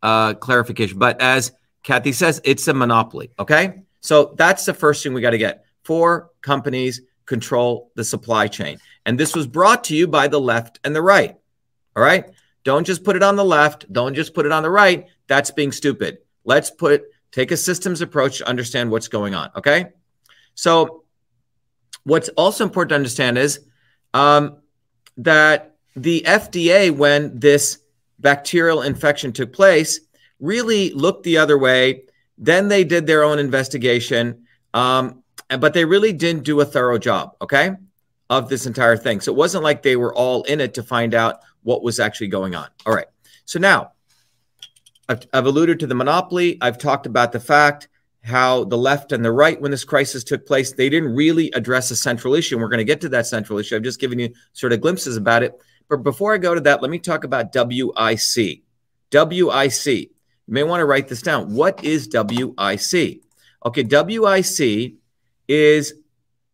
uh, 0.01 0.35
clarification. 0.35 0.99
But 0.99 1.19
as 1.21 1.51
Kathy 1.81 2.11
says, 2.11 2.39
it's 2.43 2.67
a 2.67 2.73
monopoly. 2.73 3.31
Okay. 3.39 3.81
So 4.01 4.35
that's 4.37 4.65
the 4.65 4.73
first 4.75 5.01
thing 5.01 5.13
we 5.13 5.21
got 5.21 5.31
to 5.31 5.39
get. 5.39 5.65
Four 5.83 6.29
companies 6.41 7.01
control 7.25 7.91
the 7.95 8.03
supply 8.03 8.47
chain. 8.47 8.77
And 9.07 9.19
this 9.19 9.35
was 9.35 9.47
brought 9.47 9.83
to 9.85 9.95
you 9.95 10.07
by 10.07 10.27
the 10.27 10.39
left 10.39 10.79
and 10.83 10.95
the 10.95 11.01
right. 11.01 11.35
All 11.95 12.03
right. 12.03 12.25
Don't 12.63 12.85
just 12.85 13.03
put 13.03 13.15
it 13.15 13.23
on 13.23 13.35
the 13.35 13.45
left. 13.45 13.91
Don't 13.91 14.13
just 14.13 14.35
put 14.35 14.45
it 14.45 14.51
on 14.51 14.61
the 14.61 14.69
right. 14.69 15.07
That's 15.27 15.49
being 15.49 15.71
stupid. 15.71 16.19
Let's 16.43 16.69
put 16.69 17.05
take 17.31 17.51
a 17.51 17.57
systems 17.57 18.01
approach 18.01 18.37
to 18.37 18.47
understand 18.47 18.91
what's 18.91 19.07
going 19.07 19.33
on. 19.33 19.49
Okay. 19.55 19.87
So, 20.53 21.04
what's 22.05 22.29
also 22.29 22.63
important 22.63 22.89
to 22.89 22.95
understand 22.95 23.37
is 23.37 23.59
um, 24.13 24.57
that 25.17 25.75
the 25.95 26.23
FDA, 26.25 26.95
when 26.95 27.37
this 27.37 27.79
bacterial 28.19 28.81
infection 28.81 29.33
took 29.33 29.51
place, 29.51 29.99
really 30.39 30.91
looked 30.91 31.23
the 31.23 31.37
other 31.37 31.57
way. 31.57 32.03
Then 32.37 32.67
they 32.67 32.83
did 32.83 33.07
their 33.07 33.23
own 33.23 33.39
investigation, 33.39 34.45
um, 34.73 35.23
but 35.49 35.73
they 35.73 35.85
really 35.85 36.13
didn't 36.13 36.43
do 36.43 36.61
a 36.61 36.65
thorough 36.65 36.97
job. 36.97 37.35
Okay. 37.41 37.71
Of 38.29 38.49
this 38.49 38.65
entire 38.65 38.97
thing. 38.97 39.21
So 39.21 39.31
it 39.31 39.35
wasn't 39.35 39.63
like 39.63 39.83
they 39.83 39.95
were 39.95 40.13
all 40.13 40.43
in 40.43 40.59
it 40.59 40.73
to 40.75 40.83
find 40.83 41.13
out 41.13 41.41
what 41.61 41.83
was 41.83 41.99
actually 41.99 42.27
going 42.27 42.55
on. 42.55 42.67
All 42.85 42.93
right. 42.93 43.05
So 43.45 43.59
now 43.59 43.91
I've, 45.07 45.27
I've 45.31 45.45
alluded 45.45 45.79
to 45.81 45.87
the 45.87 45.93
monopoly. 45.93 46.57
I've 46.59 46.79
talked 46.79 47.05
about 47.05 47.31
the 47.31 47.39
fact 47.39 47.87
how 48.25 48.63
the 48.63 48.77
left 48.77 49.11
and 49.11 49.23
the 49.23 49.31
right, 49.31 49.61
when 49.61 49.69
this 49.69 49.83
crisis 49.83 50.23
took 50.23 50.47
place, 50.47 50.73
they 50.73 50.89
didn't 50.89 51.13
really 51.13 51.51
address 51.51 51.91
a 51.91 51.95
central 51.95 52.33
issue. 52.33 52.55
And 52.55 52.61
we're 52.61 52.69
going 52.69 52.79
to 52.79 52.83
get 52.83 52.99
to 53.01 53.09
that 53.09 53.27
central 53.27 53.59
issue. 53.59 53.75
I've 53.75 53.83
just 53.83 53.99
given 53.99 54.17
you 54.17 54.33
sort 54.53 54.73
of 54.73 54.81
glimpses 54.81 55.15
about 55.15 55.43
it. 55.43 55.53
But 55.89 55.97
before 55.97 56.33
I 56.33 56.39
go 56.39 56.55
to 56.55 56.61
that, 56.61 56.81
let 56.81 56.89
me 56.89 56.97
talk 56.97 57.23
about 57.23 57.53
WIC. 57.53 58.63
WIC. 59.11 59.85
You 59.85 60.53
may 60.53 60.63
want 60.63 60.81
to 60.81 60.85
write 60.85 61.07
this 61.07 61.21
down. 61.21 61.53
What 61.53 61.83
is 61.83 62.09
WIC? 62.11 63.21
Okay, 63.65 63.83
WIC 63.83 64.93
is 65.47 65.93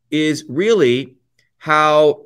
is 0.10 0.44
really 0.50 1.16
how 1.58 2.26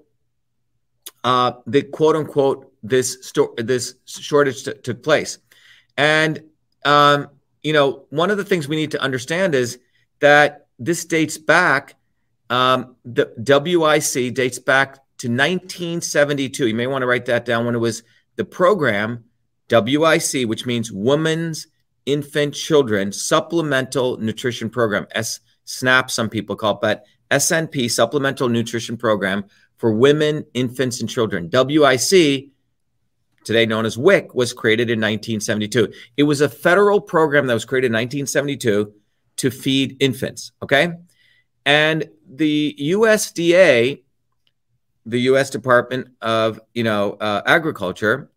uh, 1.23 1.51
the 1.67 1.83
quote 1.83 2.15
unquote 2.15 2.73
this 2.81 3.19
sto- 3.21 3.53
this 3.57 3.95
shortage 4.05 4.63
t- 4.63 4.73
took 4.73 5.03
place, 5.03 5.37
and 5.97 6.41
um, 6.83 7.29
you 7.65 7.73
know 7.73 8.05
one 8.11 8.29
of 8.29 8.37
the 8.37 8.45
things 8.45 8.67
we 8.67 8.75
need 8.75 8.91
to 8.91 9.01
understand 9.01 9.55
is 9.55 9.79
that 10.19 10.67
this 10.77 11.03
dates 11.03 11.37
back. 11.37 11.95
Um, 12.51 12.95
the 13.03 13.33
WIC 13.37 14.35
dates 14.35 14.59
back 14.59 14.95
to 15.17 15.27
1972. 15.27 16.67
You 16.67 16.75
may 16.75 16.85
want 16.85 17.01
to 17.01 17.07
write 17.07 17.25
that 17.25 17.43
down 17.43 17.65
when 17.65 17.73
it 17.73 17.79
was 17.79 18.03
the 18.35 18.45
program 18.45 19.23
WIC, 19.71 20.47
which 20.47 20.67
means 20.67 20.91
Women's 20.91 21.65
Infant 22.05 22.53
Children 22.53 23.11
Supplemental 23.11 24.17
Nutrition 24.17 24.69
Program. 24.69 25.07
S 25.11 25.39
SNAP, 25.63 26.11
some 26.11 26.29
people 26.29 26.55
call 26.55 26.75
it, 26.75 26.81
but 26.81 27.05
SNP, 27.31 27.89
Supplemental 27.89 28.47
Nutrition 28.47 28.95
Program 28.95 29.43
for 29.77 29.91
Women, 29.91 30.45
Infants, 30.53 31.01
and 31.01 31.09
Children. 31.09 31.49
WIC, 31.51 32.49
today 33.45 33.65
known 33.65 33.85
as 33.85 33.97
WIC, 33.97 34.33
was 34.33 34.51
created 34.51 34.89
in 34.89 34.99
1972. 34.99 35.93
It 36.17 36.23
was 36.23 36.41
a 36.41 36.49
federal 36.49 36.99
program 36.99 37.47
that 37.47 37.53
was 37.53 37.63
created 37.63 37.87
in 37.87 37.93
1972 37.93 38.91
to 39.37 39.51
feed 39.51 39.97
infants. 40.01 40.51
Okay. 40.61 40.89
And 41.65 42.09
the 42.27 42.75
USDA, 42.79 44.03
the 45.05 45.21
U.S. 45.21 45.49
Department 45.49 46.09
of 46.21 46.59
you 46.73 46.83
know 46.83 47.13
uh, 47.13 47.41
Agriculture, 47.45 48.29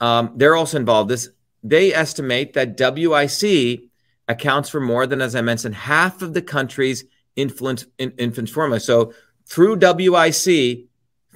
um, 0.00 0.32
they're 0.36 0.56
also 0.56 0.78
involved. 0.78 1.10
This 1.10 1.28
they 1.62 1.94
estimate 1.94 2.52
that 2.52 2.78
WIC 2.78 3.90
accounts 4.28 4.68
for 4.68 4.80
more 4.80 5.06
than, 5.06 5.20
as 5.20 5.34
I 5.34 5.40
mentioned, 5.40 5.74
half 5.74 6.22
of 6.22 6.34
the 6.34 6.42
country's 6.42 7.04
infant, 7.36 7.86
in, 7.98 8.12
infant 8.12 8.50
formula. 8.50 8.80
So 8.80 9.12
through 9.46 9.76
WIC, 9.76 10.86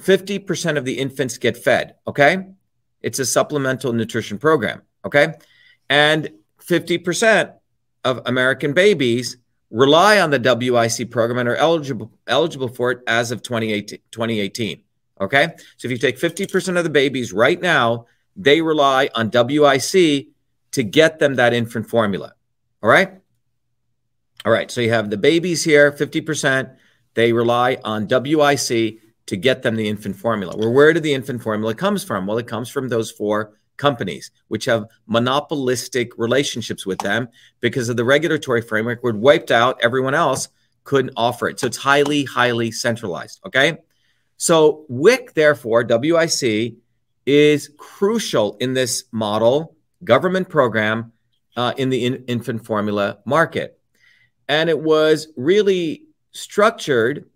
50% 0.00 0.78
of 0.78 0.84
the 0.84 0.98
infants 0.98 1.38
get 1.38 1.56
fed. 1.56 1.94
Okay. 2.06 2.46
It's 3.02 3.18
a 3.18 3.26
supplemental 3.26 3.92
nutrition 3.92 4.38
program. 4.38 4.82
Okay. 5.04 5.34
And 5.88 6.30
50% 6.60 7.54
of 8.04 8.22
American 8.26 8.72
babies 8.72 9.36
rely 9.70 10.20
on 10.20 10.30
the 10.30 10.38
WIC 10.38 11.10
program 11.10 11.38
and 11.38 11.48
are 11.48 11.56
eligible, 11.56 12.10
eligible 12.26 12.68
for 12.68 12.90
it 12.92 13.00
as 13.06 13.30
of 13.30 13.42
2018, 13.42 13.98
2018. 14.10 14.82
Okay. 15.20 15.48
So 15.76 15.86
if 15.86 15.90
you 15.92 15.98
take 15.98 16.18
50% 16.18 16.76
of 16.76 16.84
the 16.84 16.90
babies 16.90 17.32
right 17.32 17.60
now, 17.60 18.06
they 18.36 18.60
rely 18.60 19.10
on 19.14 19.30
WIC 19.32 20.28
to 20.72 20.82
get 20.82 21.18
them 21.18 21.34
that 21.36 21.52
infant 21.52 21.88
formula. 21.88 22.34
All 22.82 22.88
right. 22.88 23.12
All 24.44 24.52
right. 24.52 24.70
So 24.70 24.80
you 24.80 24.90
have 24.90 25.10
the 25.10 25.16
babies 25.16 25.64
here, 25.64 25.90
50%. 25.90 26.76
They 27.14 27.32
rely 27.32 27.78
on 27.82 28.06
WIC 28.08 29.00
to 29.28 29.36
get 29.36 29.62
them 29.62 29.76
the 29.76 29.88
infant 29.88 30.16
formula. 30.16 30.56
Well, 30.56 30.72
where 30.72 30.92
did 30.92 31.02
the 31.02 31.14
infant 31.14 31.42
formula 31.42 31.74
comes 31.74 32.02
from? 32.02 32.26
Well, 32.26 32.38
it 32.38 32.46
comes 32.46 32.68
from 32.68 32.88
those 32.88 33.10
four 33.10 33.54
companies, 33.76 34.30
which 34.48 34.64
have 34.64 34.86
monopolistic 35.06 36.16
relationships 36.18 36.84
with 36.84 36.98
them 36.98 37.28
because 37.60 37.88
of 37.88 37.96
the 37.96 38.04
regulatory 38.04 38.62
framework 38.62 39.02
would 39.02 39.16
wiped 39.16 39.50
out 39.50 39.78
everyone 39.82 40.14
else 40.14 40.48
couldn't 40.84 41.12
offer 41.16 41.48
it. 41.48 41.60
So 41.60 41.66
it's 41.66 41.76
highly, 41.76 42.24
highly 42.24 42.70
centralized. 42.70 43.40
Okay. 43.46 43.78
So 44.38 44.86
WIC, 44.88 45.34
therefore, 45.34 45.84
WIC 45.88 46.74
is 47.26 47.70
crucial 47.76 48.56
in 48.60 48.72
this 48.72 49.04
model 49.12 49.76
government 50.02 50.48
program 50.48 51.12
uh, 51.56 51.74
in 51.76 51.90
the 51.90 52.06
in- 52.06 52.24
infant 52.26 52.64
formula 52.64 53.18
market. 53.26 53.78
And 54.48 54.70
it 54.70 54.78
was 54.78 55.28
really 55.36 56.04
structured 56.32 57.26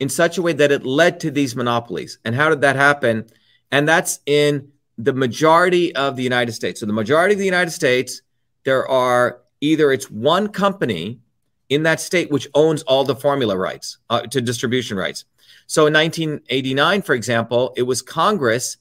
in 0.00 0.08
such 0.08 0.38
a 0.38 0.42
way 0.42 0.54
that 0.54 0.72
it 0.72 0.84
led 0.84 1.20
to 1.20 1.30
these 1.30 1.54
monopolies. 1.54 2.18
And 2.24 2.34
how 2.34 2.48
did 2.48 2.62
that 2.62 2.74
happen? 2.74 3.26
And 3.70 3.86
that's 3.86 4.18
in 4.26 4.72
the 4.98 5.12
majority 5.12 5.94
of 5.94 6.16
the 6.16 6.22
United 6.22 6.52
States. 6.52 6.80
So, 6.80 6.86
the 6.86 6.92
majority 6.92 7.34
of 7.34 7.38
the 7.38 7.44
United 7.44 7.70
States, 7.70 8.22
there 8.64 8.88
are 8.88 9.40
either 9.60 9.92
it's 9.92 10.10
one 10.10 10.48
company 10.48 11.20
in 11.68 11.84
that 11.84 12.00
state 12.00 12.30
which 12.30 12.48
owns 12.54 12.82
all 12.82 13.04
the 13.04 13.14
formula 13.14 13.56
rights 13.56 13.98
uh, 14.08 14.22
to 14.22 14.40
distribution 14.40 14.96
rights. 14.96 15.24
So, 15.66 15.86
in 15.86 15.92
1989, 15.92 17.02
for 17.02 17.14
example, 17.14 17.72
it 17.76 17.82
was 17.82 18.02
Congress 18.02 18.78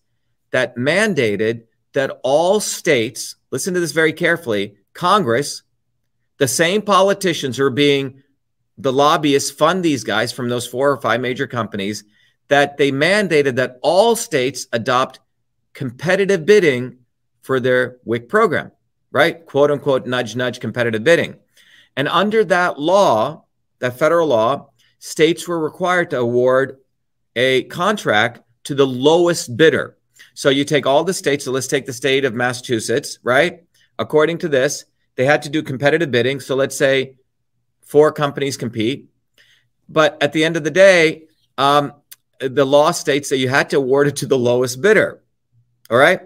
that 0.51 0.75
mandated 0.75 1.65
that 1.93 2.19
all 2.23 2.59
states, 2.59 3.35
listen 3.51 3.73
to 3.73 3.79
this 3.79 3.91
very 3.91 4.13
carefully, 4.13 4.75
Congress, 4.93 5.63
the 6.37 6.47
same 6.47 6.81
politicians 6.81 7.57
who 7.57 7.65
are 7.65 7.69
being 7.69 8.23
the 8.79 8.93
lobbyists 8.93 9.51
fund 9.51 9.83
these 9.83 10.03
guys 10.03 10.31
from 10.31 10.49
those 10.49 10.65
four 10.65 10.89
or 10.89 11.01
five 11.01 11.19
major 11.19 11.45
companies, 11.45 12.05
that 12.47 12.77
they 12.77 12.91
mandated 12.91 13.57
that 13.57 13.77
all 13.83 14.15
states 14.15 14.67
adopt 14.71 15.19
competitive 15.73 16.45
bidding 16.45 16.97
for 17.41 17.59
their 17.59 17.97
WIC 18.05 18.29
program, 18.29 18.71
right? 19.11 19.45
Quote 19.45 19.69
unquote, 19.69 20.07
nudge, 20.07 20.35
nudge 20.35 20.59
competitive 20.59 21.03
bidding. 21.03 21.35
And 21.95 22.07
under 22.07 22.43
that 22.45 22.79
law, 22.79 23.45
that 23.79 23.99
federal 23.99 24.29
law, 24.29 24.69
states 24.99 25.47
were 25.47 25.59
required 25.59 26.09
to 26.11 26.19
award 26.19 26.77
a 27.35 27.63
contract 27.65 28.41
to 28.63 28.75
the 28.75 28.87
lowest 28.87 29.55
bidder. 29.55 29.97
So 30.33 30.49
you 30.49 30.63
take 30.63 30.85
all 30.85 31.03
the 31.03 31.13
states. 31.13 31.45
So 31.45 31.51
let's 31.51 31.67
take 31.67 31.85
the 31.85 31.93
state 31.93 32.23
of 32.23 32.33
Massachusetts, 32.33 33.19
right? 33.23 33.63
According 33.97 34.37
to 34.39 34.47
this, 34.47 34.85
they 35.15 35.25
had 35.25 35.41
to 35.43 35.49
do 35.49 35.61
competitive 35.63 36.11
bidding. 36.11 36.39
So 36.39 36.55
let's 36.55 36.77
say 36.77 37.15
four 37.89 38.11
companies 38.11 38.55
compete. 38.55 39.09
But 39.89 40.21
at 40.21 40.31
the 40.31 40.45
end 40.45 40.55
of 40.55 40.63
the 40.63 40.69
day, 40.71 41.23
um, 41.57 41.93
the 42.39 42.63
law 42.65 42.91
states 42.91 43.29
that 43.29 43.39
you 43.39 43.49
had 43.49 43.71
to 43.71 43.77
award 43.77 44.07
it 44.07 44.15
to 44.17 44.27
the 44.27 44.37
lowest 44.37 44.79
bidder. 44.79 45.23
All 45.89 45.97
right. 45.97 46.21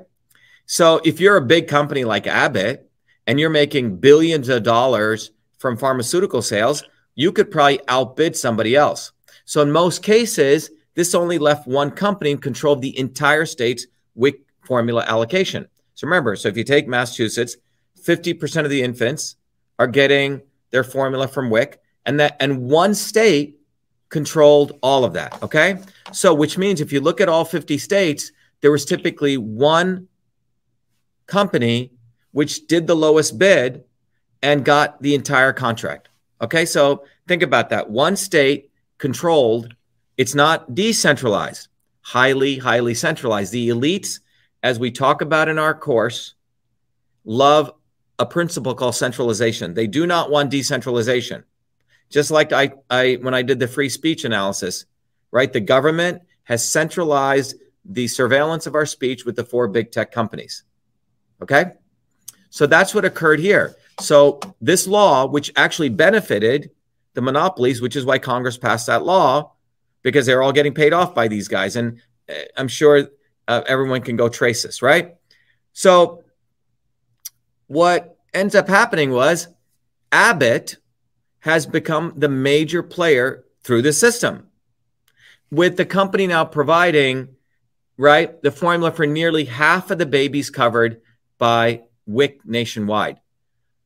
So 0.65 0.99
if 1.05 1.21
you're 1.21 1.37
a 1.37 1.45
big 1.45 1.69
company 1.69 2.03
like 2.03 2.27
Abbott 2.27 2.91
and 3.25 3.39
you're 3.39 3.49
making 3.49 3.97
billions 3.97 4.49
of 4.49 4.63
dollars 4.63 5.31
from 5.57 5.77
pharmaceutical 5.77 6.41
sales, 6.41 6.83
you 7.15 7.31
could 7.31 7.49
probably 7.49 7.79
outbid 7.87 8.35
somebody 8.35 8.75
else. 8.75 9.13
So 9.45 9.61
in 9.61 9.71
most 9.71 10.03
cases, 10.03 10.69
this 10.95 11.15
only 11.15 11.39
left 11.39 11.65
one 11.65 11.91
company 11.91 12.31
in 12.31 12.39
control 12.39 12.73
of 12.73 12.81
the 12.81 12.97
entire 12.99 13.45
state's 13.45 13.87
WIC 14.15 14.41
formula 14.65 15.05
allocation. 15.07 15.67
So 15.95 16.07
remember, 16.07 16.35
so 16.35 16.49
if 16.49 16.57
you 16.57 16.65
take 16.65 16.89
Massachusetts, 16.89 17.55
50% 18.01 18.65
of 18.65 18.69
the 18.69 18.83
infants 18.83 19.37
are 19.79 19.87
getting 19.87 20.41
their 20.73 20.83
formula 20.83 21.29
from 21.29 21.49
WIC, 21.49 21.79
and 22.05 22.19
that 22.19 22.35
and 22.41 22.63
one 22.63 22.93
state 22.93 23.57
controlled 24.09 24.77
all 24.83 25.05
of 25.05 25.13
that. 25.13 25.41
Okay. 25.41 25.77
So 26.11 26.33
which 26.33 26.57
means 26.57 26.81
if 26.81 26.91
you 26.91 26.99
look 26.99 27.21
at 27.21 27.29
all 27.29 27.45
50 27.45 27.77
states, 27.77 28.33
there 28.59 28.71
was 28.71 28.83
typically 28.83 29.37
one 29.37 30.09
company 31.27 31.93
which 32.31 32.67
did 32.67 32.87
the 32.87 32.95
lowest 32.95 33.39
bid 33.39 33.85
and 34.41 34.65
got 34.65 35.01
the 35.01 35.15
entire 35.15 35.53
contract. 35.53 36.09
Okay. 36.41 36.65
So 36.65 37.05
think 37.27 37.41
about 37.41 37.69
that. 37.69 37.89
One 37.89 38.17
state 38.17 38.69
controlled, 38.97 39.73
it's 40.17 40.35
not 40.35 40.75
decentralized 40.75 41.69
highly, 42.03 42.57
highly 42.57 42.93
centralized. 42.93 43.51
The 43.51 43.69
elites, 43.69 44.19
as 44.61 44.77
we 44.77 44.91
talk 44.91 45.21
about 45.21 45.49
in 45.49 45.57
our 45.57 45.73
course, 45.73 46.35
love 47.25 47.71
a 48.19 48.25
principle 48.25 48.75
called 48.75 48.95
centralization. 48.95 49.73
They 49.73 49.87
do 49.87 50.05
not 50.05 50.29
want 50.29 50.49
decentralization. 50.49 51.43
Just 52.09 52.31
like 52.31 52.53
I, 52.53 52.73
I 52.89 53.17
when 53.21 53.33
I 53.33 53.41
did 53.41 53.59
the 53.59 53.67
free 53.67 53.89
speech 53.89 54.23
analysis, 54.23 54.85
right? 55.31 55.51
The 55.51 55.59
government 55.59 56.21
has 56.43 56.67
centralized 56.67 57.55
the 57.85 58.07
surveillance 58.07 58.67
of 58.67 58.75
our 58.75 58.85
speech 58.85 59.25
with 59.25 59.35
the 59.35 59.43
four 59.43 59.67
big 59.67 59.91
tech 59.91 60.11
companies. 60.11 60.63
Okay? 61.41 61.73
So 62.49 62.67
that's 62.67 62.93
what 62.93 63.05
occurred 63.05 63.39
here. 63.39 63.75
So 63.99 64.39
this 64.61 64.87
law, 64.87 65.25
which 65.25 65.51
actually 65.55 65.89
benefited 65.89 66.71
the 67.13 67.21
monopolies, 67.21 67.81
which 67.81 67.95
is 67.95 68.05
why 68.05 68.19
Congress 68.19 68.57
passed 68.57 68.87
that 68.87 69.03
law, 69.03 69.53
because 70.01 70.25
they're 70.25 70.41
all 70.41 70.51
getting 70.51 70.73
paid 70.73 70.93
off 70.93 71.13
by 71.13 71.27
these 71.27 71.47
guys. 71.47 71.75
And 71.75 71.99
uh, 72.29 72.33
I'm 72.57 72.67
sure 72.67 73.07
uh, 73.47 73.61
everyone 73.67 74.01
can 74.01 74.15
go 74.15 74.29
trace 74.29 74.63
this, 74.63 74.81
right? 74.81 75.15
So 75.73 76.22
what 77.67 78.17
ends 78.33 78.55
up 78.55 78.67
happening 78.67 79.11
was 79.11 79.47
Abbott 80.11 80.77
has 81.39 81.65
become 81.65 82.13
the 82.15 82.29
major 82.29 82.83
player 82.83 83.43
through 83.63 83.81
the 83.81 83.93
system, 83.93 84.47
with 85.51 85.77
the 85.77 85.85
company 85.85 86.27
now 86.27 86.45
providing 86.45 87.29
right 87.97 88.41
the 88.41 88.51
formula 88.51 88.91
for 88.91 89.05
nearly 89.05 89.45
half 89.45 89.91
of 89.91 89.97
the 89.97 90.05
babies 90.05 90.49
covered 90.49 91.01
by 91.37 91.81
WIC 92.05 92.45
nationwide. 92.45 93.19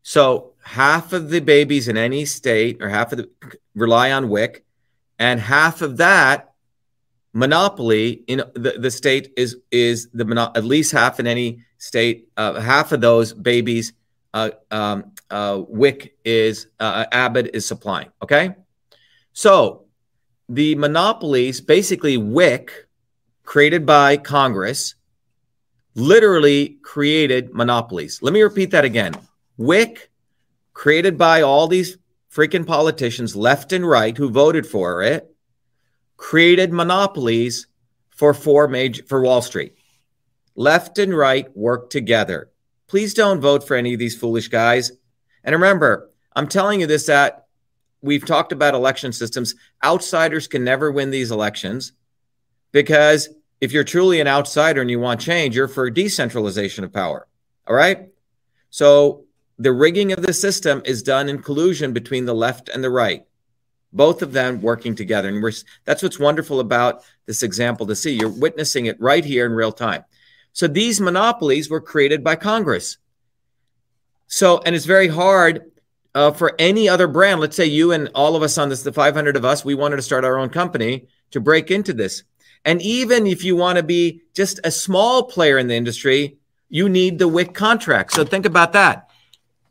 So 0.04 0.54
half 0.64 1.14
of 1.14 1.30
the 1.30 1.40
babies 1.40 1.88
in 1.88 1.98
any 1.98 2.26
state 2.26 2.82
or 2.82 2.90
half 2.90 3.12
of 3.12 3.20
the 3.20 3.30
rely 3.76 4.12
on 4.12 4.30
WIC, 4.30 4.66
and 5.20 5.40
half 5.40 5.82
of 5.82 5.98
that 5.98 6.47
monopoly 7.38 8.24
in 8.26 8.42
the, 8.56 8.78
the 8.80 8.90
state 8.90 9.32
is 9.38 9.58
is 9.72 10.10
the 10.14 10.52
at 10.56 10.64
least 10.64 10.92
half 10.92 11.20
in 11.20 11.28
any 11.28 11.60
state. 11.78 12.30
Uh, 12.36 12.60
half 12.60 12.92
of 12.92 13.00
those 13.00 13.32
babies, 13.32 13.94
uh, 14.34 14.50
um, 14.72 15.12
uh, 15.30 15.62
WIC 15.68 16.18
is 16.26 16.68
uh, 16.80 17.06
Abbott 17.12 17.52
is 17.54 17.66
supplying. 17.66 18.10
Okay, 18.24 18.56
so 19.34 19.86
the 20.50 20.74
monopolies 20.76 21.62
basically 21.62 22.18
WIC 22.18 22.72
created 23.44 23.86
by 23.86 24.18
Congress 24.18 24.96
literally 25.94 26.78
created 26.82 27.54
monopolies. 27.54 28.20
Let 28.22 28.34
me 28.34 28.42
repeat 28.42 28.72
that 28.72 28.86
again. 28.86 29.14
WIC, 29.58 30.10
created 30.74 31.18
by 31.18 31.42
all 31.44 31.68
these 31.68 31.98
freaking 32.34 32.66
politicians, 32.66 33.36
left 33.36 33.74
and 33.74 33.88
right, 33.88 34.16
who 34.18 34.30
voted 34.30 34.66
for 34.66 35.02
it, 35.04 35.36
created 36.18 36.74
monopolies 36.74 37.68
for 38.10 38.34
four 38.34 38.68
major 38.68 39.04
for 39.04 39.22
Wall 39.22 39.42
Street. 39.42 39.76
Left 40.56 40.98
and 40.98 41.16
right 41.16 41.56
work 41.56 41.90
together. 41.90 42.50
Please 42.88 43.14
don't 43.14 43.42
vote 43.42 43.66
for 43.66 43.76
any 43.76 43.94
of 43.94 44.00
these 44.00 44.18
foolish 44.18 44.48
guys. 44.48 44.92
And 45.44 45.54
remember, 45.54 46.10
I'm 46.36 46.48
telling 46.48 46.82
you 46.82 46.88
this 46.88 47.06
that 47.06 47.46
we've 48.02 48.26
talked 48.26 48.52
about 48.52 48.74
election 48.74 49.12
systems. 49.12 49.56
Outsiders 49.84 50.48
can 50.48 50.64
never 50.64 50.92
win 50.92 51.12
these 51.12 51.32
elections 51.32 51.94
because 52.72 53.30
if 53.60 53.72
you're 53.72 53.84
truly 53.84 54.20
an 54.20 54.28
outsider 54.28 54.82
and 54.82 54.90
you 54.90 55.00
want 55.00 55.22
change, 55.22 55.56
you're 55.56 55.68
for 55.68 55.90
decentralization 55.90 56.84
of 56.84 56.94
power. 56.94 57.28
All 57.68 57.76
right. 57.76 58.10
So 58.70 59.26
the 59.58 59.74
rigging 59.74 60.12
of 60.12 60.22
the 60.22 60.34
system 60.34 60.82
is 60.86 61.02
done 61.02 61.30
in 61.30 61.42
collusion 61.42 61.94
between 61.94 62.26
the 62.26 62.36
left 62.36 62.70
and 62.70 62.84
the 62.84 62.90
right, 62.90 63.26
both 63.94 64.22
of 64.22 64.34
them 64.34 64.62
working 64.62 64.96
together. 64.96 65.30
And 65.30 65.42
we're, 65.42 65.54
that's 65.86 66.04
what's 66.04 66.20
wonderful 66.20 66.60
about 66.60 67.04
this 67.26 67.44
example 67.44 67.86
to 67.88 67.96
see. 67.96 68.14
You're 68.14 68.30
witnessing 68.30 68.86
it 68.86 69.00
right 69.00 69.24
here 69.24 69.46
in 69.46 69.54
real 69.54 69.72
time. 69.72 70.04
So 70.54 70.68
these 70.68 71.00
monopolies 71.00 71.70
were 71.70 71.82
created 71.82 72.24
by 72.24 72.36
Congress. 72.36 72.98
So, 74.28 74.62
and 74.66 74.76
it's 74.76 74.86
very 74.86 75.08
hard 75.08 75.72
uh, 76.14 76.32
for 76.32 76.56
any 76.60 76.90
other 76.90 77.08
brand. 77.08 77.40
Let's 77.40 77.56
say 77.56 77.66
you 77.66 77.92
and 77.92 78.10
all 78.16 78.36
of 78.36 78.44
us 78.44 78.58
on 78.58 78.70
this, 78.70 78.84
the 78.84 78.92
500 78.92 79.36
of 79.36 79.46
us, 79.46 79.64
we 79.64 79.76
wanted 79.76 79.98
to 79.98 80.02
start 80.02 80.26
our 80.26 80.38
own 80.38 80.50
company 80.50 81.08
to 81.32 81.40
break 81.40 81.72
into 81.72 81.94
this. 81.94 82.24
And 82.66 82.82
even 82.82 83.28
if 83.28 83.44
you 83.44 83.56
want 83.56 83.78
to 83.78 83.84
be 83.84 84.22
just 84.34 84.60
a 84.64 84.72
small 84.72 85.24
player 85.24 85.58
in 85.58 85.68
the 85.68 85.76
industry, 85.76 86.38
you 86.70 86.90
need 86.90 87.20
the 87.20 87.28
WIC 87.28 87.54
contract. 87.54 88.12
So 88.14 88.26
think 88.26 88.46
about 88.46 88.74
that. 88.74 89.07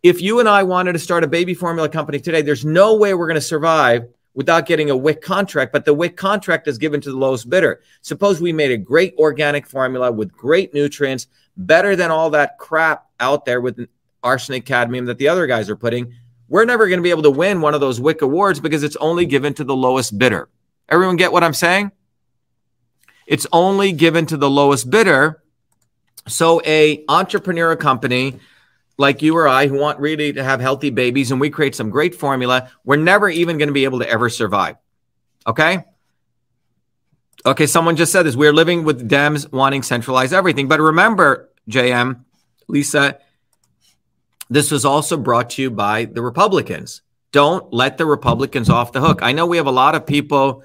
If 0.06 0.22
you 0.22 0.38
and 0.38 0.48
I 0.48 0.62
wanted 0.62 0.92
to 0.92 1.00
start 1.00 1.24
a 1.24 1.26
baby 1.26 1.52
formula 1.52 1.88
company 1.88 2.20
today, 2.20 2.40
there's 2.40 2.64
no 2.64 2.94
way 2.94 3.12
we're 3.12 3.26
going 3.26 3.34
to 3.34 3.40
survive 3.40 4.06
without 4.34 4.64
getting 4.64 4.88
a 4.88 4.96
WIC 4.96 5.20
contract, 5.20 5.72
but 5.72 5.84
the 5.84 5.92
WIC 5.92 6.16
contract 6.16 6.68
is 6.68 6.78
given 6.78 7.00
to 7.00 7.10
the 7.10 7.16
lowest 7.16 7.50
bidder. 7.50 7.80
Suppose 8.02 8.40
we 8.40 8.52
made 8.52 8.70
a 8.70 8.76
great 8.76 9.16
organic 9.18 9.66
formula 9.66 10.12
with 10.12 10.32
great 10.32 10.72
nutrients, 10.72 11.26
better 11.56 11.96
than 11.96 12.12
all 12.12 12.30
that 12.30 12.56
crap 12.56 13.06
out 13.18 13.46
there 13.46 13.60
with 13.60 13.88
arsenic 14.22 14.64
cadmium 14.64 15.06
that 15.06 15.18
the 15.18 15.26
other 15.26 15.48
guys 15.48 15.68
are 15.68 15.74
putting. 15.74 16.14
We're 16.48 16.66
never 16.66 16.86
going 16.86 17.00
to 17.00 17.02
be 17.02 17.10
able 17.10 17.24
to 17.24 17.30
win 17.32 17.60
one 17.60 17.74
of 17.74 17.80
those 17.80 18.00
WIC 18.00 18.22
awards 18.22 18.60
because 18.60 18.84
it's 18.84 18.94
only 18.98 19.26
given 19.26 19.54
to 19.54 19.64
the 19.64 19.74
lowest 19.74 20.16
bidder. 20.16 20.48
Everyone 20.88 21.16
get 21.16 21.32
what 21.32 21.42
I'm 21.42 21.52
saying? 21.52 21.90
It's 23.26 23.48
only 23.52 23.90
given 23.90 24.26
to 24.26 24.36
the 24.36 24.48
lowest 24.48 24.88
bidder. 24.88 25.42
So 26.28 26.62
a 26.64 27.04
entrepreneurial 27.06 27.80
company 27.80 28.38
like 28.98 29.22
you 29.22 29.36
or 29.36 29.46
I 29.46 29.66
who 29.66 29.78
want 29.78 30.00
really 30.00 30.32
to 30.32 30.42
have 30.42 30.60
healthy 30.60 30.90
babies 30.90 31.30
and 31.30 31.40
we 31.40 31.50
create 31.50 31.74
some 31.74 31.90
great 31.90 32.14
formula, 32.14 32.70
we're 32.84 32.96
never 32.96 33.28
even 33.28 33.58
going 33.58 33.68
to 33.68 33.74
be 33.74 33.84
able 33.84 33.98
to 33.98 34.08
ever 34.08 34.28
survive. 34.28 34.76
Okay? 35.46 35.84
Okay, 37.44 37.66
someone 37.66 37.96
just 37.96 38.10
said 38.10 38.24
this. 38.24 38.34
We're 38.34 38.52
living 38.52 38.84
with 38.84 39.08
Dems 39.08 39.52
wanting 39.52 39.82
centralized 39.82 40.32
everything. 40.32 40.66
But 40.66 40.80
remember, 40.80 41.50
JM, 41.68 42.24
Lisa, 42.68 43.18
this 44.48 44.70
was 44.70 44.84
also 44.84 45.16
brought 45.16 45.50
to 45.50 45.62
you 45.62 45.70
by 45.70 46.06
the 46.06 46.22
Republicans. 46.22 47.02
Don't 47.32 47.72
let 47.72 47.98
the 47.98 48.06
Republicans 48.06 48.70
off 48.70 48.92
the 48.92 49.00
hook. 49.00 49.20
I 49.22 49.32
know 49.32 49.46
we 49.46 49.58
have 49.58 49.66
a 49.66 49.72
lot 49.72 49.94
of 49.94 50.06
people 50.06 50.64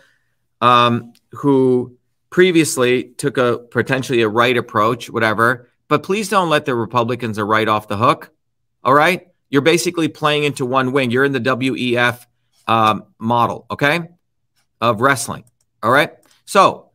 um, 0.62 1.14
who 1.32 1.98
previously 2.30 3.04
took 3.04 3.38
a 3.38 3.58
potentially 3.58 4.22
a 4.22 4.30
right 4.30 4.56
approach, 4.56 5.10
whatever. 5.10 5.70
But 5.92 6.04
please 6.04 6.30
don't 6.30 6.48
let 6.48 6.64
the 6.64 6.74
Republicans 6.74 7.38
are 7.38 7.46
right 7.46 7.68
off 7.68 7.90
the 7.90 7.98
hook. 7.98 8.32
All 8.82 8.94
right, 8.94 9.28
you're 9.50 9.62
basically 9.62 10.08
playing 10.08 10.46
into 10.46 10.66
one 10.66 10.94
wing. 10.94 11.12
You're 11.12 11.26
in 11.26 11.34
the 11.34 11.42
WEF 11.42 12.26
um, 12.66 13.08
model, 13.20 13.66
okay, 13.70 14.08
of 14.80 15.02
wrestling. 15.02 15.44
All 15.84 15.92
right, 15.92 16.14
so 16.46 16.92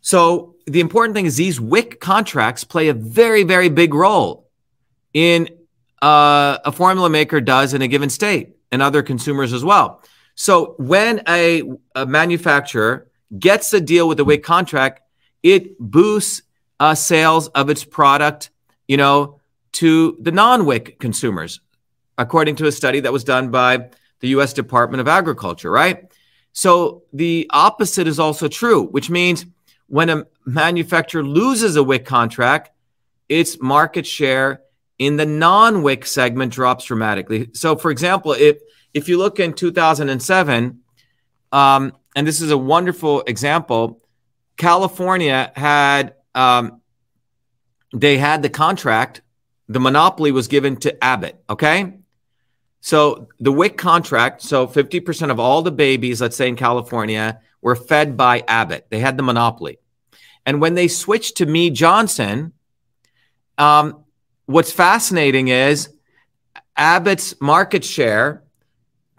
so 0.00 0.54
the 0.68 0.78
important 0.78 1.16
thing 1.16 1.26
is 1.26 1.36
these 1.36 1.60
WIC 1.60 1.98
contracts 1.98 2.62
play 2.62 2.86
a 2.86 2.94
very 2.94 3.42
very 3.42 3.68
big 3.68 3.92
role 3.92 4.48
in 5.12 5.48
uh, 6.00 6.58
a 6.64 6.70
formula 6.70 7.10
maker 7.10 7.40
does 7.40 7.74
in 7.74 7.82
a 7.82 7.88
given 7.88 8.10
state 8.10 8.50
and 8.70 8.80
other 8.80 9.02
consumers 9.02 9.52
as 9.52 9.64
well. 9.64 10.04
So 10.36 10.76
when 10.78 11.22
a, 11.26 11.64
a 11.96 12.06
manufacturer 12.06 13.08
gets 13.36 13.72
a 13.72 13.80
deal 13.80 14.06
with 14.06 14.20
a 14.20 14.24
WIC 14.24 14.44
contract, 14.44 15.00
it 15.42 15.76
boosts 15.80 16.42
uh, 16.80 16.94
sales 16.94 17.48
of 17.48 17.70
its 17.70 17.84
product, 17.84 18.50
you 18.86 18.96
know, 18.96 19.40
to 19.72 20.16
the 20.20 20.32
non-WIC 20.32 20.98
consumers, 20.98 21.60
according 22.16 22.56
to 22.56 22.66
a 22.66 22.72
study 22.72 23.00
that 23.00 23.12
was 23.12 23.24
done 23.24 23.50
by 23.50 23.90
the 24.20 24.28
U.S. 24.28 24.52
Department 24.52 25.00
of 25.00 25.08
Agriculture, 25.08 25.70
right? 25.70 26.10
So 26.52 27.04
the 27.12 27.48
opposite 27.50 28.06
is 28.06 28.18
also 28.18 28.48
true, 28.48 28.84
which 28.84 29.10
means 29.10 29.46
when 29.86 30.10
a 30.10 30.26
manufacturer 30.44 31.22
loses 31.22 31.76
a 31.76 31.82
WIC 31.82 32.04
contract, 32.04 32.70
its 33.28 33.60
market 33.60 34.06
share 34.06 34.62
in 34.98 35.16
the 35.16 35.26
non-WIC 35.26 36.04
segment 36.06 36.52
drops 36.52 36.86
dramatically. 36.86 37.50
So, 37.52 37.76
for 37.76 37.90
example, 37.90 38.32
if 38.32 38.58
if 38.94 39.08
you 39.08 39.18
look 39.18 39.38
in 39.38 39.52
2007, 39.52 40.80
um, 41.52 41.92
and 42.16 42.26
this 42.26 42.40
is 42.40 42.50
a 42.50 42.58
wonderful 42.58 43.22
example. 43.22 44.02
California 44.56 45.52
had 45.54 46.14
um, 46.34 46.80
they 47.92 48.18
had 48.18 48.42
the 48.42 48.50
contract. 48.50 49.22
The 49.68 49.80
monopoly 49.80 50.32
was 50.32 50.48
given 50.48 50.76
to 50.78 51.04
Abbott. 51.04 51.42
Okay, 51.48 51.98
so 52.80 53.28
the 53.40 53.52
WIC 53.52 53.76
contract. 53.76 54.42
So 54.42 54.66
fifty 54.66 55.00
percent 55.00 55.30
of 55.30 55.40
all 55.40 55.62
the 55.62 55.72
babies, 55.72 56.20
let's 56.20 56.36
say 56.36 56.48
in 56.48 56.56
California, 56.56 57.40
were 57.60 57.76
fed 57.76 58.16
by 58.16 58.44
Abbott. 58.48 58.86
They 58.90 59.00
had 59.00 59.16
the 59.16 59.22
monopoly, 59.22 59.78
and 60.46 60.60
when 60.60 60.74
they 60.74 60.88
switched 60.88 61.38
to 61.38 61.46
Mead 61.46 61.74
Johnson, 61.74 62.52
um, 63.58 64.04
what's 64.46 64.72
fascinating 64.72 65.48
is 65.48 65.90
Abbott's 66.76 67.34
market 67.40 67.84
share 67.84 68.44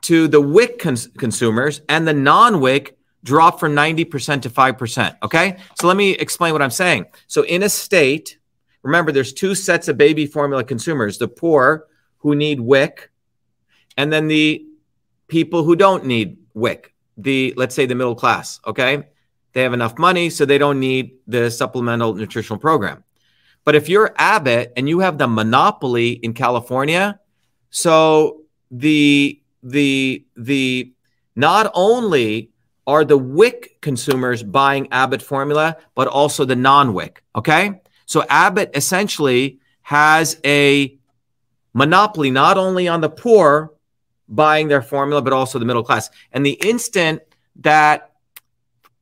to 0.01 0.27
the 0.27 0.41
WIC 0.41 0.79
cons- 0.79 1.07
consumers 1.17 1.81
and 1.89 2.07
the 2.07 2.13
non 2.13 2.61
WIC 2.61 2.97
drop 3.23 3.59
from 3.59 3.75
90% 3.75 4.41
to 4.43 4.49
5%. 4.49 5.17
Okay. 5.23 5.57
So 5.79 5.87
let 5.87 5.97
me 5.97 6.11
explain 6.11 6.53
what 6.53 6.61
I'm 6.61 6.71
saying. 6.71 7.05
So 7.27 7.43
in 7.43 7.63
a 7.63 7.69
state, 7.69 8.37
remember 8.83 9.11
there's 9.11 9.33
two 9.33 9.55
sets 9.55 9.87
of 9.87 9.97
baby 9.97 10.25
formula 10.25 10.63
consumers 10.63 11.17
the 11.17 11.27
poor 11.27 11.87
who 12.17 12.35
need 12.35 12.59
WIC, 12.59 13.11
and 13.97 14.11
then 14.11 14.27
the 14.27 14.65
people 15.27 15.63
who 15.63 15.75
don't 15.75 16.05
need 16.05 16.37
WIC, 16.53 16.93
the 17.17 17.53
let's 17.57 17.75
say 17.75 17.85
the 17.85 17.95
middle 17.95 18.15
class. 18.15 18.59
Okay. 18.65 19.03
They 19.53 19.63
have 19.63 19.73
enough 19.73 19.97
money, 19.97 20.29
so 20.29 20.45
they 20.45 20.57
don't 20.57 20.79
need 20.79 21.15
the 21.27 21.49
supplemental 21.49 22.13
nutritional 22.13 22.59
program. 22.59 23.03
But 23.65 23.75
if 23.75 23.89
you're 23.89 24.13
Abbott 24.17 24.73
and 24.77 24.87
you 24.87 24.99
have 24.99 25.17
the 25.17 25.27
monopoly 25.27 26.11
in 26.11 26.33
California, 26.33 27.19
so 27.69 28.41
the 28.71 29.41
the 29.63 30.25
the 30.37 30.93
not 31.35 31.71
only 31.73 32.51
are 32.89 33.05
the 33.05 33.19
WIC 33.19 33.81
consumers 33.81 34.41
buying 34.41 34.91
Abbott 34.91 35.21
formula, 35.21 35.77
but 35.93 36.07
also 36.07 36.43
the 36.43 36.55
non 36.55 36.95
WIC. 36.95 37.23
Okay. 37.35 37.81
So 38.07 38.25
Abbott 38.27 38.71
essentially 38.73 39.59
has 39.83 40.39
a 40.43 40.97
monopoly 41.71 42.31
not 42.31 42.57
only 42.57 42.87
on 42.87 43.01
the 43.01 43.09
poor 43.09 43.71
buying 44.27 44.69
their 44.69 44.81
formula, 44.81 45.21
but 45.21 45.33
also 45.33 45.59
the 45.59 45.65
middle 45.65 45.83
class. 45.83 46.09
And 46.31 46.43
the 46.43 46.53
instant 46.53 47.21
that 47.57 48.15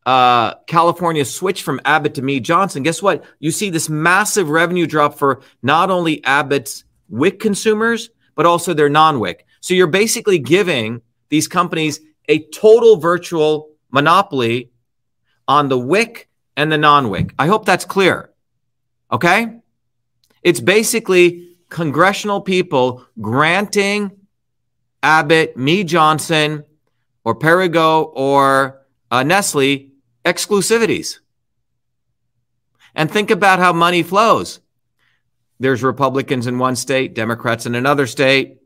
uh, 0.06 0.56
California 0.68 1.24
switched 1.24 1.64
from 1.64 1.80
Abbott 1.86 2.16
to 2.16 2.22
Mead 2.22 2.44
Johnson, 2.44 2.84
guess 2.84 3.02
what? 3.02 3.24
You 3.40 3.52
see 3.52 3.70
this 3.70 3.88
massive 3.88 4.50
revenue 4.50 4.86
drop 4.86 5.18
for 5.18 5.40
not 5.64 5.90
only 5.90 6.22
Abbott's 6.26 6.84
WIC 7.08 7.40
consumers, 7.40 8.10
but 8.36 8.46
also 8.46 8.74
their 8.74 8.90
non 8.90 9.22
WIC. 9.22 9.46
So 9.62 9.74
you're 9.74 9.88
basically 9.88 10.40
giving 10.40 11.02
these 11.30 11.48
companies 11.48 12.02
a 12.28 12.40
total 12.50 12.98
virtual 12.98 13.70
monopoly 13.92 14.72
on 15.48 15.70
the 15.70 15.78
WIC 15.78 16.30
and 16.56 16.72
the 16.72 16.78
non 16.78 17.10
WIC. 17.10 17.34
I 17.40 17.48
hope 17.48 17.66
that's 17.66 17.86
clear. 17.86 18.32
Okay? 19.12 19.60
It's 20.44 20.60
basically 20.60 21.56
congressional 21.70 22.42
people 22.42 23.06
granting 23.20 24.12
Abbott, 25.04 25.56
Mead 25.58 25.88
Johnson, 25.88 26.66
or 27.24 27.38
Perrigo, 27.38 28.12
or 28.14 28.86
uh, 29.12 29.24
Nestle 29.24 29.92
exclusivities. 30.26 31.20
And 32.96 33.12
think 33.12 33.30
about 33.30 33.60
how 33.60 33.74
money 33.74 34.02
flows. 34.04 34.60
There's 35.60 35.84
Republicans 35.84 36.48
in 36.48 36.60
one 36.60 36.76
state, 36.76 37.14
Democrats 37.14 37.66
in 37.66 37.76
another 37.76 38.08
state. 38.08 38.57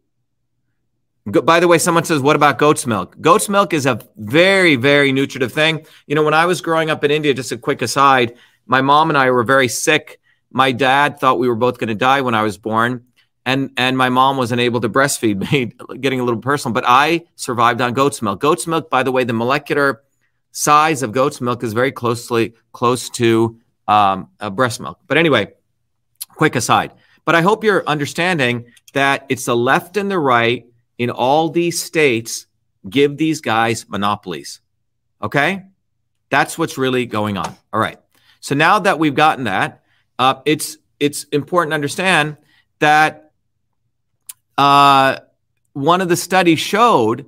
By 1.25 1.59
the 1.59 1.67
way, 1.67 1.77
someone 1.77 2.03
says, 2.03 2.21
What 2.21 2.35
about 2.35 2.57
goat's 2.57 2.87
milk? 2.87 3.15
Goat's 3.21 3.47
milk 3.47 3.73
is 3.73 3.85
a 3.85 3.99
very, 4.17 4.75
very 4.75 5.11
nutritive 5.11 5.53
thing. 5.53 5.85
You 6.07 6.15
know, 6.15 6.23
when 6.23 6.33
I 6.33 6.45
was 6.45 6.61
growing 6.61 6.89
up 6.89 7.03
in 7.03 7.11
India, 7.11 7.33
just 7.33 7.51
a 7.51 7.57
quick 7.57 7.81
aside, 7.81 8.35
my 8.65 8.81
mom 8.81 9.09
and 9.09 9.17
I 9.17 9.29
were 9.31 9.43
very 9.43 9.67
sick. 9.67 10.19
My 10.51 10.71
dad 10.71 11.19
thought 11.19 11.39
we 11.39 11.47
were 11.47 11.55
both 11.55 11.77
going 11.77 11.89
to 11.89 11.95
die 11.95 12.21
when 12.21 12.33
I 12.33 12.43
was 12.43 12.57
born 12.57 13.05
and 13.45 13.71
and 13.77 13.97
my 13.97 14.09
mom 14.09 14.37
wasn't 14.37 14.61
able 14.61 14.81
to 14.81 14.89
breastfeed 14.89 15.51
me 15.51 15.73
getting 15.99 16.19
a 16.19 16.23
little 16.23 16.39
personal 16.39 16.73
but 16.73 16.83
i 16.87 17.23
survived 17.35 17.81
on 17.81 17.93
goat's 17.93 18.21
milk 18.21 18.39
goat's 18.39 18.67
milk 18.67 18.89
by 18.89 19.03
the 19.03 19.11
way 19.11 19.23
the 19.23 19.33
molecular 19.33 20.03
size 20.51 21.01
of 21.03 21.11
goat's 21.11 21.41
milk 21.41 21.63
is 21.63 21.73
very 21.73 21.91
closely 21.91 22.53
close 22.71 23.09
to 23.09 23.57
um, 23.87 24.29
breast 24.53 24.79
milk 24.79 24.99
but 25.07 25.17
anyway 25.17 25.51
quick 26.29 26.55
aside 26.55 26.91
but 27.25 27.35
i 27.35 27.41
hope 27.41 27.63
you're 27.63 27.85
understanding 27.87 28.65
that 28.93 29.25
it's 29.29 29.45
the 29.45 29.55
left 29.55 29.97
and 29.97 30.11
the 30.11 30.19
right 30.19 30.65
in 30.97 31.09
all 31.09 31.49
these 31.49 31.81
states 31.81 32.47
give 32.89 33.17
these 33.17 33.41
guys 33.41 33.87
monopolies 33.89 34.61
okay? 35.21 35.63
That's 36.29 36.57
what's 36.57 36.77
really 36.77 37.05
going 37.05 37.37
on. 37.37 37.55
All 37.73 37.79
right. 37.79 37.99
So 38.39 38.55
now 38.55 38.79
that 38.79 38.99
we've 38.99 39.15
gotten 39.15 39.45
that 39.45 39.83
uh, 40.17 40.35
it's 40.45 40.77
it's 40.99 41.23
important 41.25 41.71
to 41.71 41.75
understand 41.75 42.37
that 42.79 43.31
uh, 44.57 45.19
one 45.73 46.01
of 46.01 46.09
the 46.09 46.15
studies 46.15 46.59
showed 46.59 47.25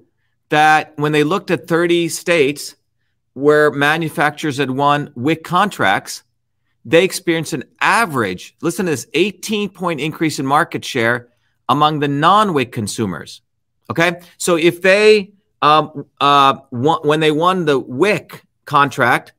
that 0.49 0.93
when 0.97 1.11
they 1.11 1.23
looked 1.23 1.49
at 1.51 1.67
30 1.67 2.09
states 2.09 2.75
where 3.33 3.71
manufacturers 3.71 4.57
had 4.57 4.69
won 4.69 5.11
WIC 5.15 5.43
contracts, 5.43 6.23
they 6.85 7.03
experienced 7.03 7.53
an 7.53 7.63
average, 7.81 8.55
listen 8.61 8.85
to 8.85 8.91
this, 8.91 9.07
18 9.13 9.69
point 9.69 9.99
increase 9.99 10.37
in 10.39 10.45
market 10.45 10.85
share 10.85 11.29
among 11.67 11.99
the 11.99 12.07
non 12.07 12.53
WIC 12.53 12.71
consumers. 12.71 13.41
Okay. 13.89 14.21
So 14.37 14.55
if 14.55 14.81
they, 14.81 15.33
um, 15.61 16.05
uh, 16.19 16.57
won, 16.71 16.99
when 17.03 17.19
they 17.19 17.31
won 17.31 17.65
the 17.65 17.79
WIC 17.79 18.43
contract, 18.65 19.33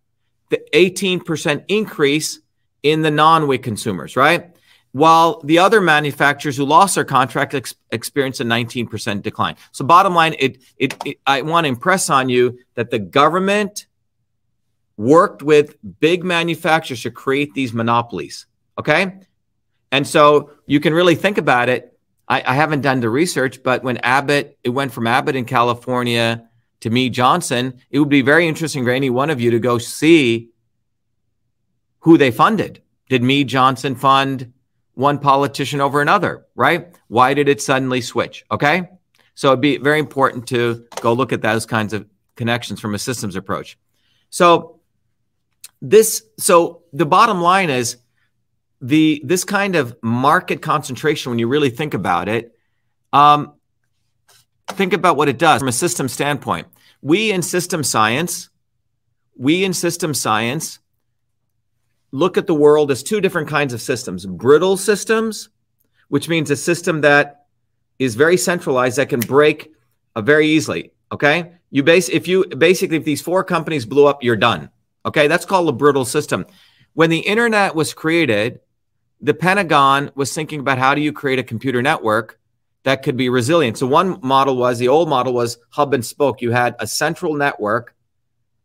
the 0.51 0.61
18% 0.73 1.65
increase 1.69 2.41
in 2.83 3.03
the 3.03 3.11
non 3.11 3.47
WIC 3.47 3.63
consumers, 3.63 4.17
right? 4.17 4.55
while 4.95 5.41
the 5.43 5.59
other 5.59 5.81
manufacturers 5.81 6.57
who 6.57 6.65
lost 6.65 6.95
their 6.95 7.05
contract 7.05 7.53
ex- 7.53 7.75
experienced 7.91 8.41
a 8.41 8.45
19% 8.45 9.23
decline. 9.23 9.57
So, 9.73 9.85
bottom 9.85 10.15
line, 10.15 10.37
it, 10.39 10.59
it, 10.77 10.95
it, 11.05 11.19
I 11.27 11.43
want 11.43 11.65
to 11.65 11.69
impress 11.69 12.09
on 12.11 12.29
you 12.29 12.61
that 12.75 12.91
the 12.93 13.01
government 13.01 13.89
worked 14.97 15.43
with 15.43 15.75
big 15.99 16.23
manufacturers 16.23 17.03
to 17.03 17.11
create 17.11 17.55
these 17.55 17.73
monopolies. 17.73 18.47
Okay. 18.79 19.19
And 19.91 20.07
so 20.07 20.51
you 20.67 20.79
can 20.79 20.95
really 20.95 21.17
think 21.17 21.39
about 21.39 21.69
it. 21.69 21.94
I, 22.29 22.43
I 22.47 22.55
haven't 22.55 22.81
done 22.81 23.01
the 23.01 23.11
research, 23.11 23.63
but 23.63 23.83
when 23.83 23.99
Abbott, 23.99 24.59
it 24.65 24.71
went 24.71 24.93
from 24.93 25.07
Abbott 25.07 25.37
in 25.37 25.45
California 25.45 26.49
to 26.81 26.91
Mead 26.91 27.13
Johnson, 27.13 27.81
it 27.91 27.99
would 27.99 28.09
be 28.09 28.23
very 28.23 28.47
interesting 28.47 28.85
for 28.85 28.91
any 28.91 29.11
one 29.11 29.31
of 29.31 29.41
you 29.41 29.51
to 29.51 29.59
go 29.59 29.79
see 29.79 30.51
who 32.01 32.19
they 32.19 32.31
funded. 32.31 32.83
Did 33.09 33.23
Mead 33.23 33.49
Johnson 33.49 33.95
fund 33.95 34.53
one 34.95 35.19
politician 35.19 35.81
over 35.81 36.01
another, 36.01 36.47
right? 36.55 36.89
Why 37.09 37.35
did 37.35 37.49
it 37.49 37.61
suddenly 37.61 38.01
switch? 38.01 38.45
Okay. 38.51 38.89
So 39.35 39.49
it'd 39.49 39.61
be 39.61 39.79
very 39.79 39.99
important 39.99 40.47
to 40.49 40.87
go 41.01 41.13
look 41.13 41.33
at 41.33 41.43
those 41.43 41.67
kinds 41.67 41.93
of 41.93 42.07
connections 42.37 42.81
from 42.81 42.95
a 42.95 42.99
systems 42.99 43.37
approach. 43.37 43.79
So 44.31 44.81
this, 45.83 46.23
so 46.39 46.83
the 46.93 47.07
bottom 47.07 47.41
line 47.41 47.71
is 47.71 47.97
the 48.85 49.23
this 49.25 49.45
kind 49.45 49.77
of 49.77 49.97
market 50.03 50.61
concentration, 50.61 51.31
when 51.31 51.39
you 51.39 51.49
really 51.49 51.71
think 51.71 51.95
about 51.95 52.29
it, 52.29 52.55
um, 53.15 53.55
think 54.69 54.93
about 54.93 55.17
what 55.17 55.29
it 55.29 55.39
does 55.39 55.61
from 55.61 55.69
a 55.69 55.73
system 55.73 56.07
standpoint. 56.07 56.67
We 57.01 57.33
in 57.33 57.41
system 57.41 57.83
science, 57.83 58.51
we 59.37 59.65
in 59.65 59.73
system 59.73 60.13
science 60.13 60.81
look 62.13 62.37
at 62.37 62.47
the 62.47 62.55
world 62.55 62.91
as 62.91 63.03
two 63.03 63.23
different 63.23 63.49
kinds 63.49 63.73
of 63.73 63.81
systems 63.81 64.27
brittle 64.27 64.77
systems, 64.77 65.49
which 66.09 66.29
means 66.29 66.51
a 66.51 66.57
system 66.57 67.01
that 67.01 67.47
is 67.99 68.15
very 68.15 68.37
centralized 68.37 68.99
that 68.99 69.09
can 69.09 69.21
break 69.21 69.73
uh, 70.15 70.21
very 70.21 70.49
easily. 70.49 70.93
Okay. 71.11 71.53
You 71.71 71.83
base, 71.83 72.11
if 72.11 72.29
you 72.29 72.45
basically, 72.47 72.99
if 72.99 73.05
these 73.05 73.23
four 73.23 73.45
companies 73.45 73.87
blew 73.87 74.07
up, 74.07 74.23
you're 74.23 74.37
done. 74.37 74.69
Okay. 75.07 75.27
That's 75.27 75.47
called 75.47 75.71
a 75.71 75.73
brittle 75.73 76.05
system. 76.05 76.45
When 76.93 77.09
the 77.09 77.21
internet 77.21 77.75
was 77.75 77.95
created, 77.95 78.61
the 79.25 79.33
Pentagon 79.33 80.11
was 80.15 80.35
thinking 80.35 80.61
about 80.61 80.77
how 80.77 80.95
do 80.95 81.01
you 81.01 81.11
create 81.11 81.39
a 81.39 81.43
computer 81.43 81.81
network 81.81 82.39
that 82.83 83.03
could 83.03 83.17
be 83.17 83.31
resilient. 83.31 83.79
So 83.79 83.87
one 83.87 84.19
model 84.23 84.59
was 84.59 84.79
the 84.79 84.89
old 84.89 85.09
model 85.09 85.33
was 85.33 85.57
hub 85.71 85.95
and 85.95 86.05
spoke. 86.05 86.43
You 86.43 86.51
had 86.51 86.77
a 86.79 86.87
central 86.87 87.33
network, 87.33 87.95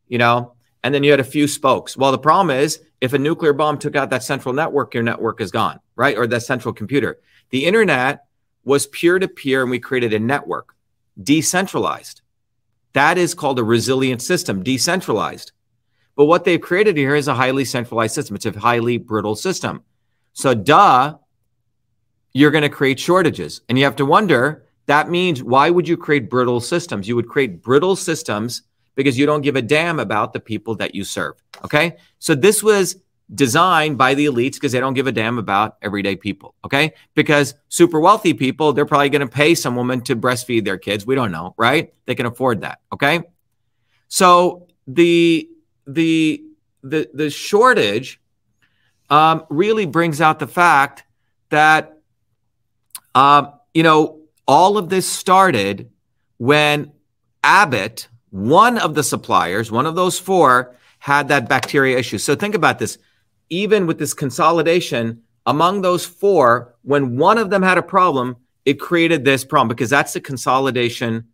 you 0.10 0.18
know, 0.18 0.56
and 0.84 0.94
then 0.94 1.06
you 1.06 1.12
had 1.12 1.22
a 1.22 1.24
few 1.24 1.48
spokes. 1.48 1.96
Well, 1.96 2.12
the 2.12 2.18
problem 2.18 2.54
is 2.54 2.82
if 3.00 3.14
a 3.14 3.18
nuclear 3.18 3.54
bomb 3.54 3.78
took 3.78 3.96
out 3.96 4.10
that 4.10 4.22
central 4.22 4.54
network, 4.54 4.94
your 4.94 5.02
network 5.02 5.40
is 5.40 5.50
gone, 5.50 5.80
right? 5.96 6.18
Or 6.18 6.28
that 6.28 6.44
central 6.44 6.74
computer. 6.74 7.22
The 7.52 7.66
internet 7.66 8.26
was 8.66 8.86
peer 8.88 9.18
to 9.18 9.30
peer, 9.30 9.62
and 9.62 9.72
we 9.72 9.80
created 9.80 10.14
a 10.14 10.20
network, 10.20 10.76
decentralized. 11.24 12.20
That 12.92 13.18
is 13.18 13.34
called 13.34 13.60
a 13.60 13.64
resilient 13.64 14.22
system, 14.22 14.62
decentralized. 14.62 15.54
But 16.18 16.26
what 16.26 16.44
they've 16.44 16.60
created 16.60 16.98
here 16.98 17.16
is 17.16 17.30
a 17.30 17.34
highly 17.34 17.64
centralized 17.64 18.14
system. 18.14 18.36
It's 18.36 18.46
a 18.46 18.60
highly 18.60 18.98
brittle 18.98 19.38
system. 19.38 19.86
So, 20.40 20.54
duh, 20.54 21.18
you're 22.32 22.52
going 22.52 22.62
to 22.62 22.70
create 22.70 22.98
shortages. 22.98 23.60
And 23.68 23.78
you 23.78 23.84
have 23.84 23.98
to 23.98 24.06
wonder 24.06 24.64
that 24.86 25.10
means 25.10 25.44
why 25.44 25.70
would 25.70 25.86
you 25.86 25.98
create 25.98 26.30
brittle 26.30 26.62
systems? 26.62 27.10
You 27.10 27.18
would 27.18 27.28
create 27.28 27.62
brittle 27.62 27.98
systems 27.98 28.62
because 28.96 29.20
you 29.20 29.26
don't 29.26 29.42
give 29.42 29.58
a 29.58 29.62
damn 29.62 30.00
about 30.00 30.32
the 30.32 30.40
people 30.40 30.76
that 30.76 30.96
you 30.96 31.04
serve. 31.04 31.36
Okay. 31.66 31.98
So 32.20 32.36
this 32.36 32.64
was 32.64 32.96
designed 33.36 33.98
by 33.98 34.14
the 34.14 34.28
elites 34.28 34.54
because 34.54 34.72
they 34.72 34.80
don't 34.80 34.94
give 34.94 35.08
a 35.08 35.12
damn 35.12 35.40
about 35.40 35.76
everyday 35.82 36.16
people. 36.16 36.56
Okay. 36.64 36.94
Because 37.16 37.54
super 37.68 38.00
wealthy 38.00 38.34
people, 38.34 38.72
they're 38.72 38.86
probably 38.86 39.10
going 39.10 39.20
to 39.20 39.28
pay 39.28 39.56
some 39.56 39.76
woman 39.76 40.00
to 40.06 40.16
breastfeed 40.16 40.64
their 40.64 40.78
kids. 40.78 41.06
We 41.06 41.16
don't 41.16 41.34
know, 41.34 41.54
right? 41.58 41.94
They 42.06 42.16
can 42.16 42.28
afford 42.28 42.62
that. 42.62 42.80
Okay. 42.94 43.24
So 44.08 44.70
the, 44.88 45.50
the, 45.86 46.42
the, 46.82 47.10
the 47.14 47.30
shortage 47.30 48.22
um, 49.10 49.46
really 49.50 49.86
brings 49.86 50.22
out 50.22 50.40
the 50.40 50.48
fact 50.48 51.04
that, 51.50 51.98
um, 53.16 53.54
you 53.74 53.84
know, 53.84 54.22
all 54.48 54.78
of 54.78 54.90
this 54.90 55.08
started 55.08 55.90
when 56.38 56.92
Abbott, 57.44 58.08
one 58.30 58.78
of 58.78 58.96
the 58.96 59.04
suppliers, 59.04 59.72
one 59.72 59.86
of 59.86 59.96
those 59.96 60.20
four, 60.20 60.76
had 61.00 61.30
that 61.30 61.48
bacteria 61.50 61.98
issue. 61.98 62.18
So 62.18 62.36
think 62.36 62.56
about 62.56 62.80
this. 62.80 62.98
Even 63.50 63.88
with 63.88 63.98
this 63.98 64.14
consolidation 64.14 65.24
among 65.46 65.82
those 65.82 66.06
four, 66.06 66.76
when 66.84 67.18
one 67.18 67.38
of 67.38 67.50
them 67.50 67.64
had 67.64 67.78
a 67.78 67.84
problem, 67.84 68.38
it 68.66 68.80
created 68.80 69.26
this 69.26 69.44
problem 69.44 69.70
because 69.70 69.90
that's 69.90 70.14
the 70.14 70.22
consolidation 70.22 71.30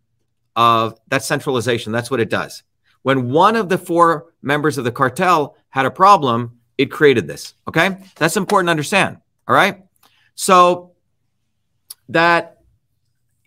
of 0.54 0.98
that 1.08 1.22
centralization. 1.22 1.92
That's 1.92 2.10
what 2.10 2.20
it 2.20 2.30
does. 2.30 2.62
When 3.02 3.30
one 3.30 3.56
of 3.56 3.68
the 3.68 3.78
four 3.78 4.32
members 4.40 4.78
of 4.78 4.84
the 4.84 4.92
cartel 4.92 5.56
had 5.68 5.84
a 5.84 5.90
problem, 5.90 6.58
it 6.78 6.90
created 6.90 7.26
this. 7.26 7.54
Okay. 7.68 7.96
That's 8.16 8.36
important 8.36 8.68
to 8.68 8.70
understand. 8.70 9.18
All 9.48 9.54
right. 9.54 9.84
So 10.34 10.92
that 12.08 12.58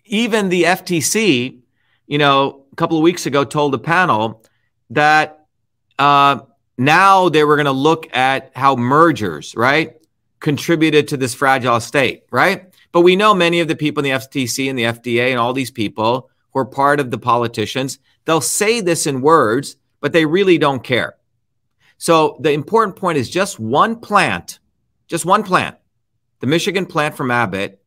even 0.04 0.48
the 0.48 0.64
FTC, 0.64 1.58
you 2.06 2.18
know, 2.18 2.64
a 2.72 2.76
couple 2.76 2.96
of 2.96 3.02
weeks 3.02 3.26
ago 3.26 3.44
told 3.44 3.74
a 3.74 3.78
panel 3.78 4.44
that 4.90 5.46
uh, 5.98 6.40
now 6.76 7.28
they 7.28 7.44
were 7.44 7.56
going 7.56 7.66
to 7.66 7.72
look 7.72 8.14
at 8.14 8.50
how 8.54 8.74
mergers, 8.74 9.54
right, 9.54 9.96
contributed 10.40 11.08
to 11.08 11.16
this 11.16 11.34
fragile 11.34 11.78
state, 11.80 12.24
right? 12.30 12.72
But 12.92 13.02
we 13.02 13.14
know 13.14 13.34
many 13.34 13.60
of 13.60 13.68
the 13.68 13.76
people 13.76 14.04
in 14.04 14.10
the 14.10 14.18
FTC 14.18 14.68
and 14.68 14.78
the 14.78 14.84
FDA 14.84 15.30
and 15.30 15.38
all 15.38 15.52
these 15.52 15.70
people 15.70 16.30
who 16.52 16.60
are 16.60 16.64
part 16.64 16.98
of 16.98 17.10
the 17.10 17.18
politicians, 17.18 17.98
they'll 18.24 18.40
say 18.40 18.80
this 18.80 19.06
in 19.06 19.20
words, 19.20 19.76
but 20.00 20.12
they 20.12 20.26
really 20.26 20.58
don't 20.58 20.82
care. 20.82 21.14
So 22.00 22.38
the 22.40 22.50
important 22.52 22.96
point 22.96 23.18
is 23.18 23.28
just 23.28 23.60
one 23.60 23.94
plant, 23.94 24.58
just 25.06 25.26
one 25.26 25.42
plant, 25.42 25.76
the 26.40 26.46
Michigan 26.46 26.86
plant 26.86 27.14
from 27.14 27.30
Abbott, 27.30 27.82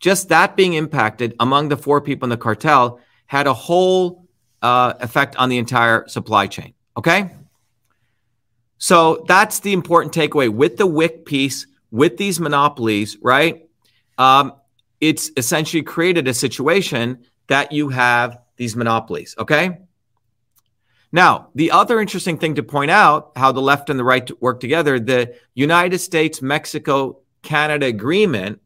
just 0.00 0.30
that 0.30 0.56
being 0.56 0.72
impacted 0.72 1.34
among 1.38 1.68
the 1.68 1.76
four 1.76 2.00
people 2.00 2.24
in 2.24 2.30
the 2.30 2.38
cartel 2.38 2.98
had 3.26 3.46
a 3.46 3.52
whole 3.52 4.26
uh, 4.62 4.94
effect 5.00 5.36
on 5.36 5.50
the 5.50 5.58
entire 5.58 6.08
supply 6.08 6.46
chain. 6.46 6.72
Okay. 6.96 7.30
So 8.78 9.22
that's 9.28 9.60
the 9.60 9.74
important 9.74 10.14
takeaway 10.14 10.48
with 10.48 10.78
the 10.78 10.86
WIC 10.86 11.26
piece, 11.26 11.66
with 11.90 12.16
these 12.16 12.40
monopolies, 12.40 13.18
right? 13.20 13.68
Um, 14.16 14.54
it's 14.98 15.30
essentially 15.36 15.82
created 15.82 16.26
a 16.26 16.32
situation 16.32 17.26
that 17.48 17.70
you 17.70 17.90
have 17.90 18.38
these 18.56 18.74
monopolies. 18.76 19.34
Okay. 19.38 19.76
Now, 21.12 21.48
the 21.54 21.70
other 21.70 22.00
interesting 22.00 22.38
thing 22.38 22.54
to 22.54 22.62
point 22.62 22.90
out 22.90 23.32
how 23.36 23.52
the 23.52 23.60
left 23.60 23.90
and 23.90 23.98
the 23.98 24.04
right 24.04 24.28
work 24.40 24.60
together, 24.60 24.98
the 24.98 25.34
United 25.54 25.98
States 25.98 26.40
Mexico 26.40 27.20
Canada 27.42 27.86
agreement 27.86 28.60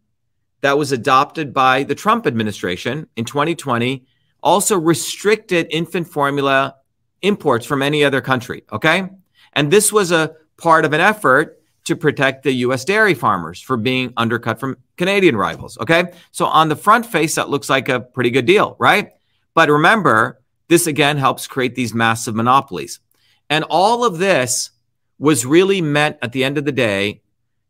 that 0.60 0.78
was 0.78 0.92
adopted 0.92 1.52
by 1.52 1.82
the 1.82 1.94
Trump 1.94 2.26
administration 2.26 3.08
in 3.16 3.24
2020 3.24 4.06
also 4.42 4.78
restricted 4.78 5.66
infant 5.70 6.06
formula 6.06 6.76
imports 7.22 7.66
from 7.66 7.82
any 7.82 8.04
other 8.04 8.20
country. 8.20 8.62
Okay. 8.72 9.08
And 9.54 9.70
this 9.70 9.92
was 9.92 10.12
a 10.12 10.34
part 10.56 10.84
of 10.84 10.92
an 10.92 11.00
effort 11.00 11.60
to 11.84 11.96
protect 11.96 12.44
the 12.44 12.52
US 12.52 12.84
dairy 12.84 13.14
farmers 13.14 13.60
from 13.60 13.82
being 13.82 14.12
undercut 14.16 14.60
from 14.60 14.76
Canadian 14.96 15.36
rivals. 15.36 15.78
Okay. 15.78 16.12
So 16.30 16.46
on 16.46 16.68
the 16.68 16.76
front 16.76 17.06
face, 17.06 17.34
that 17.36 17.48
looks 17.48 17.68
like 17.68 17.88
a 17.88 18.00
pretty 18.00 18.30
good 18.30 18.46
deal, 18.46 18.76
right? 18.78 19.10
But 19.54 19.68
remember, 19.68 20.40
this 20.68 20.86
again 20.86 21.16
helps 21.16 21.46
create 21.46 21.74
these 21.74 21.94
massive 21.94 22.34
monopolies. 22.34 23.00
And 23.48 23.64
all 23.68 24.04
of 24.04 24.18
this 24.18 24.70
was 25.18 25.46
really 25.46 25.80
meant 25.80 26.18
at 26.22 26.32
the 26.32 26.44
end 26.44 26.58
of 26.58 26.64
the 26.64 26.72
day 26.72 27.22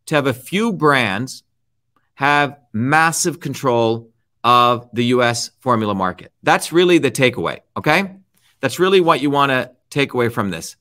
to 0.07 0.15
have 0.15 0.27
a 0.27 0.33
few 0.33 0.73
brands 0.73 1.43
have 2.15 2.59
massive 2.73 3.41
control 3.41 4.11
of 4.43 4.89
the 4.93 5.07
US 5.07 5.51
formula 5.61 5.95
market. 5.95 6.33
That's 6.43 6.73
really 6.73 6.99
the 6.99 7.11
takeaway. 7.11 7.61
Okay. 7.77 8.17
That's 8.61 8.79
really 8.79 9.01
what 9.01 9.21
you 9.21 9.29
want 9.29 9.51
to 9.51 9.73
take 9.91 10.15
away 10.15 10.29
from 10.29 10.51
this. 10.51 10.77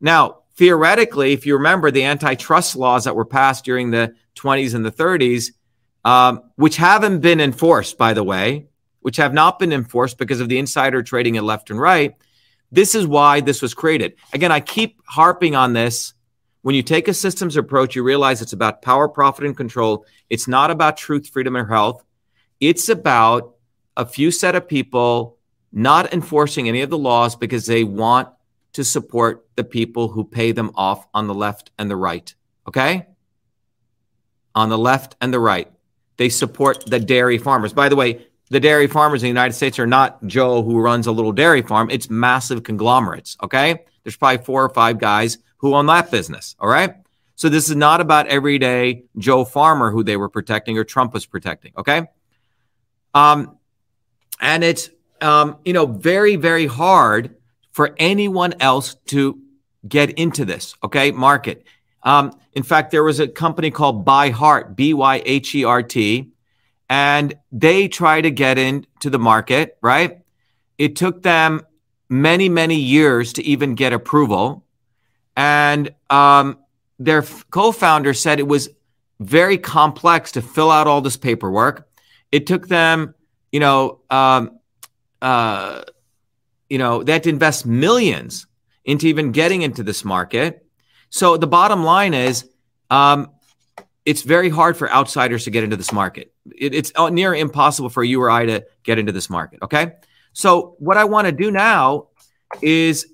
Now, 0.00 0.38
theoretically, 0.56 1.32
if 1.32 1.46
you 1.46 1.54
remember 1.54 1.90
the 1.90 2.04
antitrust 2.04 2.76
laws 2.76 3.04
that 3.04 3.14
were 3.14 3.24
passed 3.24 3.64
during 3.64 3.90
the 3.90 4.14
20s 4.36 4.74
and 4.74 4.84
the 4.84 4.90
30s, 4.90 5.52
um, 6.04 6.42
which 6.56 6.76
haven't 6.76 7.20
been 7.20 7.40
enforced, 7.40 7.98
by 7.98 8.14
the 8.14 8.24
way, 8.24 8.69
which 9.00 9.16
have 9.16 9.32
not 9.32 9.58
been 9.58 9.72
enforced 9.72 10.18
because 10.18 10.40
of 10.40 10.48
the 10.48 10.58
insider 10.58 11.02
trading 11.02 11.36
at 11.36 11.44
left 11.44 11.70
and 11.70 11.80
right. 11.80 12.14
This 12.72 12.94
is 12.94 13.06
why 13.06 13.40
this 13.40 13.62
was 13.62 13.74
created. 13.74 14.14
Again, 14.32 14.52
I 14.52 14.60
keep 14.60 15.00
harping 15.06 15.56
on 15.56 15.72
this. 15.72 16.14
When 16.62 16.74
you 16.74 16.82
take 16.82 17.08
a 17.08 17.14
systems 17.14 17.56
approach, 17.56 17.96
you 17.96 18.02
realize 18.02 18.42
it's 18.42 18.52
about 18.52 18.82
power, 18.82 19.08
profit, 19.08 19.46
and 19.46 19.56
control. 19.56 20.04
It's 20.28 20.46
not 20.46 20.70
about 20.70 20.96
truth, 20.96 21.28
freedom, 21.28 21.56
or 21.56 21.66
health. 21.66 22.04
It's 22.60 22.88
about 22.88 23.56
a 23.96 24.04
few 24.04 24.30
set 24.30 24.54
of 24.54 24.68
people 24.68 25.38
not 25.72 26.12
enforcing 26.12 26.68
any 26.68 26.82
of 26.82 26.90
the 26.90 26.98
laws 26.98 27.34
because 27.34 27.66
they 27.66 27.84
want 27.84 28.28
to 28.72 28.84
support 28.84 29.46
the 29.56 29.64
people 29.64 30.08
who 30.08 30.24
pay 30.24 30.52
them 30.52 30.70
off 30.74 31.06
on 31.14 31.26
the 31.26 31.34
left 31.34 31.70
and 31.78 31.90
the 31.90 31.96
right. 31.96 32.34
Okay? 32.68 33.06
On 34.54 34.68
the 34.68 34.78
left 34.78 35.16
and 35.20 35.32
the 35.32 35.40
right. 35.40 35.70
They 36.18 36.28
support 36.28 36.84
the 36.86 37.00
dairy 37.00 37.38
farmers. 37.38 37.72
By 37.72 37.88
the 37.88 37.96
way, 37.96 38.26
the 38.50 38.60
dairy 38.60 38.88
farmers 38.88 39.22
in 39.22 39.26
the 39.26 39.30
United 39.30 39.54
States 39.54 39.78
are 39.78 39.86
not 39.86 40.24
Joe 40.26 40.62
who 40.62 40.80
runs 40.80 41.06
a 41.06 41.12
little 41.12 41.32
dairy 41.32 41.62
farm. 41.62 41.88
It's 41.88 42.10
massive 42.10 42.64
conglomerates. 42.64 43.36
Okay. 43.42 43.84
There's 44.02 44.16
probably 44.16 44.44
four 44.44 44.64
or 44.64 44.68
five 44.68 44.98
guys 44.98 45.38
who 45.58 45.74
own 45.74 45.86
that 45.86 46.10
business. 46.10 46.56
All 46.58 46.68
right. 46.68 46.94
So 47.36 47.48
this 47.48 47.70
is 47.70 47.76
not 47.76 48.00
about 48.00 48.26
everyday 48.26 49.04
Joe 49.16 49.44
Farmer 49.44 49.90
who 49.90 50.02
they 50.02 50.16
were 50.16 50.28
protecting 50.28 50.76
or 50.76 50.84
Trump 50.84 51.14
was 51.14 51.24
protecting. 51.26 51.72
Okay. 51.78 52.08
Um, 53.14 53.56
and 54.40 54.64
it's, 54.64 54.90
um, 55.20 55.58
you 55.64 55.72
know, 55.72 55.86
very, 55.86 56.36
very 56.36 56.66
hard 56.66 57.36
for 57.70 57.94
anyone 57.98 58.54
else 58.58 58.96
to 59.06 59.38
get 59.86 60.10
into 60.18 60.44
this. 60.44 60.74
Okay. 60.82 61.12
Market. 61.12 61.64
Um, 62.02 62.32
in 62.54 62.64
fact, 62.64 62.90
there 62.90 63.04
was 63.04 63.20
a 63.20 63.28
company 63.28 63.70
called 63.70 64.04
ByHeart, 64.04 64.74
B 64.74 64.92
Y 64.92 65.22
H 65.24 65.54
E 65.54 65.62
R 65.62 65.84
T 65.84 66.32
and 66.90 67.34
they 67.52 67.86
try 67.86 68.20
to 68.20 68.32
get 68.32 68.58
into 68.58 69.08
the 69.08 69.18
market, 69.18 69.78
right? 69.80 70.18
It 70.76 70.96
took 70.96 71.22
them 71.22 71.62
many, 72.08 72.48
many 72.48 72.74
years 72.74 73.32
to 73.34 73.44
even 73.44 73.76
get 73.76 73.92
approval. 73.92 74.66
And 75.36 75.94
um, 76.10 76.58
their 76.98 77.22
co 77.22 77.70
founder 77.70 78.12
said 78.12 78.40
it 78.40 78.48
was 78.48 78.68
very 79.20 79.56
complex 79.56 80.32
to 80.32 80.42
fill 80.42 80.70
out 80.70 80.88
all 80.88 81.00
this 81.00 81.16
paperwork. 81.16 81.88
It 82.32 82.48
took 82.48 82.66
them, 82.66 83.14
you 83.52 83.60
know, 83.60 84.00
um, 84.10 84.58
uh, 85.22 85.82
you 86.68 86.78
know, 86.78 87.04
they 87.04 87.12
had 87.12 87.22
to 87.22 87.28
invest 87.28 87.66
millions 87.66 88.46
into 88.84 89.06
even 89.06 89.30
getting 89.30 89.62
into 89.62 89.84
this 89.84 90.04
market. 90.04 90.66
So 91.10 91.36
the 91.36 91.46
bottom 91.46 91.84
line 91.84 92.14
is, 92.14 92.48
um, 92.90 93.30
it's 94.04 94.22
very 94.22 94.48
hard 94.48 94.76
for 94.76 94.90
outsiders 94.90 95.44
to 95.44 95.50
get 95.50 95.62
into 95.62 95.76
this 95.76 95.92
market. 95.92 96.29
It, 96.56 96.74
it's 96.74 96.92
uh, 96.96 97.10
near 97.10 97.34
impossible 97.34 97.88
for 97.88 98.02
you 98.02 98.20
or 98.22 98.30
I 98.30 98.46
to 98.46 98.66
get 98.82 98.98
into 98.98 99.12
this 99.12 99.28
market. 99.30 99.60
Okay. 99.62 99.92
So, 100.32 100.76
what 100.78 100.96
I 100.96 101.04
want 101.04 101.26
to 101.26 101.32
do 101.32 101.50
now 101.50 102.08
is 102.62 103.06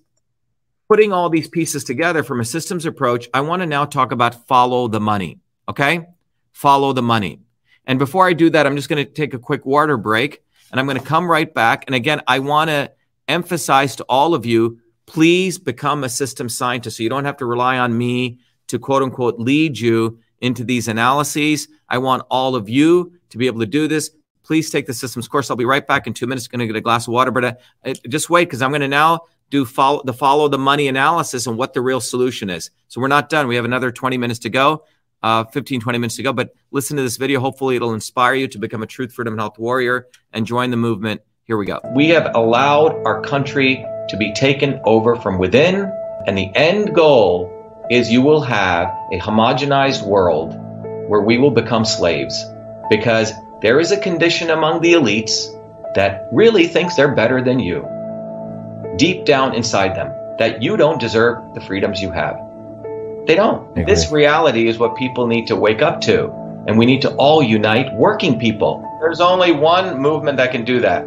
putting 0.89 1.13
all 1.13 1.29
these 1.29 1.49
pieces 1.49 1.85
together 1.85 2.23
from 2.23 2.41
a 2.41 2.45
systems 2.45 2.87
approach. 2.87 3.29
I 3.35 3.41
want 3.41 3.61
to 3.63 3.67
now 3.67 3.85
talk 3.85 4.13
about 4.13 4.47
follow 4.47 4.89
the 4.89 5.01
money. 5.01 5.41
Okay. 5.69 6.07
Follow 6.53 6.93
the 6.93 7.03
money. 7.03 7.41
And 7.87 7.99
before 7.99 8.27
I 8.27 8.33
do 8.33 8.51
that, 8.51 8.67
I'm 8.67 8.77
just 8.77 8.89
going 8.89 9.05
to 9.05 9.11
take 9.11 9.35
a 9.35 9.39
quick 9.39 9.67
water 9.67 9.97
break 9.97 10.43
and 10.71 10.81
I'm 10.81 10.87
going 10.87 10.99
to 10.99 11.05
come 11.05 11.31
right 11.31 11.53
back. 11.53 11.85
And 11.87 11.95
again, 11.95 12.21
I 12.27 12.41
want 12.41 12.71
to 12.71 12.93
emphasize 13.29 13.97
to 13.97 14.05
all 14.05 14.35
of 14.35 14.47
you 14.47 14.81
please 15.07 15.57
become 15.59 16.05
a 16.05 16.09
system 16.09 16.49
scientist 16.49 16.97
so 16.97 17.03
you 17.03 17.09
don't 17.09 17.25
have 17.25 17.37
to 17.39 17.47
rely 17.47 17.79
on 17.79 17.97
me 17.97 18.41
to 18.67 18.79
quote 18.79 19.03
unquote 19.03 19.39
lead 19.39 19.79
you 19.79 20.19
into 20.41 20.65
these 20.65 20.89
analyses. 20.89 21.69
I 21.89 21.99
want 21.99 22.25
all 22.31 22.55
of 22.55 22.69
you 22.69 23.13
to 23.31 23.39
be 23.39 23.47
able 23.47 23.61
to 23.61 23.67
do 23.67 23.89
this. 23.89 24.11
Please 24.43 24.71
take 24.71 24.87
the 24.87 24.95
systems 24.95 25.27
course. 25.29 25.51
I'll 25.51 25.57
be 25.57 25.65
right 25.65 25.87
back 25.87 26.07
in 26.07 26.15
two 26.15 26.27
minutes. 26.27 26.47
Going 26.47 26.61
to 26.61 26.67
get 26.67 26.77
a 26.77 26.81
glass 26.81 27.09
of 27.09 27.13
water, 27.13 27.31
but 27.31 27.45
uh, 27.85 27.95
just 28.09 28.31
wait 28.31 28.45
because 28.45 28.63
I'm 28.63 28.71
going 28.71 28.81
to 28.81 28.89
now 28.89 29.23
do 29.51 29.65
follow 29.65 30.03
the 30.05 30.13
follow 30.13 30.49
the 30.49 30.59
money 30.59 30.89
analysis 30.89 31.47
and 31.47 31.57
what 31.57 31.73
the 31.73 31.81
real 31.81 32.01
solution 32.01 32.51
is. 32.51 32.71
So 32.89 33.01
we're 33.01 33.09
not 33.09 33.29
done. 33.29 33.49
We 33.49 33.57
have 33.57 33.65
another 33.65 33.91
20 33.91 34.19
minutes 34.19 34.41
to 34.41 34.51
go, 34.51 34.85
uh, 35.23 35.45
15, 35.45 35.81
20 35.81 35.99
minutes 35.99 36.17
to 36.17 36.23
go. 36.23 36.33
But 36.33 36.55
listen 36.71 36.97
to 36.97 37.03
this 37.03 37.17
video. 37.17 37.41
Hopefully, 37.41 37.77
it'll 37.77 37.95
inspire 37.95 38.35
you 38.35 38.49
to 38.49 38.59
become 38.59 38.83
a 38.83 38.87
truth, 38.87 39.13
freedom, 39.13 39.35
and 39.35 39.41
health 39.41 39.59
warrior 39.59 40.09
and 40.33 40.47
join 40.47 40.71
the 40.71 40.77
movement. 40.77 41.23
Here 41.45 41.57
we 41.57 41.67
go. 41.67 41.81
We 41.95 42.09
have 42.11 42.35
allowed 42.35 43.05
our 43.07 43.21
country 43.23 43.85
to 44.09 44.17
be 44.17 44.33
taken 44.35 44.81
over 44.85 45.17
from 45.17 45.39
within, 45.39 45.93
and 46.27 46.37
the 46.37 46.51
end 46.55 46.95
goal 46.95 47.56
is 47.91 48.11
you 48.11 48.23
will 48.23 48.41
have 48.41 48.89
a 49.13 49.19
homogenized 49.19 50.07
world 50.07 50.55
where 51.09 51.21
we 51.21 51.39
will 51.39 51.51
become 51.51 51.85
slaves 51.85 52.45
because 52.91 53.33
there 53.63 53.81
is 53.81 53.93
a 53.93 53.97
condition 53.97 54.51
among 54.51 54.81
the 54.81 54.95
elites 54.95 55.47
that 55.95 56.29
really 56.33 56.67
thinks 56.67 56.97
they're 56.97 57.15
better 57.15 57.43
than 57.43 57.59
you. 57.59 57.87
Deep 58.97 59.25
down 59.25 59.55
inside 59.55 59.97
them, 59.97 60.13
that 60.39 60.63
you 60.63 60.77
don't 60.77 61.01
deserve 61.01 61.55
the 61.55 61.61
freedoms 61.61 62.01
you 62.01 62.11
have. 62.11 62.37
They 63.27 63.35
don't. 63.35 63.75
This 63.75 64.13
reality 64.13 64.69
is 64.69 64.79
what 64.79 64.97
people 64.97 65.27
need 65.27 65.49
to 65.49 65.57
wake 65.57 65.83
up 65.83 66.01
to. 66.03 66.31
And 66.69 66.79
we 66.79 66.87
need 66.87 67.03
to 67.03 67.15
all 67.17 67.43
unite 67.43 67.93
working 67.95 68.39
people. 68.39 68.85
There's 69.01 69.21
only 69.21 69.53
one 69.53 69.99
movement 69.99 70.37
that 70.39 70.53
can 70.53 70.65
do 70.65 70.81
that. 70.81 71.07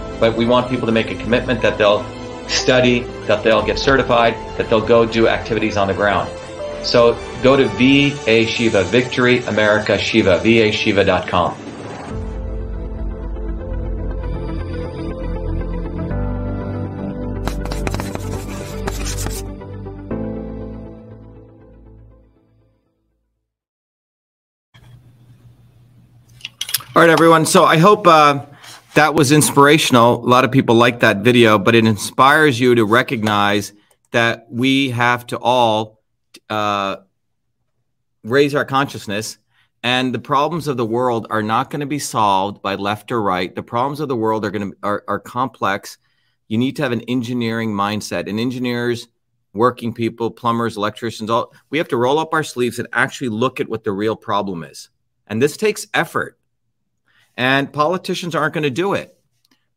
But 0.21 0.37
we 0.37 0.45
want 0.45 0.69
people 0.69 0.85
to 0.85 0.91
make 0.91 1.09
a 1.09 1.15
commitment 1.15 1.63
that 1.63 1.79
they'll 1.79 2.05
study, 2.47 2.99
that 3.25 3.43
they'll 3.43 3.65
get 3.65 3.79
certified, 3.79 4.35
that 4.57 4.69
they'll 4.69 4.85
go 4.85 5.03
do 5.03 5.27
activities 5.27 5.77
on 5.77 5.87
the 5.87 5.95
ground. 5.95 6.29
So 6.83 7.17
go 7.41 7.55
to 7.55 7.67
VA 7.69 8.45
Shiva, 8.45 8.83
Victory 8.83 9.39
America 9.45 9.97
Shiva, 9.97 10.37
vashiva.com. 10.37 11.57
All 26.93 27.01
right, 27.01 27.09
everyone. 27.09 27.47
So 27.47 27.63
I 27.63 27.77
hope 27.77 28.05
uh, 28.05 28.45
that 28.93 29.13
was 29.13 29.31
inspirational. 29.31 30.23
A 30.23 30.27
lot 30.27 30.43
of 30.43 30.51
people 30.51 30.75
like 30.75 30.99
that 30.99 31.17
video, 31.17 31.57
but 31.57 31.75
it 31.75 31.85
inspires 31.85 32.59
you 32.59 32.75
to 32.75 32.85
recognize 32.85 33.73
that 34.11 34.47
we 34.49 34.89
have 34.89 35.25
to 35.27 35.39
all 35.39 36.01
uh, 36.49 36.97
raise 38.23 38.53
our 38.53 38.65
consciousness. 38.65 39.37
And 39.83 40.13
the 40.13 40.19
problems 40.19 40.67
of 40.67 40.77
the 40.77 40.85
world 40.85 41.25
are 41.29 41.41
not 41.41 41.69
going 41.69 41.79
to 41.79 41.87
be 41.87 41.99
solved 41.99 42.61
by 42.61 42.75
left 42.75 43.11
or 43.11 43.21
right. 43.21 43.53
The 43.53 43.63
problems 43.63 43.99
of 43.99 44.09
the 44.09 44.15
world 44.15 44.45
are 44.45 44.51
going 44.51 44.71
to 44.71 44.77
are, 44.83 45.03
are 45.07 45.19
complex. 45.19 45.97
You 46.47 46.57
need 46.57 46.75
to 46.75 46.83
have 46.83 46.91
an 46.91 47.01
engineering 47.01 47.73
mindset. 47.73 48.29
And 48.29 48.39
engineers, 48.39 49.07
working 49.53 49.93
people, 49.93 50.29
plumbers, 50.29 50.77
electricians, 50.77 51.29
all 51.29 51.53
we 51.69 51.77
have 51.79 51.87
to 51.87 51.97
roll 51.97 52.19
up 52.19 52.33
our 52.33 52.43
sleeves 52.43 52.77
and 52.77 52.87
actually 52.93 53.29
look 53.29 53.59
at 53.59 53.69
what 53.69 53.83
the 53.83 53.91
real 53.91 54.15
problem 54.15 54.63
is. 54.63 54.89
And 55.25 55.41
this 55.41 55.57
takes 55.57 55.87
effort. 55.93 56.37
And 57.37 57.71
politicians 57.71 58.35
aren't 58.35 58.53
going 58.53 58.63
to 58.63 58.69
do 58.69 58.93
it. 58.93 59.17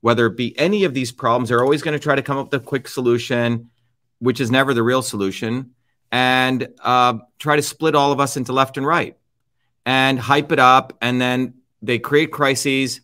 Whether 0.01 0.27
it 0.27 0.37
be 0.37 0.59
any 0.59 0.85
of 0.85 0.93
these 0.93 1.13
problems, 1.13 1.49
they're 1.49 1.63
always 1.63 1.83
going 1.83 1.99
to 1.99 2.03
try 2.03 2.15
to 2.15 2.23
come 2.23 2.37
up 2.37 2.53
with 2.53 2.61
a 2.63 2.65
quick 2.65 2.89
solution, 2.89 3.71
which 4.19 4.41
is 4.41 4.51
never 4.51 4.75
the 4.75 4.83
real 4.83 5.01
solution, 5.03 5.71
and 6.13 6.69
uh, 6.83 7.15
try 7.39 7.57
to 7.57 7.63
split 7.63 7.95
all 7.95 8.13
of 8.13 8.21
us 8.21 8.37
into 8.37 8.53
left 8.53 8.77
and 8.77 8.87
right 8.87 9.17
and 9.87 10.19
hype 10.19 10.53
it 10.53 10.59
up. 10.59 10.93
And 11.01 11.21
then 11.21 11.55
they 11.81 11.99
create 11.99 12.33
crises. 12.33 13.01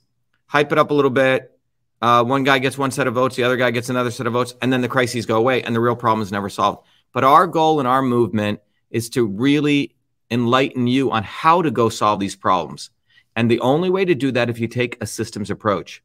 hype 0.47 0.73
it 0.73 0.79
up 0.79 0.91
a 0.91 0.95
little 0.95 1.11
bit. 1.11 1.59
Uh, 2.03 2.25
one 2.25 2.45
guy 2.45 2.59
gets 2.59 2.79
one 2.79 2.91
set 2.91 3.07
of 3.07 3.15
votes, 3.15 3.37
the 3.37 3.45
other 3.45 3.57
guy 3.57 3.71
gets 3.71 3.91
another 3.91 4.11
set 4.11 4.27
of 4.27 4.33
votes, 4.33 4.55
and 4.63 4.73
then 4.73 4.81
the 4.81 4.89
crises 4.89 5.27
go 5.27 5.37
away 5.37 5.63
and 5.63 5.77
the 5.77 5.81
real 5.81 5.97
problem 5.97 6.23
is 6.23 6.33
never 6.33 6.49
solved. 6.49 6.87
But 7.13 7.25
our 7.25 7.47
goal 7.47 7.79
in 7.81 7.87
our 7.87 8.01
movement 8.01 8.61
is 8.91 9.11
to 9.11 9.27
really 9.27 9.97
enlighten 10.31 10.87
you 10.87 11.11
on 11.11 11.25
how 11.25 11.61
to 11.61 11.71
go 11.71 11.89
solve 11.89 12.21
these 12.21 12.37
problems. 12.37 12.91
And 13.37 13.51
the 13.51 13.61
only 13.61 13.91
way 13.91 14.05
to 14.05 14.15
do 14.15 14.33
that 14.33 14.51
if 14.51 14.59
you 14.59 14.69
take 14.69 15.01
a 15.01 15.07
systems 15.07 15.51
approach. 15.51 16.03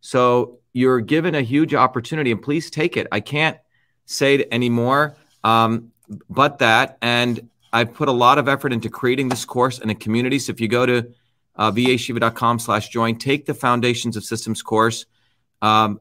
So 0.00 0.58
you're 0.72 1.00
given 1.00 1.34
a 1.34 1.42
huge 1.42 1.74
opportunity, 1.74 2.30
and 2.30 2.40
please 2.40 2.70
take 2.70 2.96
it. 2.96 3.06
I 3.12 3.20
can't 3.20 3.58
say 4.06 4.46
anymore, 4.50 5.16
um, 5.44 5.92
but 6.30 6.58
that. 6.58 6.98
And 7.02 7.48
I've 7.72 7.92
put 7.92 8.08
a 8.08 8.12
lot 8.12 8.38
of 8.38 8.48
effort 8.48 8.72
into 8.72 8.88
creating 8.88 9.28
this 9.28 9.44
course 9.44 9.78
and 9.78 9.90
a 9.90 9.94
community. 9.94 10.38
So 10.38 10.52
if 10.52 10.60
you 10.60 10.68
go 10.68 10.86
to 10.86 11.12
uh, 11.56 11.72
vashiva.com 11.72 12.60
slash 12.60 12.88
join, 12.88 13.16
take 13.16 13.46
the 13.46 13.54
Foundations 13.54 14.16
of 14.16 14.24
Systems 14.24 14.62
course. 14.62 15.06
Um, 15.60 16.00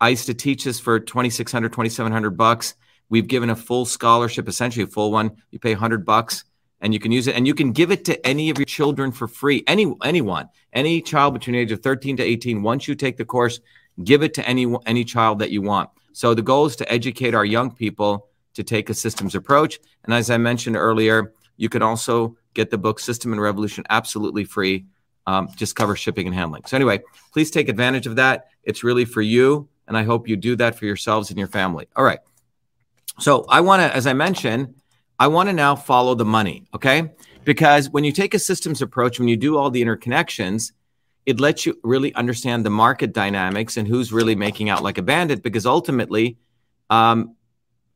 I 0.00 0.08
used 0.10 0.26
to 0.26 0.34
teach 0.34 0.64
this 0.64 0.80
for 0.80 0.98
2600 0.98 1.72
2700 1.72 2.30
bucks. 2.30 2.74
We've 3.08 3.28
given 3.28 3.50
a 3.50 3.56
full 3.56 3.84
scholarship, 3.84 4.48
essentially 4.48 4.84
a 4.84 4.88
full 4.88 5.12
one. 5.12 5.36
You 5.50 5.58
pay 5.58 5.72
100 5.74 6.04
bucks 6.04 6.44
and 6.84 6.92
you 6.92 7.00
can 7.00 7.10
use 7.10 7.26
it 7.26 7.34
and 7.34 7.46
you 7.46 7.54
can 7.54 7.72
give 7.72 7.90
it 7.90 8.04
to 8.04 8.26
any 8.26 8.50
of 8.50 8.58
your 8.58 8.66
children 8.66 9.10
for 9.10 9.26
free. 9.26 9.64
Any 9.66 9.92
anyone, 10.04 10.50
any 10.74 11.00
child 11.00 11.32
between 11.32 11.54
the 11.54 11.60
age 11.60 11.72
of 11.72 11.82
13 11.82 12.18
to 12.18 12.22
18 12.22 12.62
once 12.62 12.86
you 12.86 12.94
take 12.94 13.16
the 13.16 13.24
course, 13.24 13.60
give 14.04 14.22
it 14.22 14.34
to 14.34 14.46
any 14.46 14.72
any 14.84 15.02
child 15.02 15.38
that 15.38 15.50
you 15.50 15.62
want. 15.62 15.88
So 16.12 16.34
the 16.34 16.42
goal 16.42 16.66
is 16.66 16.76
to 16.76 16.92
educate 16.92 17.34
our 17.34 17.44
young 17.44 17.70
people 17.74 18.28
to 18.52 18.62
take 18.62 18.90
a 18.90 18.94
systems 18.94 19.34
approach. 19.34 19.80
And 20.04 20.12
as 20.12 20.28
I 20.28 20.36
mentioned 20.36 20.76
earlier, 20.76 21.32
you 21.56 21.70
can 21.70 21.80
also 21.80 22.36
get 22.52 22.70
the 22.70 22.78
book 22.78 23.00
System 23.00 23.32
and 23.32 23.40
Revolution 23.40 23.84
absolutely 23.88 24.44
free. 24.44 24.84
Um, 25.26 25.48
just 25.56 25.74
cover 25.74 25.96
shipping 25.96 26.26
and 26.26 26.34
handling. 26.34 26.64
So 26.66 26.76
anyway, 26.76 27.00
please 27.32 27.50
take 27.50 27.70
advantage 27.70 28.06
of 28.06 28.16
that. 28.16 28.48
It's 28.62 28.84
really 28.84 29.06
for 29.06 29.22
you, 29.22 29.70
and 29.88 29.96
I 29.96 30.02
hope 30.02 30.28
you 30.28 30.36
do 30.36 30.54
that 30.56 30.78
for 30.78 30.84
yourselves 30.84 31.30
and 31.30 31.38
your 31.38 31.48
family. 31.48 31.88
All 31.96 32.04
right. 32.04 32.18
So 33.20 33.46
I 33.48 33.62
want 33.62 33.80
to, 33.80 33.96
as 33.96 34.06
I 34.06 34.12
mentioned, 34.12 34.74
I 35.18 35.28
want 35.28 35.48
to 35.48 35.52
now 35.52 35.76
follow 35.76 36.14
the 36.14 36.24
money. 36.24 36.64
Okay, 36.74 37.12
because 37.44 37.90
when 37.90 38.04
you 38.04 38.12
take 38.12 38.34
a 38.34 38.38
systems 38.38 38.82
approach, 38.82 39.18
when 39.18 39.28
you 39.28 39.36
do 39.36 39.56
all 39.56 39.70
the 39.70 39.82
interconnections, 39.82 40.72
it 41.26 41.40
lets 41.40 41.64
you 41.64 41.78
really 41.82 42.14
understand 42.14 42.64
the 42.64 42.70
market 42.70 43.12
dynamics 43.12 43.76
and 43.76 43.88
who's 43.88 44.12
really 44.12 44.34
making 44.34 44.68
out 44.68 44.82
like 44.82 44.98
a 44.98 45.02
bandit. 45.02 45.42
Because 45.42 45.66
ultimately, 45.66 46.38
um, 46.90 47.36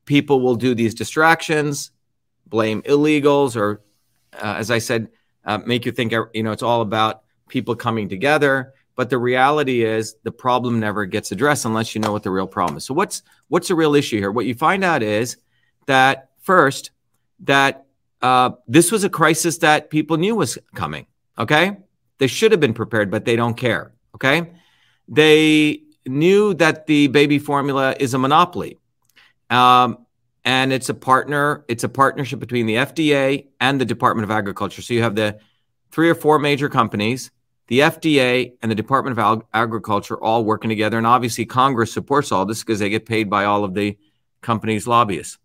people 0.05 0.41
will 0.41 0.57
do 0.57 0.75
these 0.75 0.95
distractions, 0.95 1.91
blame 2.47 2.83
illegals, 2.83 3.57
or 3.57 3.83
uh, 4.35 4.55
as 4.59 4.71
I 4.71 4.79
said, 4.79 5.09
uh, 5.45 5.59
make 5.59 5.87
you 5.87 5.93
think 5.93 6.12
you 6.33 6.43
know 6.43 6.53
it's 6.53 6.62
all 6.62 6.83
about 6.83 7.23
people 7.49 7.75
coming 7.75 8.09
together. 8.09 8.75
But 8.95 9.11
the 9.11 9.19
reality 9.19 9.85
is 9.85 10.16
the 10.25 10.33
problem 10.33 10.81
never 10.81 11.07
gets 11.07 11.31
addressed 11.31 11.64
unless 11.64 11.95
you 11.95 12.01
know 12.01 12.11
what 12.11 12.25
the 12.25 12.33
real 12.33 12.49
problem 12.49 12.79
is. 12.79 12.85
So 12.85 12.95
what's 12.95 13.23
what's 13.49 13.69
the 13.69 13.75
real 13.75 13.95
issue 13.95 14.19
here? 14.19 14.33
What 14.33 14.47
you 14.47 14.55
find 14.55 14.83
out 14.83 15.03
is 15.03 15.37
that 15.87 16.31
first 16.43 16.91
that 17.41 17.86
uh, 18.22 18.51
this 18.66 18.91
was 18.91 19.05
a 19.05 19.11
crisis 19.11 19.59
that 19.59 19.91
people 19.91 20.16
knew 20.16 20.34
was 20.34 20.59
coming. 20.74 21.07
Okay, 21.39 21.76
they 22.18 22.26
should 22.26 22.51
have 22.53 22.61
been 22.61 22.74
prepared, 22.74 23.11
but 23.11 23.24
they 23.24 23.36
don't 23.36 23.57
care. 23.57 23.93
Okay, 24.14 24.51
they 25.07 25.82
knew 26.07 26.55
that 26.55 26.86
the 26.86 27.09
baby 27.09 27.39
formula 27.39 27.95
is 27.99 28.14
a 28.14 28.18
monopoly. 28.18 28.78
Um, 29.51 30.07
and 30.45 30.72
it's 30.72 30.89
a 30.89 30.95
partner, 30.95 31.64
it's 31.68 31.84
a 31.84 31.89
partnership 31.89 32.39
between 32.39 32.66
the 32.66 32.76
FDA 32.76 33.49
and 33.61 33.80
the 33.80 33.84
Department 33.84 34.24
of 34.24 34.30
Agriculture. 34.30 34.82
So 34.82 34.95
you 34.95 35.03
have 35.03 35.14
the 35.14 35.39
three 35.91 36.09
or 36.09 36.14
four 36.14 36.39
major 36.39 36.68
companies, 36.68 37.30
the 37.66 37.80
FDA 37.80 38.53
and 38.62 38.70
the 38.70 38.74
Department 38.74 39.18
of 39.18 39.43
Agriculture 39.53 40.16
all 40.16 40.45
working 40.45 40.70
together. 40.70 40.97
And 40.97 41.07
obviously, 41.07 41.45
Congress 41.45 41.93
supports 41.93 42.32
all 42.32 42.47
this 42.47 42.62
because 42.62 42.78
they 42.78 42.89
get 42.89 43.05
paid 43.05 43.28
by 43.28 43.45
all 43.45 43.64
of 43.64 43.74
the 43.74 43.99
companies' 44.41 44.86
lobbyists. 44.86 45.39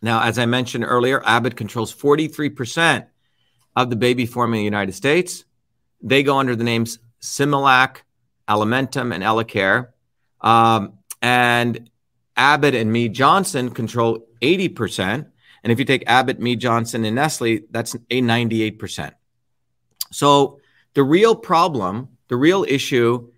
Now, 0.00 0.22
as 0.22 0.38
I 0.38 0.46
mentioned 0.46 0.84
earlier, 0.84 1.22
Abbott 1.24 1.56
controls 1.56 1.94
43% 1.94 3.06
of 3.74 3.90
the 3.90 3.96
baby 3.96 4.26
formula 4.26 4.58
in 4.58 4.60
the 4.60 4.64
United 4.64 4.92
States. 4.92 5.44
They 6.02 6.22
go 6.22 6.38
under 6.38 6.54
the 6.54 6.64
names 6.64 6.98
Similac, 7.20 7.98
Alimentum, 8.48 9.12
and 9.14 9.24
Elecare. 9.24 9.88
Um, 10.40 10.98
and 11.20 11.90
Abbott 12.36 12.74
and 12.74 12.92
Mead 12.92 13.12
Johnson 13.12 13.70
control 13.70 14.26
80%. 14.40 15.26
And 15.64 15.72
if 15.72 15.78
you 15.78 15.84
take 15.84 16.04
Abbott, 16.06 16.38
Mead 16.38 16.60
Johnson, 16.60 17.04
and 17.04 17.16
Nestle, 17.16 17.62
that's 17.70 17.94
a 17.94 18.22
98%. 18.22 19.12
So 20.12 20.60
the 20.94 21.02
real 21.02 21.34
problem, 21.34 22.08
the 22.28 22.36
real 22.36 22.64
issue 22.64 23.30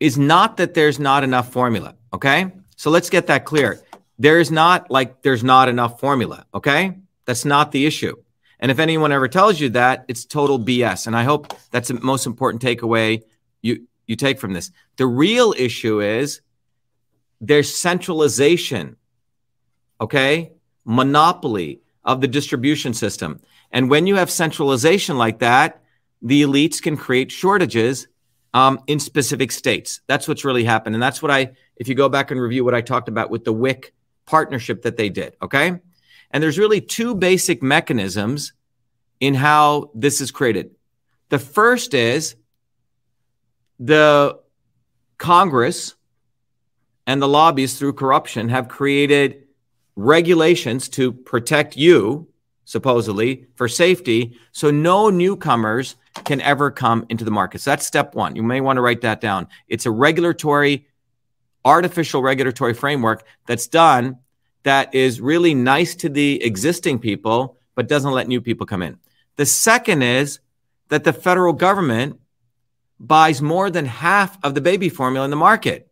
is 0.00 0.18
not 0.18 0.56
that 0.58 0.74
there's 0.74 0.98
not 0.98 1.24
enough 1.24 1.52
formula. 1.52 1.94
Okay. 2.12 2.52
So 2.76 2.90
let's 2.90 3.10
get 3.10 3.26
that 3.28 3.44
clear. 3.44 3.80
There's 4.18 4.50
not 4.50 4.90
like 4.90 5.22
there's 5.22 5.44
not 5.44 5.68
enough 5.68 6.00
formula. 6.00 6.46
Okay. 6.52 6.98
That's 7.24 7.44
not 7.44 7.72
the 7.72 7.86
issue. 7.86 8.16
And 8.60 8.70
if 8.70 8.78
anyone 8.78 9.12
ever 9.12 9.28
tells 9.28 9.60
you 9.60 9.68
that, 9.70 10.04
it's 10.08 10.24
total 10.24 10.58
BS. 10.58 11.06
And 11.06 11.14
I 11.14 11.24
hope 11.24 11.54
that's 11.70 11.88
the 11.88 12.00
most 12.00 12.26
important 12.26 12.62
takeaway 12.62 13.22
you, 13.62 13.86
you 14.06 14.16
take 14.16 14.40
from 14.40 14.52
this. 14.52 14.72
The 14.96 15.06
real 15.06 15.54
issue 15.56 16.00
is 16.00 16.40
there's 17.40 17.72
centralization, 17.72 18.96
okay? 20.00 20.52
Monopoly 20.84 21.82
of 22.04 22.20
the 22.20 22.28
distribution 22.28 22.94
system. 22.94 23.40
And 23.70 23.90
when 23.90 24.06
you 24.06 24.16
have 24.16 24.30
centralization 24.30 25.18
like 25.18 25.38
that, 25.40 25.82
the 26.22 26.42
elites 26.42 26.82
can 26.82 26.96
create 26.96 27.30
shortages 27.30 28.08
um, 28.54 28.80
in 28.86 28.98
specific 28.98 29.52
states. 29.52 30.00
That's 30.06 30.26
what's 30.26 30.44
really 30.44 30.64
happened. 30.64 30.96
And 30.96 31.02
that's 31.02 31.22
what 31.22 31.30
I, 31.30 31.52
if 31.76 31.86
you 31.86 31.94
go 31.94 32.08
back 32.08 32.30
and 32.30 32.40
review 32.40 32.64
what 32.64 32.74
I 32.74 32.80
talked 32.80 33.08
about 33.08 33.30
with 33.30 33.44
the 33.44 33.52
WIC 33.52 33.92
partnership 34.28 34.82
that 34.82 34.98
they 34.98 35.08
did, 35.08 35.34
okay? 35.40 35.80
And 36.30 36.42
there's 36.42 36.58
really 36.58 36.82
two 36.82 37.14
basic 37.14 37.62
mechanisms 37.62 38.52
in 39.20 39.34
how 39.34 39.90
this 39.94 40.20
is 40.20 40.30
created. 40.30 40.70
The 41.30 41.38
first 41.38 41.94
is 41.94 42.36
the 43.80 44.38
Congress 45.16 45.94
and 47.06 47.22
the 47.22 47.28
lobbies 47.28 47.78
through 47.78 47.94
corruption 47.94 48.50
have 48.50 48.68
created 48.68 49.44
regulations 49.96 50.90
to 50.90 51.12
protect 51.12 51.76
you, 51.76 52.28
supposedly, 52.66 53.46
for 53.54 53.66
safety, 53.66 54.36
so 54.52 54.70
no 54.70 55.08
newcomers 55.08 55.96
can 56.24 56.42
ever 56.42 56.70
come 56.70 57.06
into 57.08 57.24
the 57.24 57.30
markets. 57.30 57.64
That's 57.64 57.86
step 57.86 58.14
one. 58.14 58.36
You 58.36 58.42
may 58.42 58.60
want 58.60 58.76
to 58.76 58.82
write 58.82 59.00
that 59.00 59.22
down. 59.22 59.48
It's 59.68 59.86
a 59.86 59.90
regulatory, 59.90 60.86
artificial 61.68 62.22
regulatory 62.22 62.74
framework 62.74 63.24
that's 63.46 63.66
done 63.66 64.16
that 64.62 64.94
is 64.94 65.20
really 65.20 65.54
nice 65.54 65.94
to 65.96 66.08
the 66.08 66.42
existing 66.42 66.98
people, 66.98 67.58
but 67.74 67.88
doesn't 67.88 68.12
let 68.12 68.26
new 68.26 68.40
people 68.40 68.66
come 68.66 68.82
in. 68.82 68.98
The 69.36 69.46
second 69.46 70.02
is 70.02 70.40
that 70.88 71.04
the 71.04 71.12
federal 71.12 71.52
government 71.52 72.18
buys 72.98 73.40
more 73.40 73.70
than 73.70 73.84
half 73.84 74.36
of 74.42 74.54
the 74.54 74.60
baby 74.60 74.88
formula 74.88 75.24
in 75.24 75.30
the 75.30 75.36
market 75.36 75.88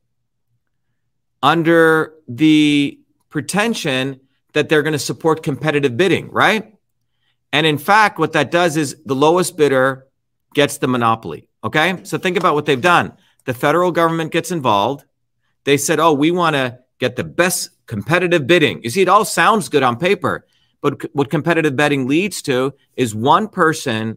under 1.42 2.14
the 2.26 2.98
pretension 3.28 4.20
that 4.54 4.68
they're 4.68 4.82
going 4.82 4.94
to 4.94 4.98
support 4.98 5.42
competitive 5.42 5.96
bidding, 5.96 6.30
right? 6.30 6.74
And 7.52 7.66
in 7.66 7.78
fact, 7.78 8.18
what 8.18 8.32
that 8.32 8.50
does 8.50 8.76
is 8.76 8.96
the 9.04 9.14
lowest 9.14 9.56
bidder 9.56 10.06
gets 10.54 10.78
the 10.78 10.88
monopoly. 10.88 11.48
Okay. 11.62 12.00
So 12.04 12.18
think 12.18 12.36
about 12.36 12.54
what 12.54 12.64
they've 12.66 12.80
done. 12.80 13.12
The 13.44 13.54
federal 13.54 13.92
government 13.92 14.32
gets 14.32 14.50
involved. 14.50 15.04
They 15.66 15.76
said, 15.76 16.00
oh, 16.00 16.14
we 16.14 16.30
want 16.30 16.56
to 16.56 16.78
get 16.98 17.16
the 17.16 17.24
best 17.24 17.68
competitive 17.86 18.46
bidding. 18.46 18.82
You 18.82 18.88
see, 18.88 19.02
it 19.02 19.08
all 19.08 19.26
sounds 19.26 19.68
good 19.68 19.82
on 19.82 19.98
paper, 19.98 20.46
but 20.80 21.14
what 21.14 21.28
competitive 21.28 21.76
bidding 21.76 22.08
leads 22.08 22.40
to 22.42 22.72
is 22.96 23.14
one 23.14 23.48
person 23.48 24.16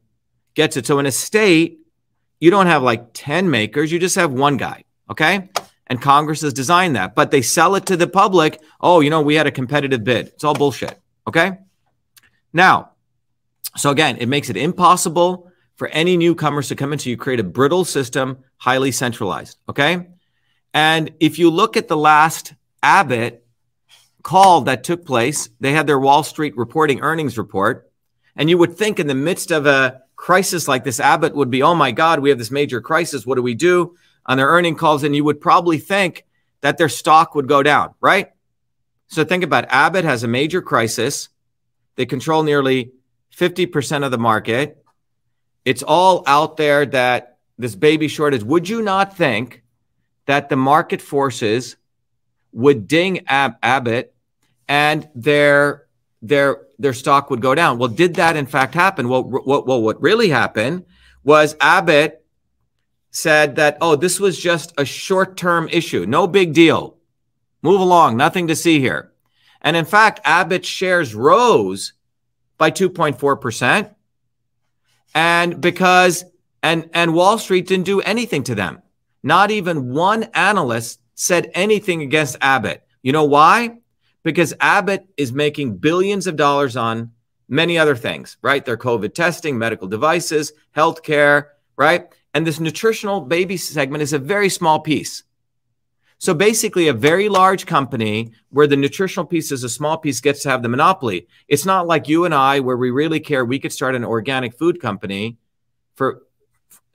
gets 0.54 0.78
it. 0.78 0.86
So 0.86 1.00
in 1.00 1.06
a 1.06 1.12
state, 1.12 1.80
you 2.40 2.50
don't 2.50 2.68
have 2.68 2.84
like 2.84 3.10
10 3.14 3.50
makers, 3.50 3.92
you 3.92 4.00
just 4.00 4.16
have 4.16 4.32
one 4.32 4.56
guy. 4.56 4.86
Okay 5.12 5.50
and 5.90 6.00
Congress 6.00 6.42
has 6.42 6.54
designed 6.54 6.96
that, 6.96 7.16
but 7.16 7.32
they 7.32 7.42
sell 7.42 7.76
it 7.76 7.88
to 7.88 7.98
the 7.98 8.08
public. 8.08 8.62
Oh, 8.80 9.00
you 9.00 9.10
know, 9.10 9.22
we 9.22 9.36
had 9.36 9.48
a 9.48 9.52
competitive 9.52 10.04
bid. 10.04 10.28
It's 10.28 10.44
all 10.44 10.54
bullshit. 10.54 11.00
Okay. 11.28 11.58
Now, 12.54 12.92
so 13.76 13.90
again, 13.90 14.18
it 14.18 14.28
makes 14.28 14.50
it 14.50 14.58
impossible 14.58 15.52
for 15.76 15.88
any 15.88 16.16
newcomers 16.16 16.68
to 16.68 16.76
come 16.76 16.94
in. 16.94 17.00
So 17.00 17.10
you 17.10 17.18
create 17.18 17.40
a 17.40 17.44
brittle 17.44 17.86
system, 17.86 18.38
highly 18.58 18.92
centralized. 18.92 19.58
Okay. 19.68 20.08
And 20.74 21.14
if 21.20 21.40
you 21.40 21.50
look 21.50 21.78
at 21.78 21.88
the 21.88 21.98
last 21.98 22.54
Abbott 22.84 23.46
call 24.24 24.62
that 24.62 24.84
took 24.84 25.06
place, 25.06 25.50
they 25.60 25.72
had 25.72 25.88
their 25.88 26.00
Wall 26.00 26.24
Street 26.24 26.56
reporting 26.58 27.02
earnings 27.02 27.38
report. 27.38 27.92
And 28.36 28.50
you 28.50 28.58
would 28.58 28.78
think 28.78 29.00
in 29.00 29.08
the 29.08 29.16
midst 29.16 29.52
of 29.52 29.66
a 29.66 30.02
crisis 30.16 30.68
like 30.68 30.84
this, 30.84 31.00
Abbott 31.00 31.36
would 31.36 31.50
be, 31.50 31.64
oh 31.64 31.76
my 31.76 31.92
God, 31.92 32.20
we 32.20 32.30
have 32.30 32.38
this 32.38 32.52
major 32.52 32.82
crisis. 32.82 33.26
What 33.26 33.36
do 33.36 33.42
we 33.42 33.56
do? 33.56 33.96
on 34.30 34.38
their 34.38 34.48
earning 34.48 34.76
calls, 34.76 35.04
and 35.04 35.16
you 35.16 35.24
would 35.24 35.42
probably 35.42 35.80
think 35.80 36.24
that 36.62 36.78
their 36.78 36.88
stock 36.88 37.34
would 37.34 37.48
go 37.48 37.64
down, 37.64 37.96
right? 38.00 38.30
So 39.08 39.26
think 39.26 39.44
about 39.44 39.64
it. 39.64 39.72
Abbott 39.72 40.06
has 40.06 40.24
a 40.24 40.28
major 40.28 40.62
crisis. 40.62 41.30
They 41.96 42.06
control 42.06 42.44
nearly 42.44 42.92
50% 43.36 44.06
of 44.06 44.12
the 44.12 44.20
market. 44.20 44.84
It's 45.66 45.82
all 45.82 46.24
out 46.28 46.58
there 46.58 46.86
that 46.86 47.38
this 47.58 47.76
baby 47.76 48.08
shortage, 48.08 48.44
would 48.44 48.70
you 48.70 48.84
not 48.84 49.18
think 49.18 49.64
that 50.30 50.48
the 50.48 50.56
market 50.56 51.02
forces 51.02 51.76
would 52.52 52.88
ding 52.88 53.26
Ab- 53.26 53.58
Abbott 53.64 54.14
and 54.68 55.10
their 55.16 55.88
their 56.22 56.68
their 56.78 56.94
stock 56.94 57.32
would 57.32 57.42
go 57.42 57.56
down? 57.56 57.80
Well, 57.80 57.90
did 57.90 58.14
that 58.18 58.36
in 58.38 58.46
fact 58.46 58.76
happen? 58.76 59.10
Well, 59.10 59.24
what 59.24 59.66
well, 59.66 59.82
what 59.82 60.00
really 60.00 60.30
happened 60.30 60.86
was 61.24 61.56
Abbott 61.60 62.24
said 63.10 63.56
that 63.56 63.80
oh, 63.82 63.96
this 63.96 64.20
was 64.20 64.38
just 64.38 64.72
a 64.78 64.86
short 64.86 65.36
term 65.36 65.68
issue, 65.70 66.06
no 66.06 66.28
big 66.28 66.54
deal, 66.54 66.98
move 67.64 67.82
along, 67.82 68.16
nothing 68.16 68.50
to 68.50 68.56
see 68.56 68.80
here, 68.80 69.12
and 69.64 69.76
in 69.76 69.86
fact, 69.86 70.20
Abbott's 70.26 70.68
shares 70.68 71.16
rose 71.16 71.94
by 72.60 72.70
two 72.70 72.92
point 72.92 73.20
four 73.20 73.36
percent, 73.36 73.96
and 75.16 75.60
because 75.60 76.24
and 76.62 76.88
and 76.94 77.16
Wall 77.16 77.40
Street 77.40 77.66
didn't 77.66 77.88
do 77.88 78.00
anything 78.02 78.44
to 78.44 78.54
them. 78.54 78.84
Not 79.24 79.52
even 79.52 79.94
one 79.94 80.24
analyst 80.34 81.00
said 81.16 81.52
anything 81.54 82.02
against 82.02 82.38
Abbott. 82.42 82.84
You 83.02 83.12
know 83.12 83.26
why? 83.26 83.80
Because 84.24 84.54
Abbott 84.60 85.08
is 85.18 85.34
making 85.34 85.78
billions 85.78 86.28
of 86.28 86.36
dollars 86.36 86.78
on 86.78 87.12
many 87.48 87.78
other 87.78 87.96
things, 87.96 88.38
right? 88.42 88.64
Their 88.64 88.78
COVID 88.78 89.14
testing, 89.14 89.58
medical 89.58 89.88
devices, 89.88 90.54
healthcare, 90.76 91.48
right? 91.76 92.08
And 92.34 92.46
this 92.46 92.60
nutritional 92.60 93.22
baby 93.22 93.58
segment 93.58 94.04
is 94.04 94.14
a 94.14 94.20
very 94.20 94.50
small 94.50 94.80
piece. 94.80 95.24
So 96.20 96.34
basically, 96.34 96.90
a 96.90 96.94
very 96.94 97.30
large 97.30 97.66
company 97.66 98.34
where 98.50 98.68
the 98.68 98.76
nutritional 98.76 99.26
piece 99.26 99.54
is 99.54 99.64
a 99.64 99.70
small 99.70 99.98
piece 99.98 100.20
gets 100.20 100.44
to 100.44 100.50
have 100.50 100.62
the 100.62 100.68
monopoly. 100.70 101.28
It's 101.48 101.66
not 101.66 101.88
like 101.88 102.10
you 102.10 102.26
and 102.26 102.36
I, 102.36 102.60
where 102.60 102.76
we 102.76 102.92
really 102.92 103.22
care. 103.22 103.46
We 103.46 103.58
could 103.58 103.72
start 103.72 103.96
an 103.96 104.04
organic 104.04 104.58
food 104.58 104.82
company 104.82 105.38
for 105.96 106.24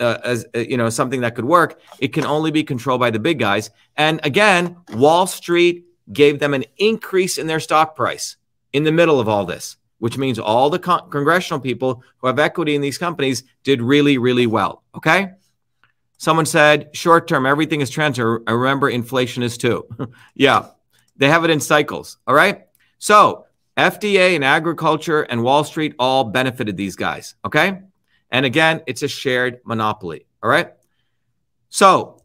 uh, 0.00 0.18
as 0.24 0.46
uh, 0.54 0.58
you 0.58 0.76
know 0.76 0.88
something 0.88 1.20
that 1.20 1.34
could 1.34 1.44
work 1.44 1.80
it 1.98 2.08
can 2.08 2.24
only 2.24 2.50
be 2.50 2.64
controlled 2.64 3.00
by 3.00 3.10
the 3.10 3.18
big 3.18 3.38
guys. 3.38 3.70
And 3.96 4.20
again 4.24 4.76
wall 4.92 5.26
street 5.26 5.86
gave 6.12 6.38
them 6.38 6.54
an 6.54 6.64
increase 6.76 7.38
in 7.38 7.46
their 7.46 7.60
stock 7.60 7.96
price 7.96 8.36
in 8.72 8.84
the 8.84 8.92
middle 8.92 9.20
of 9.20 9.28
all 9.28 9.44
this 9.44 9.76
which 9.98 10.18
means 10.18 10.38
all 10.38 10.68
the 10.68 10.78
con- 10.78 11.08
congressional 11.08 11.60
people 11.60 12.02
who 12.18 12.26
have 12.26 12.38
equity 12.38 12.74
in 12.74 12.80
these 12.80 12.98
companies 12.98 13.44
did 13.62 13.80
really 13.80 14.18
really 14.18 14.46
well 14.46 14.82
okay? 14.94 15.30
Someone 16.18 16.46
said 16.46 16.90
short 16.94 17.28
term 17.28 17.44
everything 17.44 17.80
is 17.80 17.90
transfer. 17.90 18.42
I 18.46 18.52
remember 18.52 18.88
inflation 18.88 19.42
is 19.42 19.58
too. 19.58 19.86
Yeah 20.34 20.68
they 21.16 21.28
have 21.28 21.44
it 21.44 21.50
in 21.50 21.60
cycles 21.60 22.18
all 22.26 22.34
right? 22.34 22.66
So 22.98 23.46
fda 23.76 24.36
and 24.36 24.44
agriculture 24.44 25.22
and 25.22 25.42
wall 25.42 25.64
street 25.64 25.94
all 25.98 26.24
benefited 26.24 26.76
these 26.76 26.94
guys 26.94 27.34
okay 27.44 27.80
and 28.34 28.44
again, 28.44 28.82
it's 28.88 29.04
a 29.04 29.08
shared 29.08 29.60
monopoly. 29.64 30.26
All 30.42 30.50
right. 30.50 30.72
So, 31.68 32.20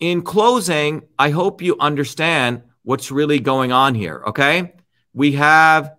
in 0.00 0.22
closing, 0.22 1.02
I 1.16 1.30
hope 1.30 1.62
you 1.62 1.76
understand 1.78 2.62
what's 2.82 3.12
really 3.12 3.38
going 3.38 3.70
on 3.70 3.94
here. 3.94 4.20
Okay. 4.26 4.72
We 5.14 5.32
have 5.32 5.94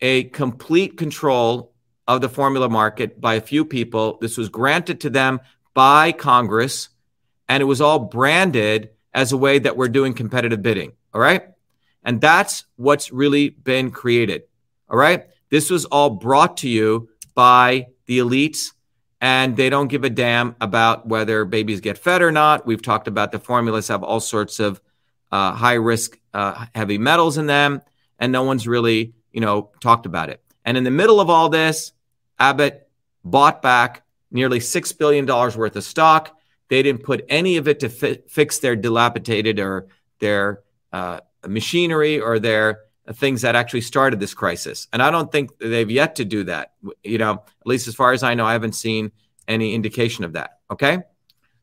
a 0.00 0.24
complete 0.24 0.98
control 0.98 1.74
of 2.08 2.20
the 2.20 2.28
formula 2.28 2.68
market 2.68 3.20
by 3.20 3.34
a 3.34 3.40
few 3.40 3.64
people. 3.64 4.18
This 4.20 4.36
was 4.36 4.48
granted 4.48 5.00
to 5.02 5.10
them 5.10 5.38
by 5.72 6.10
Congress, 6.10 6.88
and 7.48 7.60
it 7.60 7.66
was 7.66 7.80
all 7.80 8.00
branded 8.00 8.90
as 9.14 9.30
a 9.30 9.36
way 9.36 9.60
that 9.60 9.76
we're 9.76 9.86
doing 9.86 10.12
competitive 10.12 10.60
bidding. 10.60 10.90
All 11.14 11.20
right. 11.20 11.44
And 12.02 12.20
that's 12.20 12.64
what's 12.74 13.12
really 13.12 13.48
been 13.48 13.92
created. 13.92 14.42
All 14.90 14.98
right. 14.98 15.26
This 15.50 15.70
was 15.70 15.84
all 15.84 16.10
brought 16.10 16.56
to 16.58 16.68
you 16.68 17.10
by 17.36 17.86
the 18.06 18.18
elites, 18.18 18.72
and 19.20 19.56
they 19.56 19.70
don't 19.70 19.88
give 19.88 20.04
a 20.04 20.10
damn 20.10 20.56
about 20.60 21.06
whether 21.06 21.44
babies 21.44 21.80
get 21.80 21.98
fed 21.98 22.22
or 22.22 22.32
not. 22.32 22.66
We've 22.66 22.82
talked 22.82 23.08
about 23.08 23.32
the 23.32 23.38
formulas 23.38 23.88
have 23.88 24.02
all 24.02 24.20
sorts 24.20 24.60
of 24.60 24.80
uh, 25.32 25.52
high 25.52 25.74
risk 25.74 26.18
uh, 26.34 26.66
heavy 26.74 26.98
metals 26.98 27.38
in 27.38 27.46
them, 27.46 27.82
and 28.18 28.32
no 28.32 28.42
one's 28.42 28.68
really, 28.68 29.14
you 29.32 29.40
know, 29.40 29.70
talked 29.80 30.06
about 30.06 30.30
it. 30.30 30.42
And 30.64 30.76
in 30.76 30.84
the 30.84 30.90
middle 30.90 31.20
of 31.20 31.30
all 31.30 31.48
this, 31.48 31.92
Abbott 32.38 32.88
bought 33.24 33.62
back 33.62 34.04
nearly 34.30 34.60
six 34.60 34.92
billion 34.92 35.26
dollars 35.26 35.56
worth 35.56 35.76
of 35.76 35.84
stock. 35.84 36.36
They 36.68 36.82
didn't 36.82 37.04
put 37.04 37.24
any 37.28 37.56
of 37.56 37.68
it 37.68 37.80
to 37.80 37.88
fi- 37.88 38.20
fix 38.28 38.58
their 38.58 38.76
dilapidated 38.76 39.58
or 39.58 39.86
their 40.18 40.60
uh, 40.92 41.20
machinery 41.46 42.20
or 42.20 42.38
their 42.38 42.80
things 43.12 43.42
that 43.42 43.54
actually 43.54 43.80
started 43.82 44.18
this 44.18 44.34
crisis. 44.34 44.88
And 44.92 45.02
I 45.02 45.10
don't 45.10 45.30
think 45.30 45.58
they've 45.58 45.90
yet 45.90 46.16
to 46.16 46.24
do 46.24 46.44
that. 46.44 46.72
You 47.02 47.18
know, 47.18 47.32
at 47.32 47.66
least 47.66 47.88
as 47.88 47.94
far 47.94 48.12
as 48.12 48.22
I 48.22 48.34
know, 48.34 48.44
I 48.44 48.52
haven't 48.52 48.74
seen 48.74 49.12
any 49.46 49.74
indication 49.74 50.24
of 50.24 50.32
that. 50.32 50.58
Okay. 50.70 50.98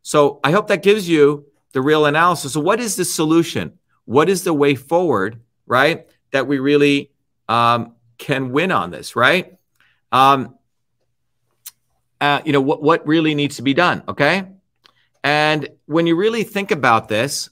So 0.02 0.40
I 0.44 0.52
hope 0.52 0.68
that 0.68 0.84
gives 0.84 1.08
you 1.08 1.46
the 1.74 1.82
real 1.82 2.06
analysis. 2.06 2.54
So, 2.54 2.60
what 2.60 2.80
is 2.80 2.96
the 2.96 3.06
solution? 3.06 3.80
What 4.06 4.30
is 4.30 4.44
the 4.44 4.54
way 4.54 4.76
forward, 4.76 5.42
right? 5.66 6.08
That 6.32 6.48
we 6.48 6.60
really 6.60 7.12
um, 7.50 7.96
can 8.18 8.52
win 8.52 8.72
on 8.72 8.92
this, 8.92 9.16
right? 9.16 9.58
Um, 10.12 10.58
uh, 12.22 12.42
you 12.46 12.54
know, 12.54 12.62
what, 12.62 12.82
what 12.82 13.06
really 13.06 13.36
needs 13.36 13.58
to 13.58 13.62
be 13.62 13.74
done. 13.74 14.04
Okay. 14.08 14.46
And 15.24 15.70
when 15.86 16.08
you 16.08 16.16
really 16.16 16.44
think 16.44 16.72
about 16.72 17.08
this 17.08 17.50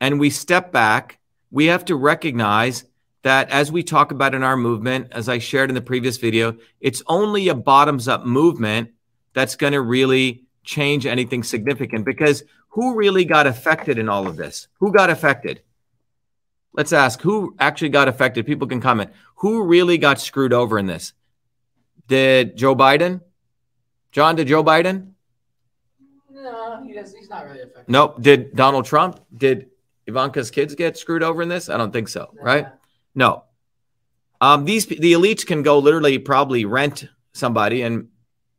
and 0.00 0.20
we 0.20 0.30
step 0.30 0.72
back, 0.72 1.18
we 1.50 1.66
have 1.66 1.84
to 1.86 1.96
recognize 1.96 2.84
that 3.22 3.50
as 3.50 3.72
we 3.72 3.82
talk 3.82 4.12
about 4.12 4.34
in 4.34 4.42
our 4.42 4.56
movement, 4.56 5.08
as 5.12 5.28
I 5.28 5.38
shared 5.38 5.70
in 5.70 5.74
the 5.74 5.80
previous 5.80 6.16
video, 6.16 6.56
it's 6.80 7.02
only 7.06 7.48
a 7.48 7.54
bottoms 7.54 8.08
up 8.08 8.24
movement 8.24 8.90
that's 9.34 9.56
going 9.56 9.72
to 9.72 9.80
really 9.80 10.44
change 10.64 11.06
anything 11.06 11.42
significant 11.42 12.04
because 12.04 12.44
who 12.68 12.94
really 12.94 13.24
got 13.24 13.46
affected 13.46 13.98
in 13.98 14.08
all 14.08 14.26
of 14.26 14.36
this? 14.36 14.68
Who 14.78 14.92
got 14.92 15.10
affected? 15.10 15.62
Let's 16.72 16.92
ask 16.92 17.20
who 17.20 17.56
actually 17.58 17.88
got 17.88 18.08
affected. 18.08 18.46
People 18.46 18.68
can 18.68 18.80
comment. 18.80 19.10
Who 19.36 19.64
really 19.64 19.98
got 19.98 20.20
screwed 20.20 20.52
over 20.52 20.78
in 20.78 20.86
this? 20.86 21.12
Did 22.06 22.56
Joe 22.56 22.76
Biden? 22.76 23.20
John, 24.12 24.36
did 24.36 24.46
Joe 24.46 24.62
Biden? 24.62 25.12
No, 26.30 26.82
he 26.84 26.92
does, 26.92 27.14
he's 27.14 27.28
not 27.28 27.46
really 27.46 27.62
affected. 27.62 27.88
Nope. 27.88 28.22
Did 28.22 28.54
Donald 28.54 28.84
Trump? 28.84 29.20
Did 29.36 29.70
Ivanka's 30.06 30.50
kids 30.50 30.74
get 30.74 30.96
screwed 30.96 31.22
over 31.22 31.42
in 31.42 31.48
this? 31.48 31.68
I 31.68 31.76
don't 31.76 31.92
think 31.92 32.08
so, 32.08 32.32
right? 32.40 32.66
No. 33.18 33.42
Um, 34.40 34.64
these 34.64 34.86
the 34.86 35.12
elites 35.12 35.44
can 35.44 35.64
go 35.64 35.80
literally 35.80 36.20
probably 36.20 36.64
rent 36.64 37.08
somebody 37.32 37.82
and 37.82 38.06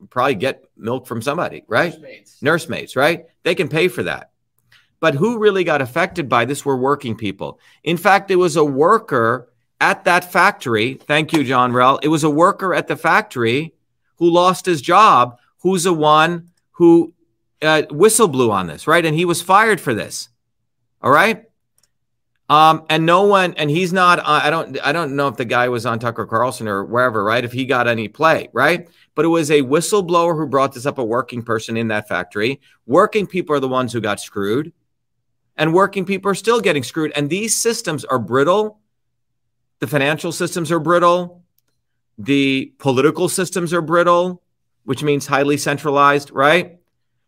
probably 0.10 0.36
get 0.36 0.66
milk 0.76 1.08
from 1.08 1.22
somebody, 1.22 1.64
right? 1.70 1.94
Nursemaids. 1.94 2.42
Nursemaids, 2.42 2.96
right? 2.98 3.26
They 3.44 3.56
can 3.56 3.70
pay 3.70 3.88
for 3.88 4.04
that. 4.04 4.32
But 5.00 5.16
who 5.16 5.40
really 5.40 5.64
got 5.64 5.82
affected 5.82 6.28
by 6.28 6.44
this 6.44 6.66
were 6.66 6.76
working 6.76 7.16
people. 7.16 7.58
In 7.86 7.96
fact, 7.96 8.32
it 8.32 8.36
was 8.36 8.58
a 8.58 8.66
worker 8.66 9.48
at 9.80 10.04
that 10.04 10.30
factory. 10.30 10.96
Thank 10.96 11.32
you, 11.32 11.46
John 11.46 11.72
Rell. 11.72 11.98
It 12.04 12.10
was 12.10 12.26
a 12.26 12.30
worker 12.30 12.74
at 12.74 12.90
the 12.90 12.98
factory 12.98 13.74
who 14.18 14.30
lost 14.30 14.66
his 14.66 14.82
job, 14.82 15.38
who's 15.60 15.86
the 15.86 15.94
one 15.94 16.50
who 16.72 17.14
uh, 17.62 17.84
whistle 17.92 18.28
blew 18.28 18.52
on 18.52 18.68
this, 18.68 18.88
right? 18.88 19.06
And 19.06 19.16
he 19.16 19.24
was 19.24 19.42
fired 19.42 19.80
for 19.80 19.94
this. 19.94 20.28
All 21.02 21.12
right. 21.12 21.49
Um, 22.50 22.86
and 22.90 23.06
no 23.06 23.24
one, 23.24 23.54
and 23.58 23.70
he's 23.70 23.94
not. 23.94 24.20
Uh, 24.20 24.42
I 24.44 24.50
don't. 24.50 24.80
I 24.84 24.92
don't 24.92 25.16
know 25.16 25.28
if 25.28 25.38
the 25.38 25.46
guy 25.46 25.70
was 25.70 25.86
on 25.86 26.00
Tucker 26.00 26.26
Carlson 26.26 26.68
or 26.68 26.84
wherever, 26.84 27.24
right? 27.24 27.46
If 27.46 27.52
he 27.52 27.66
got 27.66 27.88
any 27.88 28.08
play, 28.08 28.50
right? 28.54 28.90
But 29.14 29.26
it 29.26 29.28
was 29.28 29.52
a 29.52 29.62
whistleblower 29.62 30.36
who 30.36 30.48
brought 30.48 30.74
this 30.74 30.88
up. 30.88 30.98
A 30.98 31.04
working 31.04 31.44
person 31.44 31.78
in 31.78 31.90
that 31.90 32.08
factory. 32.08 32.60
Working 32.88 33.28
people 33.28 33.56
are 33.56 33.60
the 33.60 33.68
ones 33.68 33.94
who 33.94 34.02
got 34.02 34.20
screwed, 34.20 34.74
and 35.58 35.76
working 35.76 36.06
people 36.06 36.32
are 36.32 36.36
still 36.36 36.60
getting 36.60 36.82
screwed. 36.82 37.12
And 37.16 37.30
these 37.30 37.56
systems 37.56 38.04
are 38.04 38.18
brittle. 38.18 38.80
The 39.78 39.88
financial 39.88 40.32
systems 40.32 40.72
are 40.72 40.80
brittle. 40.80 41.44
The 42.18 42.74
political 42.80 43.30
systems 43.30 43.74
are 43.74 43.82
brittle, 43.82 44.42
which 44.86 45.04
means 45.04 45.28
highly 45.28 45.58
centralized, 45.58 46.32
right? 46.32 46.80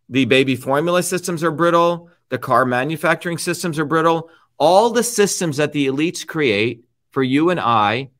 The 0.10 0.26
baby 0.26 0.56
formula 0.56 1.03
systems 1.03 1.43
are 1.43 1.52
brittle. 1.52 2.10
The 2.30 2.39
car 2.39 2.65
manufacturing 2.65 3.38
systems 3.38 3.77
are 3.77 3.85
brittle 3.85 4.30
all 4.61 4.91
the 4.91 5.01
systems 5.01 5.57
that 5.57 5.73
the 5.73 5.88
elites 5.88 6.25
create 6.25 6.85
for 7.09 7.23
you 7.23 7.49
and 7.49 7.59
I 7.59 8.11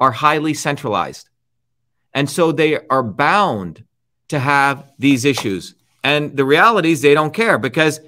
are 0.00 0.10
highly 0.10 0.52
centralized. 0.52 1.28
And 2.12 2.28
so 2.28 2.50
they 2.50 2.84
are 2.88 3.04
bound 3.04 3.84
to 4.26 4.40
have 4.40 4.90
these 4.98 5.24
issues. 5.24 5.76
And 6.02 6.36
the 6.36 6.44
reality 6.44 6.90
is 6.90 7.00
they 7.00 7.14
don't 7.14 7.32
care 7.32 7.58
because 7.58 8.00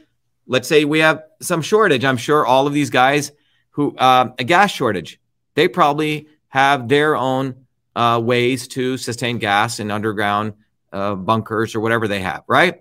let's 0.49 0.67
say 0.67 0.85
we 0.85 0.99
have 0.99 1.23
some 1.41 1.63
shortage. 1.63 2.05
I'm 2.05 2.17
sure 2.17 2.45
all 2.45 2.67
of 2.67 2.73
these 2.73 2.91
guys 2.91 3.31
who, 3.71 3.97
uh, 3.97 4.33
a 4.37 4.43
gas 4.43 4.73
shortage, 4.73 5.21
they 5.55 5.69
probably 5.69 6.27
have 6.49 6.89
their 6.89 7.15
own 7.15 7.67
uh, 7.95 8.21
ways 8.21 8.67
to 8.69 8.97
sustain 8.97 9.39
gas 9.39 9.79
in 9.79 9.93
underground 9.93 10.55
uh, 10.93 11.15
bunkers 11.15 11.77
or 11.77 11.81
whatever 11.81 12.09
they 12.09 12.21
have, 12.21 12.43
right? 12.49 12.81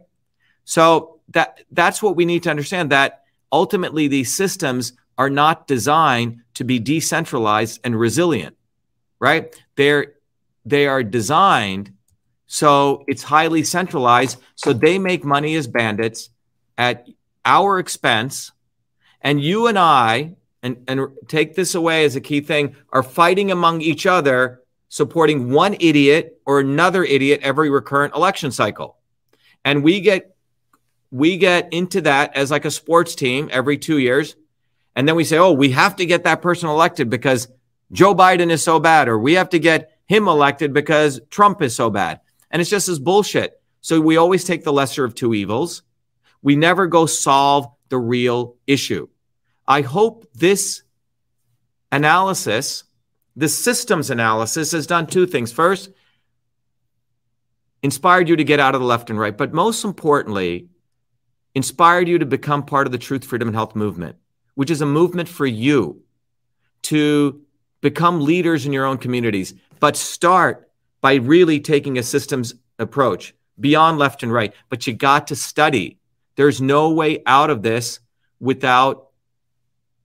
So 0.64 1.19
that 1.30 1.60
that's 1.72 2.02
what 2.02 2.15
we 2.15 2.26
need 2.26 2.41
to 2.44 2.49
understand 2.49 2.90
that 2.90 3.25
ultimately 3.56 4.07
these 4.10 4.32
systems 4.36 4.94
are 5.18 5.30
not 5.30 5.68
designed 5.68 6.41
to 6.56 6.64
be 6.65 6.77
decentralized 6.80 7.80
and 7.86 7.98
resilient, 7.98 8.56
right? 9.19 9.44
They're 9.77 10.06
they 10.65 10.88
are 10.88 11.03
designed 11.03 11.86
So 12.48 13.03
it's 13.07 13.23
highly 13.23 13.64
centralized. 13.64 14.38
So 14.56 14.73
they 14.73 14.99
make 14.99 15.23
money 15.23 15.56
as 15.56 15.68
bandits 15.68 16.30
at 16.77 17.07
our 17.44 17.80
expense. 17.80 18.52
And 19.22 19.41
you 19.41 19.68
and 19.68 19.77
I, 19.77 20.36
and, 20.61 20.84
and 20.88 21.07
take 21.27 21.56
this 21.56 21.76
away 21.76 22.06
as 22.06 22.15
a 22.15 22.22
key 22.22 22.41
thing, 22.41 22.76
are 22.91 23.03
fighting 23.03 23.52
among 23.52 23.82
each 23.82 24.06
other, 24.06 24.61
supporting 24.90 25.52
one 25.52 25.76
idiot 25.80 26.40
or 26.45 26.60
another 26.60 27.03
idiot 27.03 27.41
every 27.44 27.69
recurrent 27.69 28.15
election 28.15 28.52
cycle. 28.52 28.98
And 29.64 29.84
we 29.84 29.99
get 29.99 30.35
we 31.16 31.38
get 31.38 31.72
into 31.72 32.02
that 32.02 32.36
as 32.36 32.52
like 32.52 32.66
a 32.66 32.72
sports 32.72 33.16
team 33.16 33.48
every 33.50 33.78
two 33.78 34.00
years. 34.00 34.36
And 34.98 35.08
then 35.08 35.16
we 35.16 35.24
say, 35.24 35.38
oh, 35.38 35.54
we 35.54 35.72
have 35.72 35.96
to 35.96 36.06
get 36.06 36.26
that 36.26 36.42
person 36.42 36.68
elected 36.68 37.10
because 37.10 37.48
Joe 37.94 38.14
Biden 38.14 38.52
is 38.52 38.62
so 38.62 38.82
bad, 38.82 39.08
or 39.08 39.18
we 39.18 39.36
have 39.36 39.48
to 39.52 39.60
get 39.60 39.98
him 40.08 40.28
elected 40.28 40.74
because 40.74 41.22
Trump 41.30 41.62
is 41.62 41.74
so 41.74 41.90
bad. 41.90 42.20
And 42.52 42.62
it's 42.62 42.70
just 42.70 42.88
this 42.88 43.00
bullshit. 43.00 43.62
So 43.80 44.02
we 44.02 44.18
always 44.18 44.44
take 44.44 44.66
the 44.66 44.74
lesser 44.74 45.06
of 45.06 45.16
two 45.16 45.34
evils. 45.34 45.84
We 46.42 46.58
never 46.58 46.86
go 46.86 47.06
solve 47.06 47.68
the 47.88 47.98
real 47.98 48.58
issue. 48.68 49.08
I 49.66 49.82
hope 49.82 50.28
this 50.34 50.84
analysis, 51.94 52.84
this 53.38 53.58
systems 53.58 54.10
analysis, 54.10 54.74
has 54.74 54.86
done 54.86 55.08
two 55.08 55.28
things. 55.28 55.54
First, 55.54 55.92
inspired 57.82 58.28
you 58.28 58.36
to 58.36 58.44
get 58.44 58.60
out 58.60 58.76
of 58.76 58.82
the 58.82 58.88
left 58.88 59.10
and 59.10 59.18
right, 59.18 59.38
but 59.38 59.54
most 59.54 59.86
importantly, 59.86 60.68
inspired 61.56 62.07
you 62.07 62.19
to 62.19 62.26
become 62.26 62.64
part 62.64 62.86
of 62.86 62.91
the 62.91 62.98
Truth, 62.98 63.26
Freedom, 63.26 63.48
and 63.48 63.56
Health 63.56 63.76
movement, 63.76 64.18
which 64.53 64.69
is 64.69 64.82
a 64.82 64.86
movement 64.86 65.27
for 65.27 65.45
you 65.45 66.02
to 66.84 67.41
become 67.82 68.22
leaders 68.22 68.65
in 68.65 68.73
your 68.73 68.86
own 68.86 68.98
communities, 68.98 69.53
but 69.80 69.95
start 69.95 70.69
by 71.02 71.15
really 71.15 71.60
taking 71.60 71.98
a 71.98 72.03
systems 72.03 72.53
approach 72.77 73.34
beyond 73.60 73.98
left 73.98 74.22
and 74.22 74.32
right. 74.32 74.53
But 74.69 74.86
you 74.86 74.94
got 74.94 75.27
to 75.27 75.36
study. 75.36 75.99
There's 76.36 76.61
no 76.61 76.91
way 76.91 77.23
out 77.26 77.49
of 77.49 77.64
this 77.64 77.99
without 78.40 79.07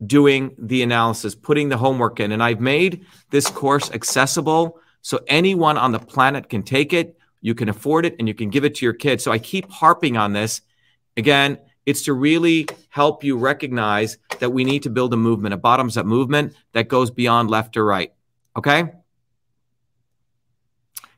doing 0.06 0.54
the 0.58 0.82
analysis, 0.82 1.34
putting 1.34 1.68
the 1.68 1.76
homework 1.76 2.20
in. 2.20 2.32
And 2.32 2.42
I've 2.42 2.60
made 2.60 3.04
this 3.30 3.50
course 3.50 3.90
accessible 3.90 4.78
so 5.02 5.20
anyone 5.26 5.76
on 5.78 5.92
the 5.92 5.98
planet 5.98 6.48
can 6.48 6.62
take 6.62 6.92
it. 6.92 7.18
You 7.40 7.54
can 7.54 7.68
afford 7.68 8.04
it 8.06 8.16
and 8.18 8.28
you 8.28 8.34
can 8.34 8.50
give 8.50 8.64
it 8.64 8.74
to 8.76 8.86
your 8.86 8.92
kids. 8.92 9.24
So 9.24 9.32
I 9.32 9.38
keep 9.38 9.70
harping 9.70 10.16
on 10.16 10.32
this. 10.32 10.60
Again, 11.20 11.58
it's 11.84 12.00
to 12.04 12.14
really 12.14 12.66
help 12.88 13.22
you 13.22 13.36
recognize 13.36 14.16
that 14.38 14.54
we 14.54 14.64
need 14.64 14.84
to 14.84 14.90
build 14.90 15.12
a 15.12 15.18
movement, 15.18 15.52
a 15.52 15.58
bottoms 15.58 15.98
up 15.98 16.06
movement 16.06 16.54
that 16.72 16.88
goes 16.88 17.10
beyond 17.10 17.50
left 17.50 17.76
or 17.76 17.84
right. 17.84 18.10
Okay? 18.56 18.84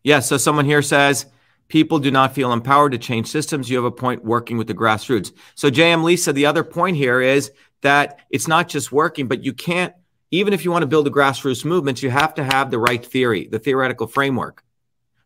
Yeah, 0.02 0.18
so 0.18 0.38
someone 0.38 0.64
here 0.64 0.82
says 0.82 1.26
people 1.68 2.00
do 2.00 2.10
not 2.10 2.34
feel 2.34 2.52
empowered 2.52 2.90
to 2.92 2.98
change 2.98 3.28
systems. 3.28 3.70
You 3.70 3.76
have 3.76 3.84
a 3.84 3.92
point 3.92 4.24
working 4.24 4.56
with 4.56 4.66
the 4.66 4.74
grassroots. 4.74 5.32
So, 5.54 5.70
JM 5.70 6.02
Lisa, 6.02 6.32
the 6.32 6.46
other 6.46 6.64
point 6.64 6.96
here 6.96 7.20
is 7.20 7.52
that 7.82 8.18
it's 8.28 8.48
not 8.48 8.68
just 8.68 8.90
working, 8.90 9.28
but 9.28 9.44
you 9.44 9.52
can't, 9.52 9.94
even 10.32 10.52
if 10.52 10.64
you 10.64 10.72
want 10.72 10.82
to 10.82 10.88
build 10.88 11.06
a 11.06 11.10
grassroots 11.10 11.64
movement, 11.64 12.02
you 12.02 12.10
have 12.10 12.34
to 12.34 12.42
have 12.42 12.72
the 12.72 12.80
right 12.80 13.06
theory, 13.06 13.46
the 13.46 13.60
theoretical 13.60 14.08
framework. 14.08 14.64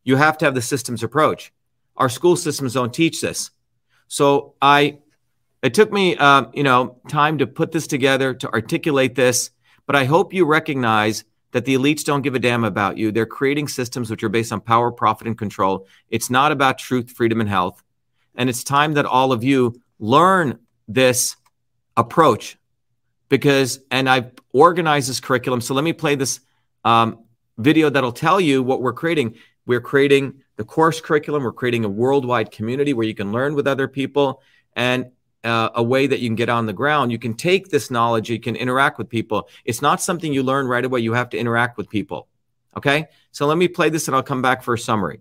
You 0.04 0.16
have 0.16 0.36
to 0.38 0.44
have 0.44 0.54
the 0.54 0.60
systems 0.60 1.02
approach. 1.02 1.50
Our 1.96 2.10
school 2.10 2.36
systems 2.36 2.74
don't 2.74 2.92
teach 2.92 3.22
this. 3.22 3.50
So, 4.08 4.54
I 4.60 4.98
it 5.62 5.74
took 5.74 5.92
me, 5.92 6.16
uh, 6.16 6.44
you 6.52 6.62
know, 6.62 7.00
time 7.08 7.38
to 7.38 7.46
put 7.46 7.72
this 7.72 7.86
together, 7.86 8.34
to 8.34 8.52
articulate 8.52 9.14
this, 9.16 9.50
but 9.86 9.96
I 9.96 10.04
hope 10.04 10.32
you 10.32 10.44
recognize 10.44 11.24
that 11.52 11.64
the 11.64 11.74
elites 11.74 12.04
don't 12.04 12.22
give 12.22 12.34
a 12.34 12.38
damn 12.38 12.64
about 12.64 12.98
you. 12.98 13.10
They're 13.10 13.26
creating 13.26 13.68
systems 13.68 14.10
which 14.10 14.22
are 14.22 14.28
based 14.28 14.52
on 14.52 14.60
power, 14.60 14.92
profit, 14.92 15.26
and 15.26 15.36
control. 15.36 15.88
It's 16.10 16.30
not 16.30 16.52
about 16.52 16.78
truth, 16.78 17.10
freedom, 17.10 17.40
and 17.40 17.48
health. 17.48 17.82
And 18.34 18.50
it's 18.50 18.62
time 18.62 18.92
that 18.94 19.06
all 19.06 19.32
of 19.32 19.42
you 19.42 19.80
learn 19.98 20.58
this 20.86 21.34
approach 21.96 22.58
because, 23.28 23.80
and 23.90 24.08
I've 24.08 24.32
organized 24.52 25.08
this 25.08 25.18
curriculum. 25.18 25.60
So 25.60 25.74
let 25.74 25.82
me 25.82 25.92
play 25.92 26.14
this 26.14 26.40
um, 26.84 27.24
video 27.58 27.90
that'll 27.90 28.12
tell 28.12 28.40
you 28.40 28.62
what 28.62 28.82
we're 28.82 28.92
creating. 28.92 29.36
We're 29.64 29.80
creating 29.80 30.42
the 30.56 30.64
course 30.64 31.00
curriculum. 31.00 31.44
We're 31.44 31.52
creating 31.52 31.84
a 31.84 31.88
worldwide 31.88 32.50
community 32.50 32.92
where 32.92 33.06
you 33.06 33.14
can 33.14 33.32
learn 33.32 33.54
with 33.54 33.66
other 33.66 33.88
people. 33.88 34.42
And 34.74 35.10
uh, 35.44 35.70
a 35.76 35.82
way 35.82 36.08
that 36.08 36.18
you 36.18 36.28
can 36.28 36.34
get 36.34 36.48
on 36.48 36.66
the 36.66 36.72
ground. 36.72 37.12
You 37.12 37.18
can 37.18 37.34
take 37.34 37.68
this 37.68 37.88
knowledge, 37.88 38.28
you 38.28 38.40
can 38.40 38.56
interact 38.56 38.98
with 38.98 39.08
people. 39.08 39.48
It's 39.64 39.80
not 39.80 40.02
something 40.02 40.32
you 40.32 40.42
learn 40.42 40.66
right 40.66 40.84
away. 40.84 41.00
You 41.00 41.12
have 41.12 41.30
to 41.30 41.38
interact 41.38 41.76
with 41.76 41.88
people. 41.88 42.26
Okay. 42.76 43.06
So 43.30 43.46
let 43.46 43.56
me 43.56 43.68
play 43.68 43.88
this 43.88 44.08
and 44.08 44.16
I'll 44.16 44.24
come 44.24 44.42
back 44.42 44.62
for 44.62 44.74
a 44.74 44.78
summary. 44.78 45.20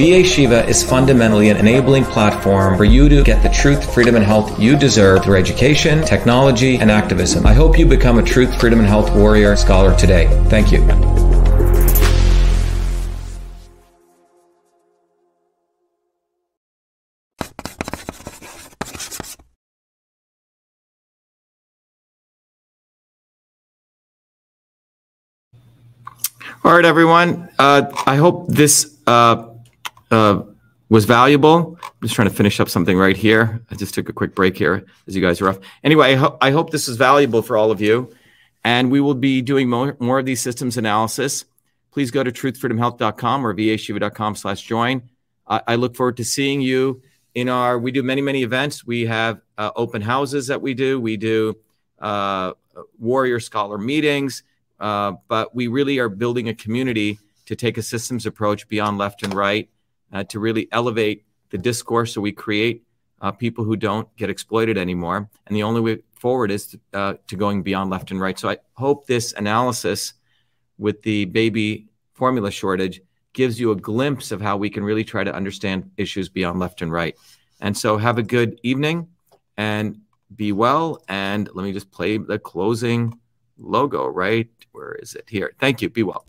VA 0.00 0.24
Shiva 0.24 0.66
is 0.66 0.82
fundamentally 0.82 1.50
an 1.50 1.58
enabling 1.58 2.04
platform 2.04 2.74
for 2.78 2.84
you 2.84 3.06
to 3.10 3.22
get 3.22 3.42
the 3.42 3.50
truth, 3.50 3.92
freedom, 3.92 4.16
and 4.16 4.24
health 4.24 4.58
you 4.58 4.74
deserve 4.74 5.22
through 5.22 5.36
education, 5.36 6.02
technology, 6.06 6.78
and 6.78 6.90
activism. 6.90 7.44
I 7.44 7.52
hope 7.52 7.78
you 7.78 7.84
become 7.84 8.18
a 8.18 8.22
truth, 8.22 8.58
freedom, 8.58 8.78
and 8.78 8.88
health 8.88 9.14
warrior 9.14 9.54
scholar 9.56 9.94
today. 9.98 10.26
Thank 10.48 10.72
you. 10.72 10.80
All 26.64 26.74
right, 26.74 26.86
everyone. 26.86 27.50
Uh, 27.58 27.82
I 28.06 28.16
hope 28.16 28.46
this 28.48 28.96
uh, 29.06 29.49
uh, 30.10 30.42
was 30.90 31.04
valuable. 31.04 31.78
I'm 31.82 31.92
just 32.02 32.14
trying 32.14 32.28
to 32.28 32.34
finish 32.34 32.60
up 32.60 32.68
something 32.68 32.98
right 32.98 33.16
here. 33.16 33.62
I 33.70 33.76
just 33.76 33.94
took 33.94 34.08
a 34.08 34.12
quick 34.12 34.34
break 34.34 34.56
here 34.56 34.84
as 35.06 35.14
you 35.14 35.22
guys 35.22 35.40
are 35.40 35.50
off. 35.50 35.58
Anyway, 35.84 36.12
I, 36.12 36.14
ho- 36.16 36.36
I 36.40 36.50
hope 36.50 36.70
this 36.70 36.88
is 36.88 36.96
valuable 36.96 37.42
for 37.42 37.56
all 37.56 37.70
of 37.70 37.80
you. 37.80 38.12
And 38.64 38.90
we 38.90 39.00
will 39.00 39.14
be 39.14 39.40
doing 39.40 39.70
more, 39.70 39.96
more 40.00 40.18
of 40.18 40.26
these 40.26 40.42
systems 40.42 40.76
analysis. 40.76 41.44
Please 41.92 42.10
go 42.10 42.22
to 42.22 42.30
truthfreedomhealth.com 42.30 43.46
or 43.46 43.54
vashiva.com 43.54 44.34
slash 44.34 44.62
join. 44.62 45.02
I, 45.46 45.62
I 45.68 45.74
look 45.76 45.96
forward 45.96 46.16
to 46.18 46.24
seeing 46.24 46.60
you 46.60 47.02
in 47.34 47.48
our, 47.48 47.78
we 47.78 47.92
do 47.92 48.02
many, 48.02 48.20
many 48.20 48.42
events. 48.42 48.84
We 48.84 49.06
have 49.06 49.40
uh, 49.56 49.70
open 49.76 50.02
houses 50.02 50.48
that 50.48 50.60
we 50.60 50.74
do. 50.74 51.00
We 51.00 51.16
do 51.16 51.56
uh, 52.00 52.52
warrior 52.98 53.38
scholar 53.38 53.78
meetings. 53.78 54.42
Uh, 54.80 55.12
but 55.28 55.54
we 55.54 55.68
really 55.68 55.98
are 55.98 56.08
building 56.08 56.48
a 56.48 56.54
community 56.54 57.18
to 57.46 57.54
take 57.54 57.78
a 57.78 57.82
systems 57.82 58.26
approach 58.26 58.66
beyond 58.68 58.98
left 58.98 59.22
and 59.22 59.32
right 59.34 59.68
uh, 60.12 60.24
to 60.24 60.40
really 60.40 60.68
elevate 60.72 61.24
the 61.50 61.58
discourse 61.58 62.14
so 62.14 62.20
we 62.20 62.32
create 62.32 62.84
uh, 63.20 63.30
people 63.30 63.64
who 63.64 63.76
don't 63.76 64.14
get 64.16 64.30
exploited 64.30 64.78
anymore. 64.78 65.28
And 65.46 65.56
the 65.56 65.62
only 65.62 65.80
way 65.80 65.98
forward 66.14 66.50
is 66.50 66.68
to, 66.68 66.80
uh, 66.92 67.14
to 67.28 67.36
going 67.36 67.62
beyond 67.62 67.90
left 67.90 68.10
and 68.10 68.20
right. 68.20 68.38
So 68.38 68.48
I 68.48 68.58
hope 68.74 69.06
this 69.06 69.32
analysis 69.32 70.14
with 70.78 71.02
the 71.02 71.26
baby 71.26 71.88
formula 72.12 72.50
shortage 72.50 73.00
gives 73.32 73.60
you 73.60 73.70
a 73.70 73.76
glimpse 73.76 74.32
of 74.32 74.40
how 74.40 74.56
we 74.56 74.70
can 74.70 74.82
really 74.82 75.04
try 75.04 75.24
to 75.24 75.34
understand 75.34 75.90
issues 75.96 76.28
beyond 76.28 76.58
left 76.58 76.82
and 76.82 76.92
right. 76.92 77.16
And 77.60 77.76
so 77.76 77.96
have 77.98 78.18
a 78.18 78.22
good 78.22 78.58
evening 78.62 79.08
and 79.56 80.00
be 80.34 80.52
well. 80.52 81.02
And 81.08 81.48
let 81.54 81.64
me 81.64 81.72
just 81.72 81.90
play 81.90 82.16
the 82.16 82.38
closing 82.38 83.18
logo, 83.58 84.06
right? 84.06 84.48
Where 84.72 84.94
is 84.94 85.14
it? 85.14 85.24
Here. 85.28 85.52
Thank 85.58 85.82
you. 85.82 85.90
Be 85.90 86.02
well. 86.02 86.24